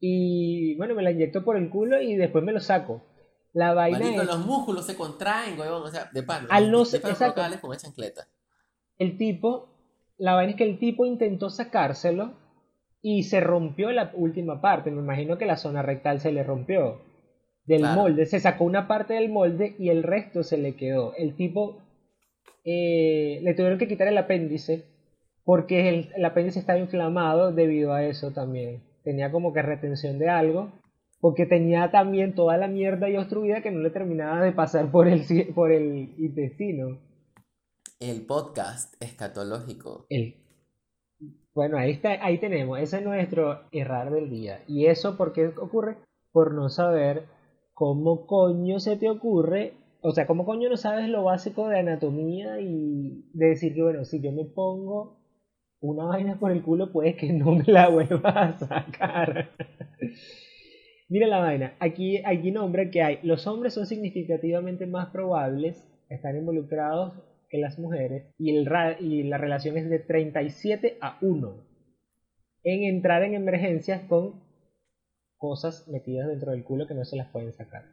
y 0.00 0.76
bueno, 0.76 0.94
me 0.94 1.02
la 1.02 1.10
inyecto 1.10 1.44
por 1.44 1.56
el 1.56 1.68
culo 1.68 2.00
y 2.00 2.16
después 2.16 2.42
me 2.42 2.52
lo 2.52 2.60
saco. 2.60 3.02
La 3.52 3.74
vaina 3.74 4.24
los 4.24 4.46
músculos 4.46 4.86
se 4.86 4.96
contraen, 4.96 5.60
o 5.60 5.88
sea, 5.88 6.08
de 6.12 6.22
pan. 6.22 6.46
Al 6.50 6.70
no 6.70 6.84
ser, 6.84 7.00
exacto. 7.04 7.42
Con 7.60 7.76
chancleta. 7.76 8.28
El 8.96 9.18
tipo, 9.18 9.68
la 10.16 10.34
vaina 10.34 10.52
es 10.52 10.56
que 10.56 10.64
el 10.64 10.78
tipo 10.78 11.04
intentó 11.04 11.50
sacárselo 11.50 12.34
y 13.02 13.24
se 13.24 13.40
rompió 13.40 13.90
la 13.90 14.12
última 14.14 14.60
parte. 14.60 14.90
Me 14.90 15.02
imagino 15.02 15.36
que 15.36 15.46
la 15.46 15.56
zona 15.56 15.82
rectal 15.82 16.20
se 16.20 16.32
le 16.32 16.44
rompió 16.44 17.02
del 17.70 17.82
molde. 17.94 18.26
Se 18.26 18.40
sacó 18.40 18.64
una 18.64 18.88
parte 18.88 19.14
del 19.14 19.28
molde 19.28 19.76
y 19.78 19.90
el 19.90 20.02
resto 20.02 20.42
se 20.42 20.58
le 20.58 20.74
quedó. 20.74 21.14
El 21.16 21.36
tipo 21.36 21.78
eh, 22.64 23.40
le 23.42 23.54
tuvieron 23.54 23.78
que 23.78 23.86
quitar 23.86 24.08
el 24.08 24.18
apéndice 24.18 24.84
porque 25.44 25.88
el, 26.16 26.24
apéndice 26.24 26.58
estaba 26.58 26.78
inflamado 26.78 27.52
debido 27.52 27.92
a 27.92 28.04
eso 28.04 28.32
también. 28.32 28.82
Tenía 29.04 29.30
como 29.30 29.52
que 29.52 29.62
retención 29.62 30.18
de 30.18 30.28
algo, 30.28 30.72
porque 31.20 31.46
tenía 31.46 31.90
también 31.90 32.34
toda 32.34 32.56
la 32.56 32.68
mierda 32.68 33.08
y 33.08 33.16
obstruida 33.16 33.62
que 33.62 33.70
no 33.70 33.80
le 33.80 33.90
terminaba 33.90 34.42
de 34.42 34.52
pasar 34.52 34.90
por 34.90 35.06
el, 35.08 35.22
por 35.54 35.70
el 35.70 36.14
intestino. 36.18 36.98
El 38.00 38.22
podcast 38.26 39.00
escatológico. 39.00 40.06
El... 40.08 40.34
Bueno, 41.54 41.78
ahí, 41.78 41.92
está, 41.92 42.24
ahí 42.24 42.38
tenemos, 42.38 42.78
ese 42.80 42.98
es 42.98 43.04
nuestro 43.04 43.60
errar 43.72 44.10
del 44.10 44.28
día. 44.28 44.62
¿Y 44.66 44.86
eso 44.86 45.16
por 45.16 45.32
qué 45.32 45.48
ocurre? 45.48 45.96
Por 46.32 46.54
no 46.54 46.68
saber 46.68 47.24
cómo 47.80 48.26
coño 48.26 48.78
se 48.78 48.98
te 48.98 49.08
ocurre 49.08 49.72
o 50.02 50.12
sea, 50.12 50.26
¿cómo 50.26 50.44
coño 50.44 50.68
no 50.68 50.76
sabes 50.76 51.08
lo 51.08 51.24
básico 51.24 51.68
de 51.68 51.78
anatomía 51.78 52.60
y 52.60 53.24
de 53.32 53.46
decir 53.48 53.74
que, 53.74 53.82
bueno, 53.82 54.04
si 54.04 54.20
yo 54.20 54.32
me 54.32 54.44
pongo 54.44 55.18
una 55.80 56.04
vaina 56.04 56.38
por 56.38 56.52
el 56.52 56.62
culo 56.62 56.92
puede 56.92 57.16
que 57.16 57.32
no 57.32 57.54
me 57.54 57.64
la 57.66 57.88
vuelva 57.88 58.30
a 58.30 58.58
sacar. 58.58 59.50
Mira 61.08 61.26
la 61.26 61.38
vaina, 61.38 61.74
aquí, 61.80 62.22
aquí 62.24 62.50
nombra 62.50 62.90
que 62.90 63.02
hay, 63.02 63.18
los 63.22 63.46
hombres 63.46 63.74
son 63.74 63.86
significativamente 63.86 64.86
más 64.86 65.08
probables, 65.08 65.82
están 66.08 66.36
involucrados 66.36 67.14
que 67.48 67.58
las 67.58 67.78
mujeres 67.78 68.32
y, 68.38 68.56
el, 68.56 68.68
y 69.00 69.22
la 69.24 69.38
relación 69.38 69.76
es 69.78 69.88
de 69.88 69.98
37 69.98 70.98
a 71.00 71.18
1 71.22 71.54
en 72.62 72.84
entrar 72.84 73.22
en 73.22 73.34
emergencias 73.34 74.02
con 74.02 74.49
cosas 75.40 75.88
metidas 75.88 76.28
dentro 76.28 76.52
del 76.52 76.62
culo 76.62 76.86
que 76.86 76.94
no 76.94 77.04
se 77.04 77.16
las 77.16 77.28
pueden 77.30 77.52
sacar. 77.52 77.84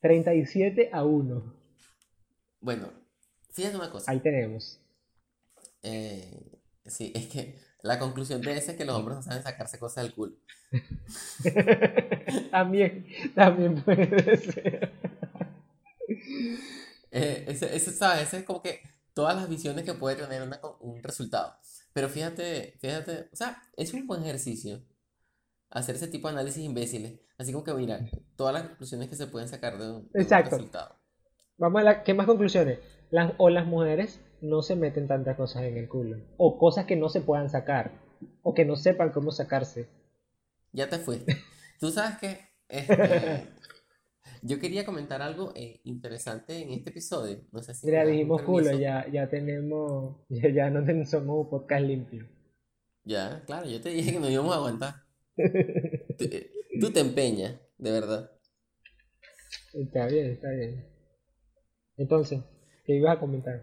37 0.00 0.90
a 0.92 1.04
1. 1.04 1.54
Bueno, 2.60 2.90
fíjate 3.50 3.76
una 3.76 3.90
cosa. 3.90 4.10
Ahí 4.10 4.20
tenemos. 4.20 4.80
Eh, 5.82 6.60
sí, 6.86 7.12
es 7.14 7.26
que 7.26 7.58
la 7.82 7.98
conclusión 7.98 8.40
de 8.40 8.56
ese 8.56 8.72
es 8.72 8.76
que 8.78 8.86
los 8.86 8.96
hombres 8.96 9.16
no 9.16 9.22
saben 9.22 9.42
sacarse 9.42 9.78
cosas 9.78 10.04
del 10.04 10.14
culo. 10.14 10.34
también, 12.50 13.06
también 13.34 13.82
puede 13.82 14.36
ser. 14.38 14.92
Eh, 17.10 17.44
ese, 17.48 17.76
ese, 17.76 17.92
¿sabes? 17.92 18.28
Ese 18.28 18.38
es 18.38 18.44
como 18.44 18.62
que 18.62 18.80
todas 19.12 19.36
las 19.36 19.48
visiones 19.48 19.84
que 19.84 19.92
puede 19.92 20.16
tener 20.16 20.42
un 20.80 21.02
resultado. 21.02 21.54
Pero 21.92 22.08
fíjate, 22.08 22.76
fíjate, 22.78 23.28
o 23.30 23.36
sea, 23.36 23.62
es 23.76 23.92
un 23.92 24.06
buen 24.06 24.22
ejercicio 24.22 24.82
hacer 25.74 25.96
ese 25.96 26.08
tipo 26.08 26.28
de 26.28 26.34
análisis 26.34 26.64
imbéciles. 26.64 27.20
Así 27.36 27.52
como 27.52 27.64
que 27.64 27.74
mira, 27.74 28.00
todas 28.36 28.54
las 28.54 28.62
conclusiones 28.68 29.08
que 29.08 29.16
se 29.16 29.26
pueden 29.26 29.48
sacar 29.48 29.76
de 29.76 29.90
un, 29.90 30.08
resultado. 30.12 30.96
Vamos 31.58 31.80
a 31.80 31.84
la, 31.84 32.02
¿qué 32.04 32.14
más 32.14 32.26
conclusiones? 32.26 32.78
Las, 33.10 33.34
o 33.38 33.50
las 33.50 33.66
mujeres 33.66 34.20
no 34.40 34.62
se 34.62 34.76
meten 34.76 35.08
tantas 35.08 35.36
cosas 35.36 35.64
en 35.64 35.76
el 35.76 35.88
culo. 35.88 36.18
O 36.36 36.58
cosas 36.58 36.86
que 36.86 36.96
no 36.96 37.08
se 37.08 37.20
puedan 37.20 37.50
sacar. 37.50 37.92
O 38.42 38.54
que 38.54 38.64
no 38.64 38.76
sepan 38.76 39.10
cómo 39.10 39.30
sacarse. 39.30 39.88
Ya 40.72 40.88
te 40.88 40.98
fuiste. 40.98 41.36
Tú 41.80 41.90
sabes 41.90 42.18
que 42.18 42.54
este, 42.68 43.48
yo 44.42 44.58
quería 44.58 44.84
comentar 44.84 45.22
algo 45.22 45.52
eh, 45.54 45.80
interesante 45.84 46.62
en 46.62 46.70
este 46.70 46.90
episodio. 46.90 47.40
No 47.52 47.62
sé 47.62 47.74
si 47.74 47.86
Mira, 47.86 48.04
dijimos 48.04 48.42
culo, 48.42 48.72
ya, 48.78 49.06
ya 49.10 49.28
tenemos, 49.28 50.16
ya, 50.28 50.70
no 50.70 50.84
somos 51.04 51.44
un 51.44 51.50
podcast 51.50 51.84
limpio. 51.84 52.28
Ya, 53.04 53.42
claro, 53.44 53.66
yo 53.66 53.80
te 53.80 53.90
dije 53.90 54.12
que 54.12 54.20
nos 54.20 54.30
íbamos 54.30 54.54
a 54.54 54.58
aguantar. 54.58 55.03
Tú, 56.80 56.92
te 56.92 57.00
empeñas, 57.00 57.60
de 57.78 57.90
verdad. 57.90 58.30
Está 59.72 60.06
bien, 60.06 60.30
está 60.30 60.50
bien. 60.50 60.86
Entonces, 61.96 62.40
¿qué 62.84 62.96
ibas 62.96 63.16
a 63.16 63.20
comentar? 63.20 63.62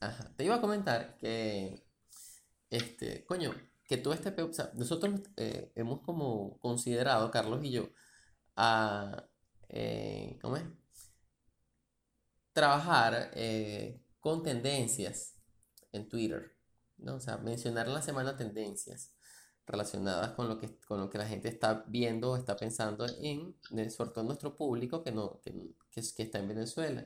Ajá, 0.00 0.32
te 0.36 0.44
iba 0.44 0.56
a 0.56 0.60
comentar 0.60 1.16
que, 1.18 1.82
este, 2.70 3.24
coño, 3.24 3.52
que 3.86 3.96
todo 3.96 4.14
este, 4.14 4.30
o 4.42 4.52
sea, 4.52 4.70
nosotros 4.74 5.20
eh, 5.36 5.72
hemos 5.74 6.00
como 6.00 6.58
considerado, 6.60 7.30
Carlos 7.30 7.64
y 7.64 7.72
yo, 7.72 7.88
a 8.56 9.28
eh, 9.68 10.38
¿cómo 10.40 10.56
es? 10.56 10.64
Trabajar 12.52 13.30
eh, 13.34 14.02
con 14.20 14.42
tendencias 14.42 15.36
en 15.92 16.08
Twitter, 16.08 16.56
¿no? 16.96 17.16
O 17.16 17.20
sea, 17.20 17.38
mencionar 17.38 17.88
la 17.88 18.02
semana 18.02 18.36
tendencias 18.36 19.14
relacionadas 19.68 20.30
con 20.32 20.48
lo 20.48 20.58
que, 20.58 20.76
con 20.86 21.00
lo 21.00 21.10
que 21.10 21.18
la 21.18 21.26
gente 21.26 21.48
está 21.48 21.84
viendo 21.86 22.32
o 22.32 22.36
está 22.36 22.56
pensando 22.56 23.06
en, 23.20 23.54
sobre 23.90 24.10
todo 24.10 24.24
nuestro 24.24 24.56
público 24.56 25.02
que, 25.02 25.12
no, 25.12 25.40
que, 25.40 25.52
que, 25.90 26.02
que 26.16 26.22
está 26.22 26.38
en 26.38 26.48
Venezuela 26.48 27.04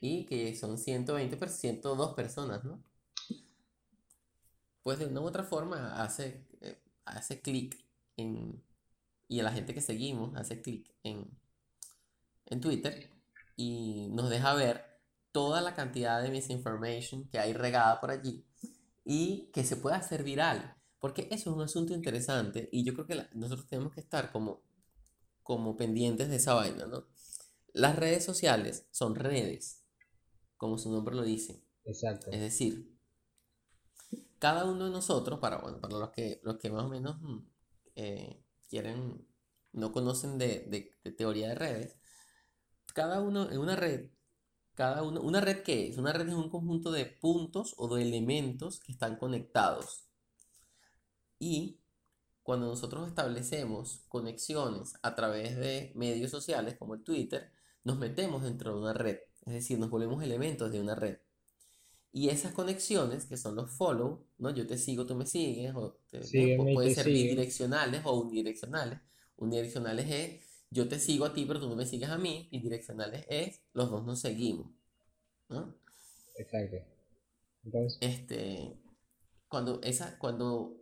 y 0.00 0.26
que 0.26 0.54
son 0.56 0.78
120, 0.78 1.48
102 1.48 2.14
personas, 2.14 2.64
¿no? 2.64 2.82
Pues 4.82 4.98
de 4.98 5.06
una 5.06 5.20
u 5.20 5.24
otra 5.24 5.42
forma 5.42 6.00
hace, 6.02 6.46
eh, 6.60 6.80
hace 7.04 7.40
clic 7.40 7.76
en, 8.16 8.62
y 9.28 9.40
a 9.40 9.42
la 9.42 9.52
gente 9.52 9.74
que 9.74 9.80
seguimos 9.80 10.36
hace 10.36 10.62
clic 10.62 10.94
en, 11.02 11.28
en 12.46 12.60
Twitter 12.60 13.10
y 13.56 14.08
nos 14.12 14.30
deja 14.30 14.54
ver 14.54 14.84
toda 15.32 15.60
la 15.60 15.74
cantidad 15.74 16.22
de 16.22 16.30
misinformation 16.30 17.28
que 17.28 17.38
hay 17.38 17.52
regada 17.52 18.00
por 18.00 18.10
allí 18.10 18.44
y 19.04 19.50
que 19.52 19.64
se 19.64 19.76
puede 19.76 19.96
hacer 19.96 20.22
viral. 20.22 20.75
Porque 21.06 21.28
eso 21.30 21.50
es 21.50 21.56
un 21.56 21.62
asunto 21.62 21.94
interesante 21.94 22.68
y 22.72 22.82
yo 22.82 22.92
creo 22.92 23.06
que 23.06 23.28
nosotros 23.34 23.68
tenemos 23.68 23.94
que 23.94 24.00
estar 24.00 24.32
como, 24.32 24.64
como 25.44 25.76
pendientes 25.76 26.28
de 26.28 26.34
esa 26.34 26.54
vaina, 26.54 26.86
¿no? 26.86 27.06
Las 27.72 27.94
redes 27.94 28.24
sociales 28.24 28.88
son 28.90 29.14
redes, 29.14 29.84
como 30.56 30.78
su 30.78 30.90
nombre 30.90 31.14
lo 31.14 31.22
dice. 31.22 31.62
Exacto. 31.84 32.28
Es 32.32 32.40
decir, 32.40 32.98
cada 34.40 34.64
uno 34.64 34.86
de 34.86 34.90
nosotros, 34.90 35.38
para, 35.38 35.58
bueno, 35.58 35.80
para 35.80 35.96
los, 35.96 36.10
que, 36.10 36.40
los 36.42 36.58
que 36.58 36.70
más 36.70 36.82
o 36.82 36.88
menos 36.88 37.20
mm, 37.20 37.38
eh, 37.94 38.42
quieren, 38.68 39.24
no 39.74 39.92
conocen 39.92 40.38
de, 40.38 40.92
de 41.04 41.12
teoría 41.12 41.50
de 41.50 41.54
redes, 41.54 41.96
cada 42.94 43.20
uno 43.20 43.48
en 43.48 43.60
una 43.60 43.76
red, 43.76 44.10
cada 44.74 45.04
uno, 45.04 45.20
una 45.20 45.40
red 45.40 45.62
que 45.62 45.86
es, 45.86 45.98
una 45.98 46.12
red 46.12 46.28
es 46.28 46.34
un 46.34 46.50
conjunto 46.50 46.90
de 46.90 47.06
puntos 47.06 47.74
o 47.78 47.94
de 47.94 48.02
elementos 48.02 48.80
que 48.80 48.90
están 48.90 49.18
conectados. 49.18 50.05
Y 51.38 51.80
cuando 52.42 52.66
nosotros 52.66 53.08
establecemos 53.08 54.04
conexiones 54.08 54.94
a 55.02 55.14
través 55.14 55.56
de 55.56 55.92
medios 55.94 56.30
sociales 56.30 56.76
como 56.78 56.94
el 56.94 57.02
Twitter, 57.02 57.50
nos 57.84 57.98
metemos 57.98 58.42
dentro 58.42 58.74
de 58.74 58.80
una 58.80 58.92
red, 58.92 59.18
es 59.46 59.52
decir, 59.52 59.78
nos 59.78 59.90
volvemos 59.90 60.22
elementos 60.22 60.72
de 60.72 60.80
una 60.80 60.94
red. 60.94 61.18
Y 62.12 62.30
esas 62.30 62.52
conexiones, 62.52 63.26
que 63.26 63.36
son 63.36 63.56
los 63.56 63.70
follow, 63.70 64.26
¿no? 64.38 64.50
Yo 64.50 64.66
te 64.66 64.78
sigo, 64.78 65.06
tú 65.06 65.14
me 65.14 65.26
sigues, 65.26 65.74
o 65.74 65.98
pueden 66.72 66.94
ser 66.94 67.06
bidireccionales 67.06 68.02
o 68.04 68.20
unidireccionales. 68.20 69.00
Unidireccionales 69.36 70.10
es 70.10 70.46
yo 70.70 70.88
te 70.88 70.98
sigo 70.98 71.24
a 71.24 71.32
ti, 71.32 71.44
pero 71.46 71.60
tú 71.60 71.68
no 71.68 71.76
me 71.76 71.86
sigues 71.86 72.08
a 72.08 72.18
mí, 72.18 72.48
y 72.50 72.60
direccionales 72.60 73.24
es, 73.28 73.62
los 73.72 73.90
dos 73.90 74.04
nos 74.04 74.20
seguimos. 74.20 74.68
¿no? 75.48 75.74
Exacto. 76.36 76.76
Entonces. 77.64 77.98
Este, 78.00 78.76
cuando 79.48 79.80
esa, 79.82 80.18
cuando 80.18 80.76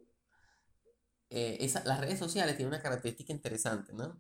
eh, 1.31 1.59
esa, 1.61 1.85
las 1.85 2.01
redes 2.01 2.19
sociales 2.19 2.57
tienen 2.57 2.75
una 2.75 2.83
característica 2.83 3.33
interesante, 3.33 3.93
¿no? 3.93 4.19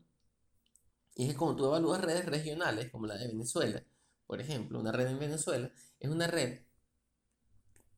Y 1.15 1.25
es 1.25 1.31
que 1.31 1.37
como 1.37 1.57
tú 1.57 1.67
evalúas 1.67 2.01
redes 2.01 2.27
regionales, 2.27 2.91
como 2.91 3.07
la 3.07 3.17
de 3.17 3.29
Venezuela, 3.29 3.85
por 4.27 4.41
ejemplo, 4.41 4.81
una 4.81 4.93
red 4.93 5.09
en 5.09 5.19
Venezuela, 5.19 5.71
es 6.01 6.11
una 6.11 6.27
red 6.27 6.61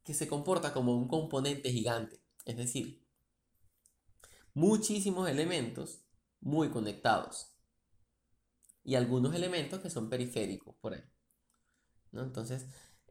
que 0.05 0.15
se 0.15 0.29
comporta 0.29 0.73
como 0.73 0.97
un 0.97 1.09
componente 1.09 1.73
gigante. 1.73 2.21
Es 2.45 2.57
decir, 2.57 3.05
muchísimos 4.55 5.29
elementos 5.29 6.01
muy 6.41 6.71
conectados 6.71 7.53
y 8.85 8.95
algunos 8.95 9.35
elementos 9.35 9.81
que 9.81 9.91
son 9.91 10.09
periféricos 10.09 10.77
por 10.77 10.95
ahí. 10.95 11.03
¿no? 12.13 12.23
Entonces, 12.23 12.67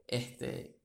este, 0.07 0.81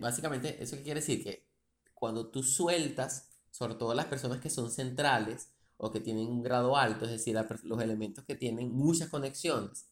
básicamente, 0.00 0.62
¿eso 0.62 0.76
quiere 0.76 1.00
decir? 1.00 1.24
Que 1.24 1.48
cuando 1.94 2.30
tú 2.30 2.42
sueltas, 2.42 3.30
sobre 3.54 3.76
todo 3.76 3.94
las 3.94 4.06
personas 4.06 4.40
que 4.40 4.50
son 4.50 4.68
centrales 4.68 5.52
o 5.76 5.92
que 5.92 6.00
tienen 6.00 6.26
un 6.26 6.42
grado 6.42 6.76
alto, 6.76 7.04
es 7.04 7.12
decir, 7.12 7.38
los 7.62 7.80
elementos 7.80 8.24
que 8.24 8.34
tienen 8.34 8.72
muchas 8.72 9.08
conexiones 9.08 9.86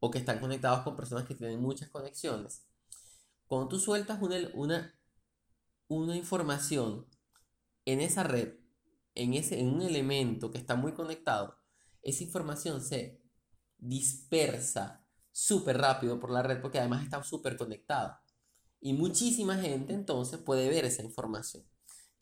o 0.00 0.10
que 0.10 0.18
están 0.18 0.38
conectados 0.38 0.82
con 0.84 0.94
personas 0.94 1.24
que 1.24 1.34
tienen 1.34 1.62
muchas 1.62 1.88
conexiones, 1.88 2.66
cuando 3.46 3.68
tú 3.68 3.80
sueltas 3.80 4.20
una, 4.20 4.36
una, 4.52 5.00
una 5.88 6.14
información 6.14 7.06
en 7.86 8.02
esa 8.02 8.22
red, 8.22 8.52
en, 9.14 9.32
ese, 9.32 9.58
en 9.58 9.68
un 9.68 9.80
elemento 9.80 10.50
que 10.50 10.58
está 10.58 10.76
muy 10.76 10.92
conectado, 10.92 11.56
esa 12.02 12.22
información 12.22 12.82
se 12.82 13.18
dispersa 13.78 15.06
súper 15.32 15.78
rápido 15.78 16.20
por 16.20 16.30
la 16.30 16.42
red 16.42 16.60
porque 16.60 16.80
además 16.80 17.02
está 17.02 17.22
súper 17.22 17.56
conectada. 17.56 18.22
Y 18.78 18.92
muchísima 18.92 19.56
gente 19.56 19.94
entonces 19.94 20.38
puede 20.38 20.68
ver 20.68 20.84
esa 20.84 21.02
información. 21.02 21.64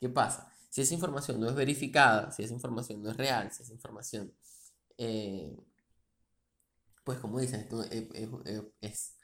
¿Qué 0.03 0.09
pasa? 0.09 0.51
Si 0.69 0.81
esa 0.81 0.95
información 0.95 1.39
no 1.39 1.47
es 1.47 1.55
verificada, 1.55 2.29
si 2.29 2.43
esa 2.43 2.53
información 2.53 3.01
no 3.01 3.09
es 3.09 3.15
real, 3.15 3.49
si 3.53 3.63
esa 3.63 3.71
información, 3.71 4.33
eh, 4.97 5.55
pues 7.05 7.19
como 7.19 7.39
dicen, 7.39 7.65
es, 8.81 9.17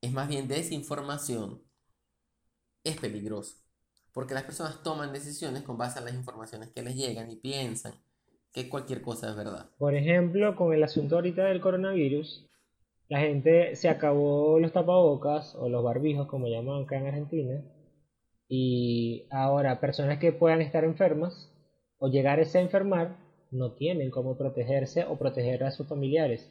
es 0.00 0.12
más 0.12 0.26
bien 0.26 0.48
desinformación, 0.48 1.60
es 2.82 2.96
peligroso. 2.96 3.58
Porque 4.14 4.32
las 4.32 4.44
personas 4.44 4.82
toman 4.82 5.12
decisiones 5.12 5.64
con 5.64 5.76
base 5.76 5.98
a 5.98 6.02
las 6.02 6.14
informaciones 6.14 6.70
que 6.70 6.82
les 6.82 6.96
llegan 6.96 7.30
y 7.30 7.36
piensan 7.36 7.92
que 8.52 8.70
cualquier 8.70 9.02
cosa 9.02 9.28
es 9.28 9.36
verdad. 9.36 9.68
Por 9.76 9.94
ejemplo, 9.94 10.56
con 10.56 10.72
el 10.72 10.82
asunto 10.82 11.16
ahorita 11.16 11.44
del 11.44 11.60
coronavirus, 11.60 12.48
la 13.10 13.20
gente 13.20 13.76
se 13.76 13.90
acabó 13.90 14.58
los 14.60 14.72
tapabocas 14.72 15.54
o 15.56 15.68
los 15.68 15.84
barbijos, 15.84 16.26
como 16.26 16.48
llaman 16.48 16.84
acá 16.84 16.96
en 16.96 17.06
Argentina, 17.06 17.62
y 18.48 19.26
ahora 19.30 19.80
personas 19.80 20.18
que 20.18 20.32
puedan 20.32 20.60
estar 20.60 20.84
enfermas 20.84 21.52
o 21.98 22.08
llegar 22.08 22.38
a 22.38 22.60
enfermar 22.60 23.16
no 23.50 23.72
tienen 23.74 24.10
cómo 24.10 24.36
protegerse 24.36 25.04
o 25.04 25.16
proteger 25.18 25.64
a 25.64 25.70
sus 25.70 25.88
familiares. 25.88 26.48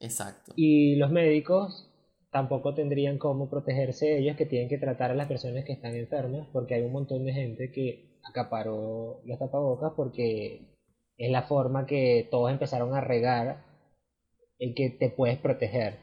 Exacto. 0.00 0.52
Y 0.56 0.96
los 0.96 1.10
médicos 1.10 1.90
tampoco 2.30 2.74
tendrían 2.74 3.18
cómo 3.18 3.48
protegerse 3.48 4.18
ellos 4.18 4.36
que 4.36 4.46
tienen 4.46 4.68
que 4.68 4.78
tratar 4.78 5.10
a 5.10 5.14
las 5.14 5.28
personas 5.28 5.64
que 5.64 5.72
están 5.72 5.94
enfermas 5.94 6.46
porque 6.52 6.74
hay 6.74 6.82
un 6.82 6.92
montón 6.92 7.24
de 7.24 7.32
gente 7.32 7.72
que 7.72 8.18
acaparó 8.28 9.22
los 9.24 9.38
tapabocas 9.38 9.92
porque 9.96 10.60
es 11.16 11.30
la 11.30 11.42
forma 11.42 11.86
que 11.86 12.28
todos 12.30 12.50
empezaron 12.50 12.94
a 12.94 13.00
regar 13.00 13.64
en 14.58 14.74
que 14.74 14.90
te 14.90 15.10
puedes 15.10 15.38
proteger. 15.38 15.98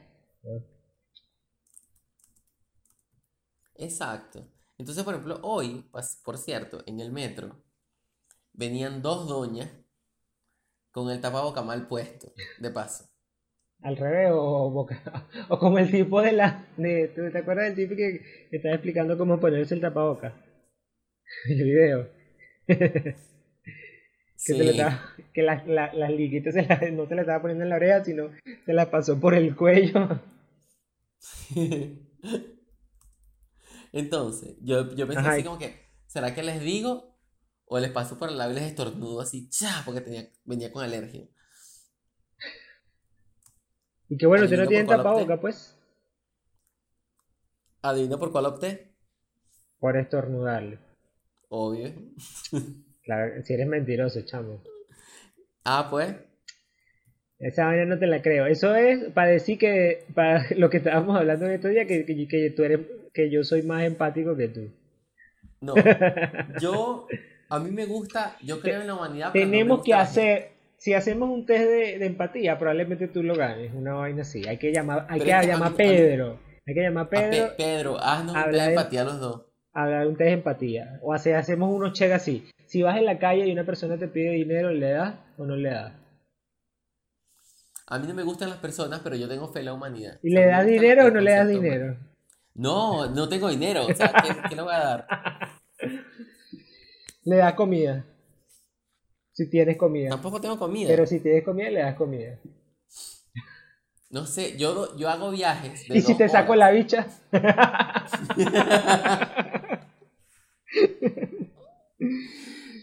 Exacto. 3.78 4.55
Entonces, 4.78 5.04
por 5.04 5.14
ejemplo, 5.14 5.40
hoy, 5.44 5.86
por 6.24 6.38
cierto, 6.38 6.84
en 6.86 7.00
el 7.00 7.12
metro, 7.12 7.64
venían 8.54 9.02
dos 9.02 9.28
doñas 9.28 9.70
con 10.92 11.10
el 11.12 11.20
tapaboca 11.22 11.62
mal 11.62 11.88
puesto, 11.88 12.32
de 12.60 12.70
paso. 12.72 13.06
Al 13.82 13.98
revés, 13.98 14.32
o, 14.34 14.70
boca, 14.72 15.28
o 15.50 15.60
como 15.60 15.78
el 15.78 15.92
tipo 15.92 16.22
de 16.22 16.32
la... 16.32 16.66
¿Te 16.78 17.38
acuerdas 17.38 17.66
del 17.66 17.76
tipo 17.76 17.96
que, 17.96 18.48
estaba 18.52 18.76
explicando 18.76 19.18
cómo 19.18 19.40
ponerse 19.40 19.76
el 19.76 19.82
tapaboca? 19.82 20.34
El 21.50 21.64
video. 21.64 22.08
que, 25.34 25.44
las 25.44 26.12
liguitas 26.12 26.56
no 26.94 27.08
se 27.08 27.16
las 27.16 27.24
estaba 27.24 27.42
poniendo 27.42 27.64
en 27.64 27.70
la 27.70 27.76
oreja, 27.76 28.04
sino 28.04 28.30
se 28.66 28.74
las 28.74 28.88
pasó 28.88 29.20
por 29.20 29.34
el 29.34 29.56
cuello. 29.56 30.20
Entonces, 33.96 34.58
yo, 34.62 34.94
yo 34.94 35.08
pensé 35.08 35.26
así 35.26 35.44
como 35.46 35.58
que, 35.58 35.74
¿será 36.06 36.36
que 36.36 36.44
les 36.44 36.60
digo? 36.60 37.18
O 37.64 37.80
les 37.80 37.92
paso 37.92 38.20
por 38.20 38.28
el 38.28 38.38
labio 38.38 38.58
y 38.58 38.60
les 38.60 38.70
estornudo 38.70 39.22
así, 39.22 39.50
¡cha! 39.50 39.84
Porque 39.86 40.02
tenía, 40.02 40.28
venía 40.44 40.70
con 40.70 40.84
alergia. 40.84 41.26
Y 44.10 44.18
que 44.18 44.26
bueno, 44.26 44.44
usted 44.44 44.58
no 44.58 44.68
tiene 44.68 44.84
tapaboca, 44.84 45.40
pues. 45.40 45.78
¿Adivina 47.82 48.18
por 48.18 48.34
cuál 48.34 48.48
opté? 48.48 48.92
Por 49.80 49.96
estornudarle. 49.96 50.78
Obvio. 51.48 51.94
Claro, 53.04 53.42
si 53.44 53.54
eres 53.54 53.68
mentiroso, 53.68 54.20
chamo. 54.26 54.62
Ah, 55.64 55.88
pues. 55.90 56.16
Esa 57.40 57.68
vaina 57.68 57.86
no 57.86 57.98
te 57.98 58.08
la 58.08 58.22
creo. 58.22 58.46
Eso 58.46 58.76
es 58.76 59.12
para 59.14 59.30
decir 59.30 59.58
que, 59.58 60.04
para 60.14 60.44
lo 60.58 60.70
que 60.70 60.78
estábamos 60.78 61.16
hablando 61.16 61.46
en 61.46 61.54
estos 61.54 61.72
días, 61.72 61.88
que, 61.88 62.06
que, 62.06 62.50
tú 62.50 62.64
eres, 62.64 62.82
que 63.16 63.32
yo 63.32 63.44
soy 63.44 63.64
más 63.64 63.84
empático 63.84 64.36
que 64.36 64.50
tú. 64.50 64.70
No, 65.62 65.74
yo, 66.62 67.08
a 67.50 67.60
mí 67.60 67.72
me 67.72 67.86
gusta, 67.86 68.36
yo 68.44 68.60
creo 68.60 68.82
en 68.82 68.88
la 68.88 68.96
humanidad. 68.96 69.32
Tenemos 69.32 69.82
que 69.84 69.94
hacer, 69.94 70.52
si 70.78 70.94
hacemos 70.94 71.30
un 71.30 71.46
test 71.46 71.64
de, 71.64 72.06
empatía, 72.06 72.60
probablemente 72.60 73.08
tú 73.08 73.24
lo 73.24 73.36
ganes, 73.36 73.74
una 73.74 73.94
vaina 73.94 74.22
así. 74.22 74.46
Hay 74.48 74.58
que 74.58 74.72
llamar, 74.72 75.08
hay 75.10 75.22
que 75.22 75.28
llamar 75.28 75.72
a 75.72 75.76
Pedro. 75.76 76.40
Hay 76.68 76.74
que 76.74 76.82
llamar 76.82 77.06
a 77.06 77.10
Pedro. 77.10 77.48
Pedro, 77.58 78.00
haznos 78.00 78.36
un 78.36 78.52
test 78.52 78.54
de 78.54 78.70
empatía 78.70 79.04
los 79.06 79.20
dos. 79.20 79.46
Hablar 79.74 80.08
un 80.08 80.18
test 80.18 80.28
de 80.28 80.34
empatía. 80.34 81.00
O 81.02 81.14
hacemos 81.14 81.74
unos 81.74 81.94
cheques 81.94 82.16
así. 82.16 82.50
Si 82.66 82.82
vas 82.82 82.98
en 82.98 83.06
la 83.06 83.18
calle 83.18 83.48
y 83.48 83.52
una 83.52 83.66
persona 83.66 83.98
te 83.98 84.08
pide 84.08 84.32
dinero, 84.32 84.72
¿le 84.72 84.90
das 84.90 85.16
o 85.38 85.46
no 85.46 85.56
le 85.56 85.70
das? 85.70 85.94
A 87.88 88.00
mí 88.00 88.08
no 88.08 88.14
me 88.14 88.24
gustan 88.24 88.50
las 88.50 88.58
personas, 88.58 89.02
pero 89.04 89.16
yo 89.16 89.28
tengo 89.28 89.48
fe 89.48 89.60
en 89.60 89.66
la 89.66 89.74
humanidad. 89.74 90.18
¿Y 90.24 90.32
le 90.32 90.48
das 90.48 90.66
dinero 90.66 91.06
o 91.06 91.12
no 91.12 91.22
le 91.22 91.32
das 91.32 91.48
dinero? 91.48 91.96
No, 92.56 93.08
no 93.08 93.30
tengo 93.30 93.50
dinero. 93.50 93.86
O 93.86 93.94
sea, 93.94 94.12
¿qué, 94.50 94.56
le 94.56 94.62
voy 94.62 94.74
a 94.74 94.80
dar? 94.80 95.08
Le 97.26 97.38
das 97.38 97.54
comida. 97.56 98.06
Si 99.32 99.50
tienes 99.50 99.78
comida. 99.78 100.10
Tampoco 100.10 100.40
tengo 100.40 100.58
comida. 100.58 100.88
Pero 100.88 101.06
si 101.06 101.20
tienes 101.20 101.44
comida, 101.44 101.70
le 101.72 101.82
das 101.82 101.96
comida. 101.96 102.40
No 104.12 104.28
sé, 104.28 104.56
yo, 104.58 104.96
yo 104.96 105.10
hago 105.10 105.32
viajes. 105.32 105.90
¿Y 105.90 106.02
si 106.02 106.16
te 106.16 106.30
saco 106.30 106.56
la 106.56 106.72
bicha? 106.72 107.08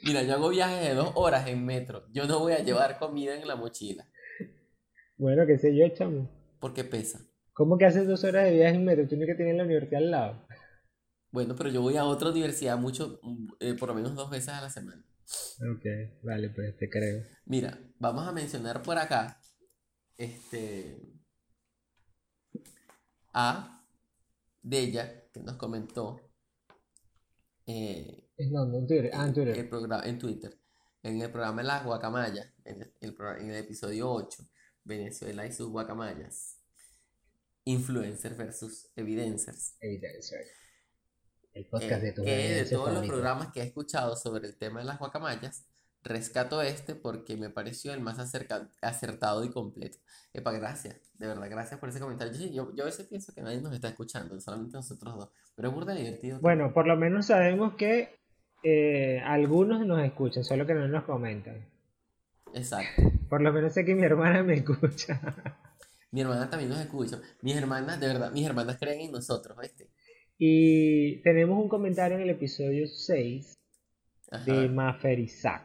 Mira, 0.05 0.25
yo 0.25 0.35
hago 0.35 0.49
viajes 0.49 0.89
de 0.89 0.95
dos 0.95 1.13
horas 1.15 1.47
en 1.47 1.65
metro. 1.65 2.05
Yo 2.13 2.27
no 2.27 2.41
voy 2.41 2.55
a 2.55 2.59
llevar 2.59 2.99
comida 2.99 3.37
en 3.37 3.47
la 3.47 3.55
mochila. 3.55 4.05
Bueno, 5.17 5.47
qué 5.47 5.57
sé 5.57 5.73
yo, 5.75 5.89
chamo. 5.95 6.29
Porque 6.59 6.83
pesa. 6.83 7.21
¿Cómo 7.53 7.77
que 7.77 7.85
haces 7.85 8.07
dos 8.07 8.25
horas 8.25 8.45
de 8.45 8.53
viaje 8.53 8.77
en 8.77 8.85
metro? 8.85 9.07
Tienes 9.07 9.27
que 9.27 9.35
tener 9.35 9.55
la 9.57 9.65
universidad 9.65 10.03
al 10.03 10.11
lado. 10.11 10.47
Bueno, 11.31 11.55
pero 11.57 11.71
yo 11.71 11.83
voy 11.83 11.97
a 11.97 12.05
otra 12.05 12.31
universidad 12.31 12.79
mucho, 12.79 13.21
eh, 13.61 13.75
por 13.75 13.89
lo 13.89 13.95
menos 13.95 14.15
dos 14.15 14.31
veces 14.31 14.51
a 14.51 14.61
la 14.61 14.71
semana. 14.71 15.05
Ok, 15.61 15.85
vale, 16.23 16.51
pues 16.51 16.77
te 16.77 16.89
creo. 16.91 17.23
Mira, 17.47 17.79
vamos 17.99 18.27
a 18.27 18.33
mencionar 18.33 18.83
por 18.83 18.99
acá 18.99 19.41
este 20.17 21.01
a 23.33 23.83
Della, 24.63 25.31
que 25.33 25.41
nos 25.41 25.57
comentó 25.57 26.21
eh, 27.67 28.29
en 28.37 28.87
Twitter. 28.87 29.11
Ah, 29.15 29.27
en 29.27 29.35
Twitter. 29.35 29.59
El 29.59 29.69
programa, 29.69 30.03
en 30.05 30.19
Twitter. 30.19 30.59
En 31.03 31.21
el 31.21 31.31
programa 31.31 31.63
Las 31.63 31.85
Guacamayas, 31.85 32.47
en 32.65 32.83
el, 32.83 33.17
en 33.41 33.51
el 33.51 33.57
episodio 33.57 34.11
8, 34.11 34.45
Venezuela 34.85 35.47
y 35.47 35.53
sus 35.53 35.69
guacamayas. 35.69 36.52
Influencers 37.65 38.37
versus 38.37 38.91
evidencers. 38.97 39.77
Evidencers. 39.81 40.49
El 41.55 41.67
podcast 41.67 42.03
de 42.03 42.09
eh, 42.09 42.15
Que 42.15 42.65
de 42.65 42.65
todos 42.65 42.93
los 42.93 43.07
programas 43.07 43.53
que 43.53 43.61
he 43.61 43.65
escuchado 43.65 44.17
sobre 44.17 44.49
el 44.49 44.57
tema 44.57 44.81
de 44.81 44.87
las 44.87 44.99
guacamayas, 44.99 45.67
rescato 46.03 46.63
este 46.63 46.95
porque 46.95 47.37
me 47.37 47.51
pareció 47.51 47.93
el 47.93 48.01
más 48.01 48.19
acertado 48.19 49.45
y 49.45 49.51
completo. 49.51 49.99
Epa, 50.33 50.53
gracias, 50.53 51.13
de 51.19 51.27
verdad, 51.27 51.49
gracias 51.51 51.79
por 51.79 51.89
ese 51.89 52.01
comentario. 52.01 52.33
Yo, 52.51 52.75
yo, 52.75 52.83
a 52.83 52.87
veces 52.87 53.07
pienso 53.07 53.33
que 53.35 53.43
nadie 53.43 53.61
nos 53.61 53.75
está 53.75 53.89
escuchando, 53.89 54.41
solamente 54.41 54.77
nosotros 54.77 55.15
dos, 55.15 55.31
pero 55.55 55.69
es 55.69 55.75
burda 55.75 55.95
divertido. 55.95 56.41
Bueno, 56.41 56.73
por 56.73 56.87
lo 56.87 56.97
menos 56.97 57.27
sabemos 57.27 57.75
que 57.75 58.19
eh, 58.65 59.21
algunos 59.25 59.87
nos 59.87 60.03
escuchan, 60.05 60.43
solo 60.43 60.67
que 60.67 60.75
no 60.75 60.89
nos 60.89 61.05
comentan. 61.05 61.69
Exacto. 62.55 63.03
Por 63.29 63.41
lo 63.41 63.53
menos 63.53 63.73
sé 63.73 63.85
que 63.85 63.95
mi 63.95 64.05
hermana 64.05 64.43
me 64.43 64.55
escucha. 64.55 65.21
Mi 66.13 66.21
hermana 66.21 66.49
también 66.49 66.69
nos 66.69 66.81
escucha. 66.81 67.21
Mis 67.41 67.57
hermanas, 67.57 67.99
de 67.99 68.07
verdad, 68.07 68.31
mis 68.33 68.47
hermanas 68.47 68.77
creen 68.79 69.01
en 69.01 69.13
nosotros, 69.13 69.57
¿viste? 69.61 69.89
Y 70.39 71.23
tenemos 71.23 71.59
un 71.59 71.69
comentario 71.69 72.17
en 72.19 72.25
el 72.25 72.31
episodio 72.31 72.87
6 72.87 73.55
de 74.45 74.69
Maferizac. 74.69 75.65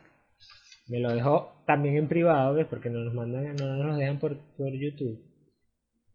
Me 0.88 1.00
lo 1.00 1.14
dejó 1.14 1.64
también 1.66 1.98
en 1.98 2.08
privado, 2.08 2.54
¿ves? 2.54 2.66
Porque 2.70 2.90
no 2.90 3.00
nos 3.00 3.14
mandan, 3.14 3.56
no 3.58 3.84
nos 3.84 3.98
dejan 3.98 4.20
por, 4.20 4.38
por 4.56 4.72
YouTube. 4.72 5.22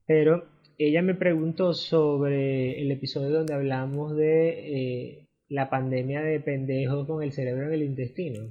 Pero 0.07 0.49
ella 0.79 1.03
me 1.03 1.15
preguntó 1.15 1.75
sobre 1.75 2.81
el 2.81 2.91
episodio 2.91 3.31
donde 3.31 3.53
hablamos 3.53 4.17
de 4.17 4.49
eh, 4.49 5.29
la 5.49 5.69
pandemia 5.69 6.23
de 6.23 6.41
pendejos 6.41 7.07
con 7.07 7.23
el 7.23 7.33
cerebro 7.33 7.67
en 7.67 7.75
el 7.75 7.83
intestino. 7.83 8.51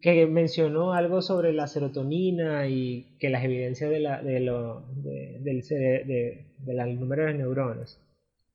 que 0.02 0.26
mencionó 0.26 0.94
algo 0.94 1.22
sobre 1.22 1.54
la 1.54 1.68
serotonina 1.68 2.68
y 2.68 3.16
que 3.20 3.30
las 3.30 3.44
evidencias 3.44 3.90
de 3.90 4.00
la, 4.00 4.22
de 4.22 4.40
lo, 4.40 4.86
del 4.96 5.62
de, 5.62 6.96
número 6.96 7.26
de 7.26 7.34
neuronas. 7.36 8.00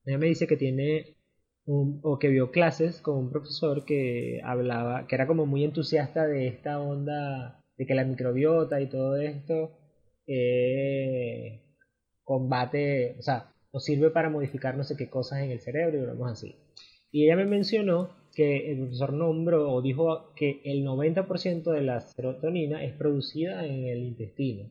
Ella 0.04 0.18
me 0.18 0.26
dice 0.26 0.46
que 0.46 0.56
tiene 0.56 1.16
o 1.66 2.18
que 2.18 2.28
vio 2.28 2.50
clases 2.50 3.00
con 3.00 3.18
un 3.18 3.30
profesor 3.30 3.84
que 3.84 4.40
hablaba, 4.42 5.06
que 5.06 5.14
era 5.14 5.26
como 5.26 5.44
muy 5.44 5.64
entusiasta 5.64 6.26
de 6.26 6.48
esta 6.48 6.80
onda 6.80 7.60
de 7.76 7.86
que 7.86 7.94
la 7.94 8.04
microbiota 8.04 8.80
y 8.80 8.88
todo 8.88 9.16
esto 9.16 9.78
eh, 10.26 11.60
combate, 12.24 13.16
o 13.18 13.22
sea, 13.22 13.52
nos 13.72 13.84
sirve 13.84 14.10
para 14.10 14.30
modificar 14.30 14.76
no 14.76 14.84
sé 14.84 14.96
qué 14.96 15.10
cosas 15.10 15.40
en 15.40 15.50
el 15.50 15.60
cerebro 15.60 15.98
y 15.98 16.06
vamos 16.06 16.32
así. 16.32 16.56
Y 17.10 17.26
ella 17.26 17.36
me 17.36 17.44
mencionó 17.46 18.10
que 18.38 18.70
el 18.70 18.78
profesor 18.78 19.14
nombró 19.14 19.68
o 19.72 19.82
dijo 19.82 20.32
que 20.36 20.60
el 20.64 20.86
90% 20.86 21.72
de 21.72 21.80
la 21.82 22.00
serotonina 22.00 22.84
es 22.84 22.92
producida 22.92 23.66
en 23.66 23.86
el 23.86 24.04
intestino. 24.04 24.70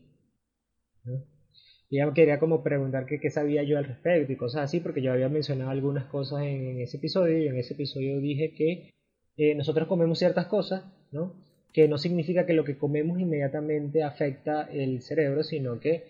Y 1.89 1.97
ella 1.99 2.13
quería 2.13 2.39
como 2.39 2.63
preguntar 2.63 3.05
qué 3.05 3.29
sabía 3.29 3.63
yo 3.63 3.77
al 3.77 3.83
respecto 3.83 4.31
y 4.31 4.37
cosas 4.37 4.61
así, 4.61 4.79
porque 4.79 5.01
yo 5.01 5.11
había 5.11 5.27
mencionado 5.27 5.69
algunas 5.69 6.05
cosas 6.05 6.43
en, 6.43 6.79
ese 6.79 6.95
episodio 6.95 7.39
y 7.39 7.47
en 7.47 7.57
ese 7.57 7.73
episodio 7.73 8.21
dije 8.21 8.53
que 8.53 8.93
eh, 9.35 9.53
nosotros 9.55 9.89
comemos 9.89 10.17
ciertas 10.17 10.45
cosas, 10.45 10.85
¿no? 11.11 11.33
Que 11.73 11.89
no 11.89 11.97
significa 11.97 12.45
que 12.45 12.53
lo 12.53 12.63
que 12.63 12.77
comemos 12.77 13.19
inmediatamente 13.19 14.01
afecta 14.01 14.61
el 14.71 15.01
cerebro, 15.01 15.43
sino 15.43 15.81
que 15.81 16.05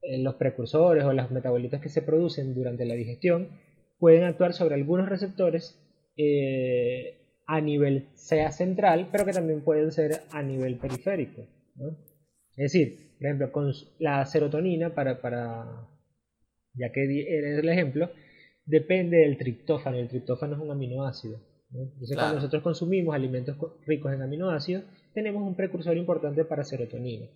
eh, 0.00 0.16
los 0.16 0.36
precursores 0.36 1.04
o 1.04 1.12
los 1.12 1.30
metabolitos 1.30 1.82
que 1.82 1.90
se 1.90 2.00
producen 2.00 2.54
durante 2.54 2.86
la 2.86 2.94
digestión 2.94 3.48
pueden 3.98 4.24
actuar 4.24 4.54
sobre 4.54 4.76
algunos 4.76 5.10
receptores 5.10 5.78
eh, 6.16 7.22
a 7.46 7.60
nivel 7.60 8.08
sea 8.14 8.50
central, 8.50 9.08
pero 9.10 9.24
que 9.24 9.32
también 9.32 9.62
pueden 9.62 9.92
ser 9.92 10.22
a 10.30 10.42
nivel 10.42 10.78
periférico. 10.78 11.42
Es 12.56 12.72
decir, 12.72 13.16
por 13.18 13.26
ejemplo, 13.26 13.52
con 13.52 13.72
la 13.98 14.24
serotonina, 14.26 14.94
para, 14.94 15.20
para 15.20 15.88
ya 16.74 16.90
que 16.92 17.02
eres 17.02 17.58
el 17.58 17.68
ejemplo, 17.68 18.10
depende 18.64 19.18
del 19.18 19.36
triptófano. 19.36 19.96
El 19.96 20.08
triptófano 20.08 20.56
es 20.56 20.60
un 20.60 20.70
aminoácido. 20.70 21.40
Entonces, 21.72 22.16
cuando 22.16 22.34
nosotros 22.36 22.62
consumimos 22.62 23.14
alimentos 23.14 23.56
ricos 23.86 24.12
en 24.12 24.22
aminoácidos, 24.22 24.84
tenemos 25.14 25.42
un 25.42 25.56
precursor 25.56 25.96
importante 25.96 26.44
para 26.44 26.64
serotonina. 26.64 27.26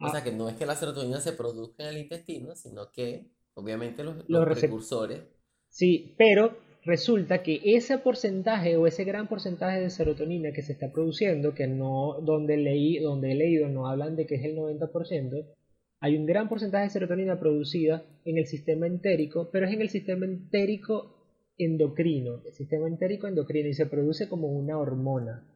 O 0.00 0.08
sea, 0.08 0.22
que 0.22 0.32
no 0.32 0.48
es 0.48 0.56
que 0.56 0.66
la 0.66 0.74
serotonina 0.74 1.20
se 1.20 1.32
produzca 1.32 1.84
en 1.84 1.90
el 1.90 2.02
intestino, 2.02 2.54
sino 2.54 2.90
que, 2.92 3.32
obviamente, 3.54 4.04
los, 4.04 4.28
los 4.28 4.58
precursores. 4.58 5.22
Sí, 5.68 6.14
pero 6.18 6.56
resulta 6.84 7.42
que 7.42 7.60
ese 7.64 7.98
porcentaje 7.98 8.76
o 8.76 8.86
ese 8.86 9.04
gran 9.04 9.28
porcentaje 9.28 9.80
de 9.80 9.90
serotonina 9.90 10.52
que 10.52 10.62
se 10.62 10.72
está 10.72 10.92
produciendo, 10.92 11.54
que 11.54 11.66
no, 11.66 12.20
donde, 12.22 12.56
leí, 12.56 12.98
donde 12.98 13.32
he 13.32 13.34
leído 13.34 13.68
no 13.68 13.86
hablan 13.86 14.16
de 14.16 14.26
que 14.26 14.36
es 14.36 14.44
el 14.44 14.56
90%, 14.56 15.46
hay 16.00 16.16
un 16.16 16.26
gran 16.26 16.48
porcentaje 16.48 16.84
de 16.84 16.90
serotonina 16.90 17.40
producida 17.40 18.04
en 18.24 18.36
el 18.36 18.46
sistema 18.46 18.86
entérico, 18.86 19.48
pero 19.50 19.66
es 19.66 19.72
en 19.72 19.80
el 19.80 19.88
sistema 19.88 20.26
entérico 20.26 21.14
endocrino, 21.56 22.42
el 22.44 22.52
sistema 22.52 22.88
entérico 22.88 23.26
endocrino, 23.26 23.68
y 23.68 23.74
se 23.74 23.86
produce 23.86 24.28
como 24.28 24.48
una 24.48 24.78
hormona. 24.78 25.48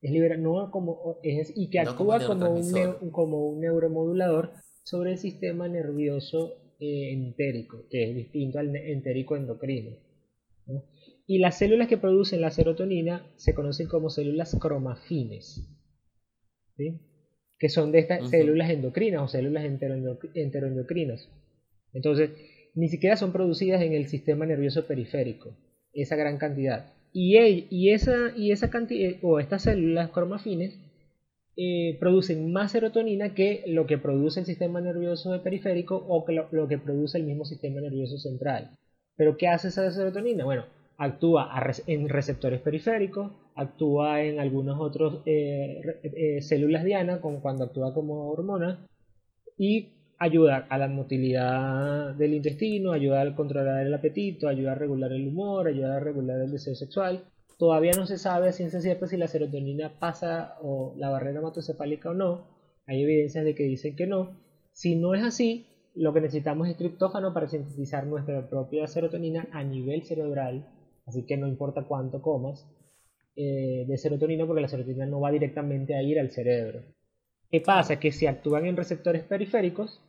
Es 0.00 0.10
libera, 0.10 0.36
no 0.36 0.70
como, 0.70 1.18
es, 1.22 1.52
y 1.56 1.70
que 1.70 1.80
actúa 1.80 2.24
como, 2.26 2.50
un, 2.50 3.10
como 3.10 3.48
un 3.48 3.60
neuromodulador 3.60 4.52
sobre 4.82 5.12
el 5.12 5.18
sistema 5.18 5.68
nervioso 5.68 6.54
eh, 6.80 7.12
entérico, 7.12 7.84
que 7.90 8.10
es 8.10 8.14
distinto 8.14 8.58
al 8.58 8.74
entérico 8.74 9.36
endocrino. 9.36 9.96
Y 11.26 11.38
las 11.38 11.58
células 11.58 11.88
que 11.88 11.98
producen 11.98 12.40
la 12.40 12.50
serotonina 12.50 13.26
se 13.36 13.54
conocen 13.54 13.86
como 13.86 14.10
células 14.10 14.56
cromafines, 14.60 15.68
que 17.58 17.68
son 17.68 17.92
de 17.92 17.98
estas 17.98 18.30
células 18.30 18.70
endocrinas 18.70 19.22
o 19.22 19.28
células 19.28 19.64
enteroendocrinas. 19.64 21.28
Entonces, 21.92 22.30
ni 22.74 22.88
siquiera 22.88 23.16
son 23.16 23.32
producidas 23.32 23.82
en 23.82 23.92
el 23.92 24.06
sistema 24.06 24.46
nervioso 24.46 24.86
periférico, 24.86 25.56
esa 25.92 26.16
gran 26.16 26.38
cantidad. 26.38 26.92
Y, 27.12 27.66
y 27.70 27.90
esa, 27.90 28.32
y 28.36 28.52
esa 28.52 28.70
cantidad, 28.70 29.16
o 29.22 29.40
estas 29.40 29.62
células 29.62 30.10
cromafines, 30.10 30.78
eh, 31.60 31.96
producen 31.98 32.52
más 32.52 32.70
serotonina 32.70 33.34
que 33.34 33.64
lo 33.66 33.86
que 33.88 33.98
produce 33.98 34.38
el 34.38 34.46
sistema 34.46 34.80
nervioso 34.80 35.42
periférico 35.42 35.96
o 35.96 36.24
que 36.24 36.32
lo, 36.32 36.68
que 36.68 36.78
produce 36.78 37.18
el 37.18 37.24
mismo 37.24 37.44
sistema 37.44 37.80
nervioso 37.80 38.16
central. 38.16 38.78
Pero 39.18 39.36
¿qué 39.36 39.48
hace 39.48 39.68
esa 39.68 39.90
serotonina? 39.90 40.44
Bueno, 40.44 40.64
actúa 40.96 41.50
en 41.88 42.08
receptores 42.08 42.60
periféricos, 42.60 43.32
actúa 43.56 44.22
en 44.22 44.38
algunas 44.38 44.78
otras 44.78 45.14
eh, 45.26 45.82
eh, 46.04 46.40
células 46.40 46.84
diana, 46.84 47.20
como 47.20 47.42
cuando 47.42 47.64
actúa 47.64 47.92
como 47.92 48.30
hormona, 48.30 48.86
y 49.58 49.88
ayuda 50.18 50.66
a 50.70 50.78
la 50.78 50.86
motilidad 50.86 52.14
del 52.14 52.34
intestino, 52.34 52.92
ayuda 52.92 53.22
a 53.22 53.34
controlar 53.34 53.84
el 53.84 53.92
apetito, 53.92 54.46
ayuda 54.46 54.72
a 54.72 54.76
regular 54.76 55.12
el 55.12 55.26
humor, 55.26 55.66
ayuda 55.66 55.96
a 55.96 56.00
regular 56.00 56.40
el 56.40 56.52
deseo 56.52 56.76
sexual. 56.76 57.24
Todavía 57.58 57.92
no 57.96 58.06
se 58.06 58.18
sabe 58.18 58.48
a 58.48 58.52
ciencia 58.52 58.80
cierta 58.80 59.08
si 59.08 59.16
la 59.16 59.26
serotonina 59.26 59.98
pasa 59.98 60.54
o 60.62 60.94
la 60.96 61.10
barrera 61.10 61.40
hematocefálica 61.40 62.10
o 62.10 62.14
no. 62.14 62.46
Hay 62.86 63.02
evidencias 63.02 63.44
de 63.44 63.56
que 63.56 63.64
dicen 63.64 63.96
que 63.96 64.06
no. 64.06 64.36
Si 64.70 64.94
no 64.94 65.16
es 65.16 65.24
así, 65.24 65.66
lo 65.98 66.12
que 66.12 66.20
necesitamos 66.20 66.68
es 66.68 66.76
triptófano 66.76 67.34
para 67.34 67.48
sintetizar 67.48 68.06
nuestra 68.06 68.48
propia 68.48 68.86
serotonina 68.86 69.48
a 69.52 69.64
nivel 69.64 70.04
cerebral. 70.04 70.66
Así 71.06 71.26
que 71.26 71.36
no 71.36 71.48
importa 71.48 71.84
cuánto 71.84 72.22
comas 72.22 72.66
eh, 73.34 73.84
de 73.86 73.98
serotonina 73.98 74.46
porque 74.46 74.62
la 74.62 74.68
serotonina 74.68 75.06
no 75.06 75.20
va 75.20 75.30
directamente 75.30 75.96
a 75.96 76.02
ir 76.02 76.18
al 76.18 76.30
cerebro. 76.30 76.82
¿Qué 77.50 77.60
pasa? 77.60 77.98
Que 77.98 78.12
si 78.12 78.26
actúan 78.26 78.66
en 78.66 78.76
receptores 78.76 79.24
periféricos, 79.24 80.00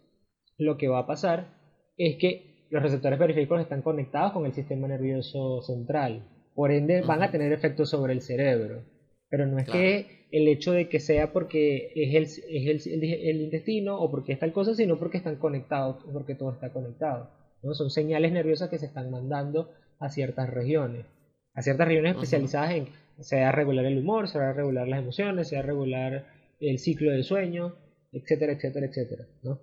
lo 0.58 0.78
que 0.78 0.90
va 0.90 1.00
a 1.00 1.08
pasar 1.08 1.58
es 1.98 2.18
que 2.18 2.68
los 2.70 2.84
receptores 2.84 3.18
periféricos 3.18 3.62
están 3.62 3.82
conectados 3.82 4.34
con 4.34 4.46
el 4.46 4.54
sistema 4.54 4.88
nervioso 4.88 5.62
central. 5.62 6.28
Por 6.54 6.72
ende, 6.72 7.02
van 7.02 7.24
a 7.24 7.32
tener 7.32 7.52
efectos 7.54 7.90
sobre 7.90 8.14
el 8.14 8.22
cerebro. 8.22 8.84
Pero 9.30 9.45
no 9.45 9.59
es 9.59 9.69
que 9.69 10.27
el 10.32 10.47
hecho 10.47 10.71
de 10.71 10.89
que 10.89 10.99
sea 10.99 11.32
porque 11.32 11.91
es, 11.95 12.15
el, 12.15 12.23
es 12.23 12.86
el, 12.88 13.03
el, 13.03 13.41
intestino 13.41 13.99
o 13.99 14.09
porque 14.11 14.34
es 14.34 14.39
tal 14.39 14.53
cosa, 14.53 14.73
sino 14.73 14.97
porque 14.97 15.17
están 15.17 15.38
conectados, 15.38 16.03
porque 16.11 16.36
todo 16.36 16.51
está 16.53 16.71
conectado. 16.71 17.30
¿no? 17.61 17.73
Son 17.73 17.89
señales 17.89 18.32
nerviosas 18.32 18.69
que 18.69 18.80
se 18.80 18.88
están 18.88 19.11
mandando 19.11 19.71
a 19.99 20.09
ciertas 20.09 20.49
regiones, 20.49 21.05
a 21.53 21.61
ciertas 21.61 21.88
regiones 21.88 22.13
especializadas 22.13 22.71
en, 22.71 22.88
sea 23.19 23.51
regular 23.51 23.86
el 23.86 23.99
humor, 23.99 24.27
sea 24.27 24.53
regular 24.53 24.88
las 24.88 24.99
emociones, 24.99 25.49
sea 25.49 25.61
regular 25.61 26.27
el 26.59 26.80
ciclo 26.80 27.11
del 27.11 27.23
sueño, 27.23 27.75
etcétera, 28.11 28.53
etcétera, 28.53 28.86
etcétera, 28.88 29.27
¿no? 29.43 29.61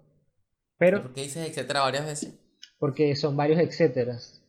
Pero, 0.79 1.03
¿Por 1.03 1.15
qué 1.15 1.23
dices 1.23 1.49
etcétera 1.49 1.81
varias 1.81 2.05
veces? 2.05 2.39
Porque 2.79 3.17
son 3.17 3.37
varios 3.37 3.59
etcéteras. 3.61 4.43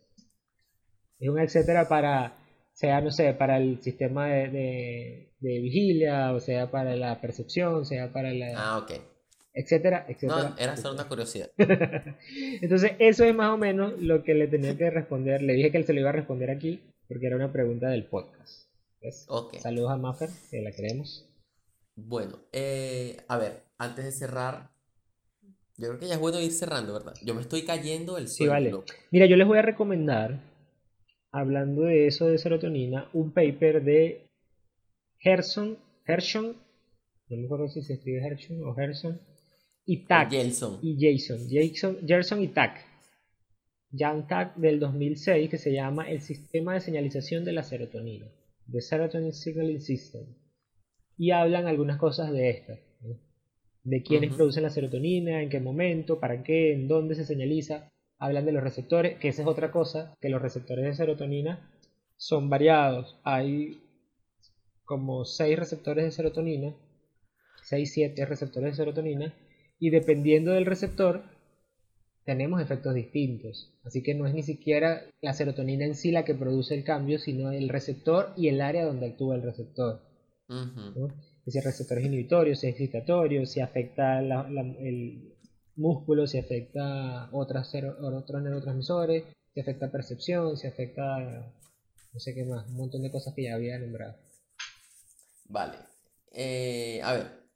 Es 1.20 1.30
un 1.30 1.39
etcétera 1.39 1.88
para, 1.88 2.37
sea, 2.78 3.02
no 3.02 3.10
sé, 3.10 3.34
para 3.34 3.58
el 3.58 3.82
sistema 3.82 4.28
de, 4.28 5.32
de, 5.40 5.60
vigilia, 5.60 6.32
o 6.34 6.40
sea, 6.40 6.70
para 6.70 6.96
la 6.96 7.20
percepción, 7.20 7.88
sea 7.88 8.14
para 8.14 8.32
la... 8.32 8.54
Ah, 8.56 8.78
ok. 8.78 8.92
Etcétera, 9.52 10.06
etcétera. 10.08 10.50
No, 10.50 10.58
era 10.60 10.78
solo 10.78 10.94
una 10.94 11.08
curiosidad. 11.08 11.50
Entonces, 12.62 12.92
eso 13.00 13.24
es 13.24 13.34
más 13.34 13.50
o 13.50 13.58
menos 13.58 14.00
lo 14.00 14.24
que 14.24 14.36
le 14.36 14.48
tenía 14.48 14.78
que 14.78 14.92
responder. 14.92 15.42
Le 15.42 15.54
dije 15.54 15.72
que 15.72 15.78
él 15.78 15.86
se 15.86 15.94
lo 15.94 16.02
iba 16.02 16.10
a 16.10 16.14
responder 16.14 16.52
aquí, 16.52 16.80
porque 17.08 17.26
era 17.26 17.36
una 17.36 17.52
pregunta 17.52 17.90
del 17.90 18.06
podcast. 18.06 18.70
Okay. 19.28 19.60
Saludos 19.60 19.90
a 19.90 19.98
Maffer, 19.98 20.30
que 20.52 20.62
la 20.62 20.72
queremos. 20.72 21.28
Bueno, 21.96 22.38
eh, 22.52 23.18
a 23.28 23.40
ver, 23.40 23.64
antes 23.80 24.06
de 24.06 24.12
cerrar, 24.12 24.70
yo 25.78 25.88
creo 25.88 26.00
que 26.00 26.08
ya 26.08 26.14
es 26.14 26.20
bueno 26.20 26.40
ir 26.40 26.52
cerrando, 26.52 26.94
¿verdad? 26.94 27.16
Yo 27.24 27.34
me 27.34 27.42
estoy 27.42 27.64
cayendo 27.64 28.20
el 28.20 28.28
sueño. 28.28 28.52
Sí, 28.52 28.72
vale. 28.72 28.84
Mira, 29.10 29.26
yo 29.26 29.36
les 29.36 29.48
voy 29.48 29.58
a 29.58 29.64
recomendar, 29.64 30.42
hablando 31.32 31.84
de 31.84 32.08
eso 32.08 32.28
de 32.28 32.38
serotonina, 32.38 33.10
un 33.14 33.32
paper 33.32 33.84
de 33.84 34.28
Gerson, 35.20 35.78
Hershon, 36.06 36.56
no 37.30 37.38
me 37.38 37.46
acuerdo 37.46 37.68
si 37.68 37.82
se 37.82 37.94
escribe 37.94 38.22
o 38.64 38.76
y 39.86 40.06
Tack. 40.06 40.32
Jason. 40.32 40.80
Y 40.82 40.98
Jason, 41.00 41.48
Jason, 41.50 41.98
Gerson 42.06 42.44
y 42.44 42.50
Tack. 42.50 42.86
Jan 43.92 44.28
Tack 44.28 44.56
del 44.58 44.80
2006, 44.80 45.50
que 45.50 45.58
se 45.58 45.72
llama 45.72 46.10
El 46.10 46.22
Sistema 46.22 46.74
de 46.74 46.82
Señalización 46.82 47.46
de 47.46 47.54
la 47.54 47.64
Serotonina, 47.64 48.28
The 48.70 48.82
Serotonin 48.82 49.34
Signaling 49.34 49.82
System 49.82 50.26
y 51.18 51.32
hablan 51.32 51.68
algunas 51.68 51.98
cosas 51.98 52.32
de 52.32 52.50
esto, 52.50 52.74
de 53.84 54.04
quiénes 54.04 54.36
producen 54.36 54.64
la 54.64 54.70
serotonina, 54.70 55.42
en 55.42 55.50
qué 55.50 55.60
momento, 55.60 56.20
para 56.20 56.44
qué, 56.44 56.74
en 56.74 56.88
dónde 56.88 57.16
se 57.16 57.26
señaliza. 57.26 57.90
Hablan 58.20 58.45
de 58.45 58.51
los 58.51 58.63
receptores, 58.63 59.20
que 59.20 59.30
esa 59.30 59.43
es 59.43 59.47
otra 59.47 59.72
cosa, 59.72 60.15
que 60.20 60.30
los 60.30 60.41
receptores 60.41 60.86
de 60.86 60.93
serotonina 60.95 61.72
son 62.18 62.49
variados. 62.49 63.20
Hay 63.24 63.82
como 64.86 65.26
6 65.26 65.57
receptores 65.57 66.05
de 66.05 66.11
serotonina, 66.11 66.74
6, 67.63 67.91
7 67.93 68.26
receptores 68.26 68.72
de 68.72 68.76
serotonina, 68.76 69.34
y 69.80 69.89
dependiendo 69.89 70.51
del 70.51 70.65
receptor, 70.65 71.24
tenemos 72.26 72.61
efectos 72.61 72.95
distintos. 72.95 73.72
Así 73.84 74.01
que 74.01 74.15
no 74.15 74.26
es 74.26 74.34
ni 74.34 74.43
siquiera 74.43 75.03
la 75.22 75.34
serotonina 75.34 75.86
en 75.86 75.95
sí 75.95 76.11
la 76.11 76.26
que 76.26 76.34
produce 76.34 76.74
el 76.74 76.84
cambio, 76.84 77.20
sino 77.20 77.51
el 77.51 77.70
receptor 77.70 78.34
y 78.36 78.47
el 78.47 78.61
área 78.61 78.86
donde 78.86 79.07
actúa 79.07 79.36
el 79.36 79.43
receptor 79.43 80.01
si 81.51 81.57
el 81.57 81.63
receptor 81.63 81.99
es 81.99 82.05
inhibitorio, 82.05 82.55
si 82.55 82.68
es 82.68 82.74
excitatorio, 82.74 83.45
si 83.45 83.61
afecta 83.61 84.20
el 84.20 85.34
músculo, 85.78 86.28
si 86.28 86.38
afecta 86.38 87.30
otras, 87.32 87.74
otros 88.02 88.42
neurotransmisores, 88.42 89.24
si 89.54 89.60
afecta 89.60 89.92
percepción, 89.92 90.58
si 90.58 90.68
afecta 90.68 91.54
no 92.18 92.20
sé 92.20 92.34
qué 92.34 92.44
más, 92.46 92.68
un 92.68 92.78
montón 92.78 93.04
de 93.04 93.12
cosas 93.12 93.34
que 93.36 93.44
ya 93.44 93.54
había 93.54 93.78
nombrado. 93.78 94.16
Vale. 95.46 95.78
Eh, 96.32 97.00
a 97.04 97.14
ver. 97.14 97.50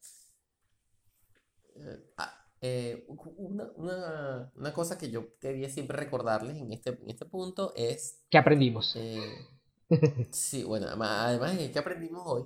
Eh, 1.75 2.13
ah, 2.17 2.47
eh, 2.61 3.05
una, 3.07 4.51
una, 4.55 4.73
cosa 4.73 4.99
que 4.99 5.09
yo 5.09 5.39
quería 5.39 5.67
siempre 5.67 5.97
recordarles 5.97 6.57
en 6.57 6.71
este, 6.71 6.91
en 6.91 7.09
este 7.09 7.25
punto 7.25 7.73
es... 7.75 8.21
¿Qué 8.29 8.37
aprendimos? 8.37 8.95
sí, 10.31 10.63
bueno, 10.63 10.87
además, 10.89 11.57
¿qué 11.57 11.79
aprendimos 11.79 12.23
hoy? 12.25 12.45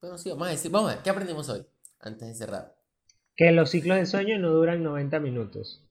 Bueno, 0.00 0.16
sí, 0.16 0.30
vamos 0.30 0.48
a 0.48 0.50
decir, 0.52 0.70
vamos 0.70 0.90
a 0.90 0.94
ver, 0.94 1.02
¿qué 1.02 1.10
aprendimos 1.10 1.48
hoy? 1.50 1.66
Antes 2.00 2.28
de 2.28 2.34
cerrar. 2.34 2.77
Que 3.38 3.52
los 3.52 3.70
ciclos 3.70 3.96
de 3.96 4.04
sueño 4.04 4.36
no 4.40 4.50
duran 4.50 4.82
90 4.82 5.20
minutos. 5.20 5.88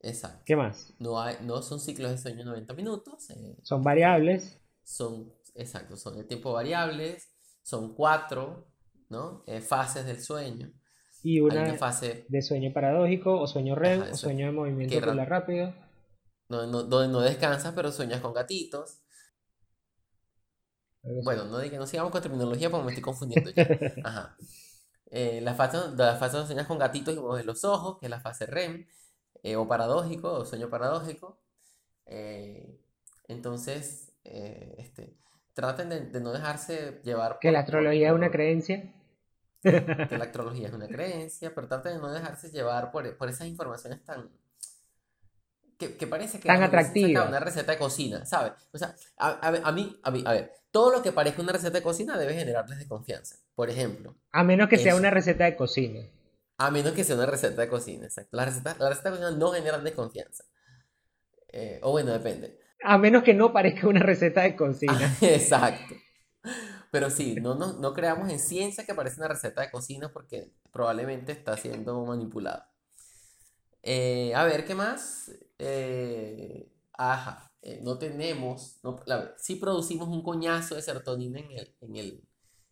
Exacto. 0.00 0.42
¿Qué 0.44 0.56
más? 0.56 0.92
No, 0.98 1.20
hay, 1.20 1.36
no 1.42 1.62
son 1.62 1.78
ciclos 1.78 2.10
de 2.10 2.18
sueño 2.18 2.44
90 2.44 2.74
minutos. 2.74 3.30
Eh, 3.30 3.56
son 3.62 3.84
variables. 3.84 4.60
Son, 4.82 5.32
exacto, 5.54 5.96
son 5.96 6.16
de 6.16 6.24
tiempo 6.24 6.52
variables. 6.52 7.32
Son 7.62 7.94
cuatro, 7.94 8.66
¿no? 9.08 9.44
Eh, 9.46 9.60
fases 9.60 10.04
del 10.04 10.20
sueño. 10.20 10.72
Y 11.22 11.38
una, 11.38 11.74
fase 11.74 12.26
de 12.28 12.42
sueño 12.42 12.72
paradójico 12.72 13.38
o 13.40 13.46
sueño 13.46 13.76
REM 13.76 14.10
o 14.10 14.16
sueño 14.16 14.46
de 14.46 14.52
movimiento 14.52 14.98
ocular 14.98 15.28
rápido. 15.28 15.72
donde 16.48 17.06
no 17.06 17.20
descansas 17.20 17.72
pero 17.72 17.92
sueñas 17.92 18.20
con 18.20 18.34
gatitos. 18.34 19.00
Bueno, 21.22 21.44
no, 21.44 21.62
no 21.62 21.86
sigamos 21.86 22.10
con 22.10 22.20
terminología 22.20 22.68
porque 22.68 22.84
me 22.84 22.90
estoy 22.90 23.02
confundiendo 23.02 23.50
ya. 23.52 23.62
Ajá. 24.04 24.36
Eh, 25.10 25.40
la, 25.42 25.54
fase, 25.54 25.78
la 25.96 26.16
fase 26.16 26.38
de 26.38 26.46
sueñas 26.46 26.66
con 26.66 26.78
gatitos 26.78 27.14
y 27.14 27.36
de 27.38 27.44
los 27.44 27.64
ojos, 27.64 27.98
que 27.98 28.06
es 28.06 28.10
la 28.10 28.20
fase 28.20 28.46
REM, 28.46 28.86
eh, 29.42 29.56
o 29.56 29.66
paradójico, 29.66 30.32
o 30.32 30.44
sueño 30.44 30.70
paradójico. 30.70 31.40
Eh, 32.06 32.78
entonces, 33.28 34.12
este, 34.24 35.16
traten 35.54 35.88
de, 35.88 36.20
no 36.20 36.32
dejarse 36.32 37.00
llevar 37.04 37.32
por... 37.32 37.40
Que 37.40 37.52
la 37.52 37.60
astrología 37.60 38.08
es 38.08 38.14
una 38.14 38.30
creencia. 38.30 38.94
Que 39.62 40.16
la 40.18 40.24
astrología 40.24 40.68
es 40.68 40.74
una 40.74 40.88
creencia, 40.88 41.54
pero 41.54 41.68
traten 41.68 41.94
de 41.94 41.98
no 41.98 42.12
dejarse 42.12 42.50
llevar 42.50 42.90
por, 42.90 43.16
por 43.16 43.28
esas 43.28 43.46
informaciones 43.46 44.02
tan, 44.04 44.30
que, 45.88 46.06
parece 46.06 46.38
que 46.38 46.46
tan 46.46 46.62
atractiva. 46.62 47.26
Una 47.26 47.40
receta 47.40 47.72
de 47.72 47.78
cocina, 47.78 48.26
¿sabes? 48.26 48.52
O 48.72 48.78
sea, 48.78 48.94
a, 49.16 49.72
mí, 49.72 49.98
a 50.02 50.10
mí, 50.10 50.22
a 50.26 50.32
ver, 50.32 50.52
todo 50.70 50.92
lo 50.92 51.02
que 51.02 51.12
parezca 51.12 51.42
una 51.42 51.52
receta 51.52 51.78
de 51.78 51.82
cocina 51.82 52.18
debe 52.18 52.34
generarles 52.34 52.78
de 52.78 52.86
confianza. 52.86 53.36
Por 53.54 53.70
ejemplo. 53.70 54.14
A 54.32 54.44
menos 54.44 54.68
que 54.68 54.78
sea 54.78 54.94
una 54.94 55.10
receta 55.10 55.44
de 55.44 55.56
cocina. 55.56 56.00
A 56.58 56.70
menos 56.70 56.92
que 56.92 57.04
sea 57.04 57.16
una 57.16 57.26
receta 57.26 57.62
de 57.62 57.68
cocina, 57.68 58.04
exacto. 58.04 58.36
La 58.36 58.44
receta, 58.44 58.76
la 58.78 58.90
receta 58.90 59.10
de 59.10 59.16
cocina 59.16 59.36
no 59.36 59.52
generan 59.52 59.82
desconfianza. 59.82 60.44
Eh, 61.48 61.80
o 61.82 61.92
bueno, 61.92 62.12
depende. 62.12 62.58
A 62.84 62.98
menos 62.98 63.22
que 63.22 63.34
no 63.34 63.52
parezca 63.52 63.88
una 63.88 64.00
receta 64.00 64.42
de 64.42 64.56
cocina. 64.56 65.16
exacto. 65.22 65.94
Pero 66.90 67.10
sí, 67.10 67.34
no, 67.40 67.54
no, 67.54 67.74
no 67.74 67.92
creamos 67.94 68.30
en 68.30 68.38
ciencia 68.38 68.84
que 68.84 68.94
parece 68.94 69.18
una 69.18 69.28
receta 69.28 69.62
de 69.62 69.70
cocina 69.70 70.12
porque 70.12 70.52
probablemente 70.72 71.32
está 71.32 71.56
siendo 71.56 72.04
manipulada. 72.04 72.69
Eh, 73.82 74.34
a 74.34 74.44
ver, 74.44 74.64
¿qué 74.64 74.74
más? 74.74 75.32
Eh, 75.58 76.70
ajá, 76.92 77.52
eh, 77.62 77.80
no 77.82 77.98
tenemos, 77.98 78.80
no, 78.82 79.00
sí 79.36 79.56
producimos 79.56 80.08
un 80.08 80.22
coñazo 80.22 80.74
de 80.74 80.82
serotonina 80.82 81.40
en 81.40 81.50
el, 81.52 81.76
en 81.80 81.96
el 81.96 82.24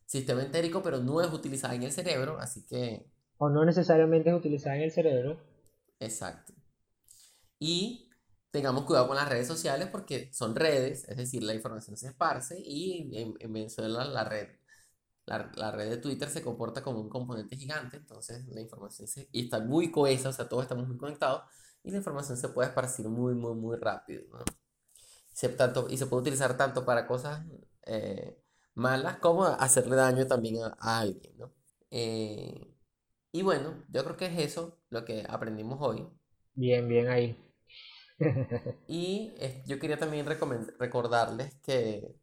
sistema 0.06 0.42
entérico, 0.42 0.82
pero 0.82 0.98
no 0.98 1.20
es 1.20 1.32
utilizada 1.32 1.74
en 1.74 1.82
el 1.82 1.92
cerebro, 1.92 2.38
así 2.38 2.64
que... 2.64 3.06
O 3.36 3.50
no 3.50 3.64
necesariamente 3.64 4.30
es 4.30 4.36
utilizada 4.36 4.76
en 4.76 4.82
el 4.82 4.90
cerebro. 4.90 5.38
Exacto. 6.00 6.54
Y 7.58 8.10
tengamos 8.50 8.84
cuidado 8.84 9.06
con 9.08 9.16
las 9.16 9.28
redes 9.28 9.46
sociales 9.46 9.88
porque 9.90 10.32
son 10.32 10.56
redes, 10.56 11.08
es 11.08 11.16
decir, 11.16 11.42
la 11.42 11.54
información 11.54 11.96
se 11.96 12.08
esparce 12.08 12.58
y 12.58 13.36
en, 13.40 13.52
Venezuela 13.52 14.04
la 14.04 14.24
red, 14.24 14.48
la, 15.28 15.70
red 15.70 15.90
de 15.90 15.96
Twitter 15.98 16.28
se 16.30 16.42
comporta 16.42 16.82
como 16.82 17.00
un 17.00 17.08
componente 17.08 17.56
gigante, 17.56 17.96
entonces 17.96 18.46
la 18.48 18.60
información 18.60 19.06
se, 19.06 19.28
y 19.32 19.44
está 19.44 19.60
muy 19.60 19.90
cohesa, 19.90 20.30
o 20.30 20.32
sea, 20.32 20.48
todos 20.48 20.62
estamos 20.64 20.88
muy 20.88 20.96
conectados 20.96 21.42
y 21.82 21.90
la 21.90 21.98
información 21.98 22.36
se 22.36 22.48
puede 22.48 22.68
esparcir 22.68 23.08
muy, 23.08 23.34
muy, 23.34 23.54
muy 23.54 23.76
rápido, 23.76 24.24
¿no? 24.30 24.38
Se, 25.32 25.48
tanto, 25.50 25.86
y 25.88 25.96
se 25.96 26.06
puede 26.06 26.22
utilizar 26.22 26.56
tanto 26.56 26.84
para 26.84 27.06
cosas 27.06 27.44
eh, 27.86 28.40
malas 28.74 29.18
como 29.18 29.44
hacerle 29.44 29.96
daño 29.96 30.26
también 30.26 30.56
a, 30.62 30.98
alguien, 30.98 31.36
¿no? 31.38 31.52
Eh, 31.90 32.74
y 33.30 33.42
bueno, 33.42 33.84
yo 33.88 34.04
creo 34.04 34.16
que 34.16 34.26
es 34.26 34.38
eso 34.38 34.78
lo 34.90 35.04
que 35.04 35.24
aprendimos 35.28 35.78
hoy. 35.80 36.08
Bien, 36.54 36.88
bien 36.88 37.08
ahí. 37.08 37.36
y 38.88 39.32
yo 39.66 39.78
quería 39.78 39.98
también 39.98 40.26
recordarles 40.26 41.54
que 41.62 42.17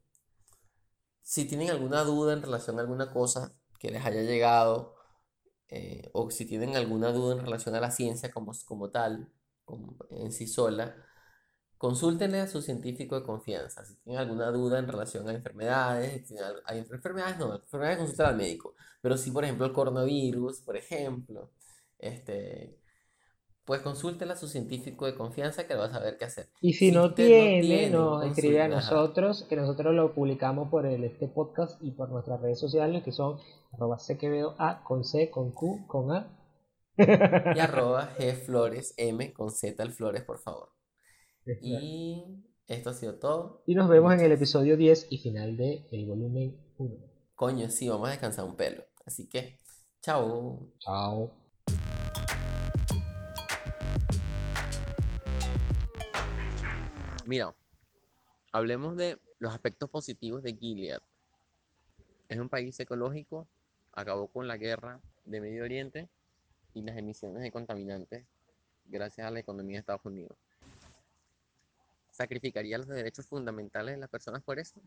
si 1.26 1.45
tienen 1.45 1.71
alguna 1.71 2.03
duda 2.03 2.34
en 2.34 2.43
relación 2.43 2.78
a 2.78 2.82
alguna 2.84 3.11
cosa 3.11 3.51
que 3.80 3.89
les 3.89 4.05
haya 4.05 4.21
llegado, 4.21 4.95
eh, 5.69 6.11
o 6.13 6.30
si 6.30 6.45
tienen 6.45 6.76
alguna 6.76 7.11
duda 7.11 7.34
en 7.36 7.41
relación 7.45 7.73
a 7.76 7.80
la 7.82 7.89
ciencia 7.91 8.32
como, 8.32 8.53
como 8.65 8.91
tal, 8.91 9.34
como 9.65 9.97
en 10.11 10.32
sí 10.32 10.47
sola, 10.47 10.95
consúltenle 11.80 12.41
a 12.41 12.47
su 12.47 12.61
científico 12.61 13.19
de 13.19 13.26
confianza. 13.26 13.84
Si 13.86 13.95
tienen 14.03 14.21
alguna 14.21 14.51
duda 14.51 14.78
en 14.80 14.88
relación 14.88 15.28
a 15.28 15.34
enfermedades, 15.34 16.32
hay 16.65 16.78
enfermedades, 16.80 17.39
no, 17.39 17.55
enfermedades 17.55 17.97
consulten 17.97 18.26
al 18.28 18.38
médico. 18.38 18.76
Pero 19.01 19.17
si, 19.17 19.32
por 19.32 19.43
ejemplo, 19.45 19.65
el 19.65 19.73
coronavirus, 19.73 20.61
por 20.61 20.78
ejemplo, 20.78 21.51
este, 21.97 22.80
pues 23.66 23.82
consúltenle 23.82 24.34
a 24.34 24.38
su 24.38 24.47
científico 24.47 25.05
de 25.05 25.16
confianza 25.16 25.66
que 25.68 25.76
va 25.76 25.86
a 25.86 25.91
saber 25.91 26.18
qué 26.18 26.26
hacer. 26.26 26.49
Y 26.61 26.74
si, 26.74 26.91
no, 26.91 27.13
tiene, 27.13 27.89
nos 27.89 28.24
escribe 28.26 28.61
a 28.61 28.68
nosotros, 28.68 29.45
que 29.49 29.55
nosotros 29.55 29.93
lo 29.95 30.13
publicamos 30.13 30.70
por 30.70 30.86
el, 30.86 31.03
este 31.03 31.28
podcast 31.28 31.82
y 31.82 31.91
por 31.91 32.09
nuestras 32.09 32.39
redes 32.41 32.59
sociales, 32.59 33.03
que 33.03 33.11
son 33.11 33.39
arroba 33.74 33.97
A 34.59 34.84
con 34.84 35.03
C, 35.03 35.32
con 35.32 35.51
Q, 35.51 35.88
con 35.88 36.11
A. 36.11 36.38
y 36.97 37.01
arroba 37.59 38.16
G 38.18 38.34
Flores 38.36 38.93
M 38.97 39.34
con 39.34 39.49
Z 39.49 39.82
al 39.82 39.91
Flores, 39.91 40.24
por 40.24 40.39
favor. 40.39 40.70
Y 41.61 42.43
esto 42.68 42.91
ha 42.91 42.93
sido 42.93 43.18
todo. 43.18 43.63
Y 43.66 43.76
nos 43.76 43.89
vemos 43.89 44.13
en 44.13 44.22
el 44.22 44.32
episodio 44.32 44.78
10 44.78 45.07
y 45.09 45.18
final 45.18 45.57
del 45.57 45.88
el 45.91 46.05
volumen 46.05 46.55
1. 46.78 46.95
Coño, 47.34 47.70
sí, 47.70 47.89
vamos 47.89 48.07
a 48.07 48.11
descansar 48.11 48.45
un 48.45 48.55
pelo. 48.55 48.84
Así 49.05 49.28
que, 49.28 49.59
chao. 50.01 50.72
Chao. 50.80 51.32
Mira, 57.28 57.55
hablemos 58.51 58.95
de 58.95 59.17
los 59.39 59.51
aspectos 59.51 59.89
positivos 59.89 60.43
de 60.43 60.53
Gilead. 60.53 61.01
Es 62.30 62.38
un 62.38 62.49
país 62.49 62.80
ecológico, 62.80 63.47
acabó 63.93 64.28
con 64.28 64.47
la 64.47 64.57
guerra 64.57 64.99
de 65.26 65.41
Medio 65.41 65.63
Oriente 65.63 66.07
y 66.76 66.84
las 66.84 66.95
emisiones 66.95 67.41
de 67.41 67.51
contaminantes 67.51 68.26
gracias 68.86 69.26
a 69.26 69.32
la 69.32 69.39
economía 69.39 69.78
de 69.78 69.80
Estados 69.80 70.05
Unidos. 70.05 70.38
¿Sacrificaría 72.11 72.78
los 72.78 72.88
derechos 72.88 73.26
fundamentales 73.26 73.95
de 73.95 74.01
las 74.01 74.09
personas 74.09 74.43
por 74.43 74.59
esto? 74.59 74.80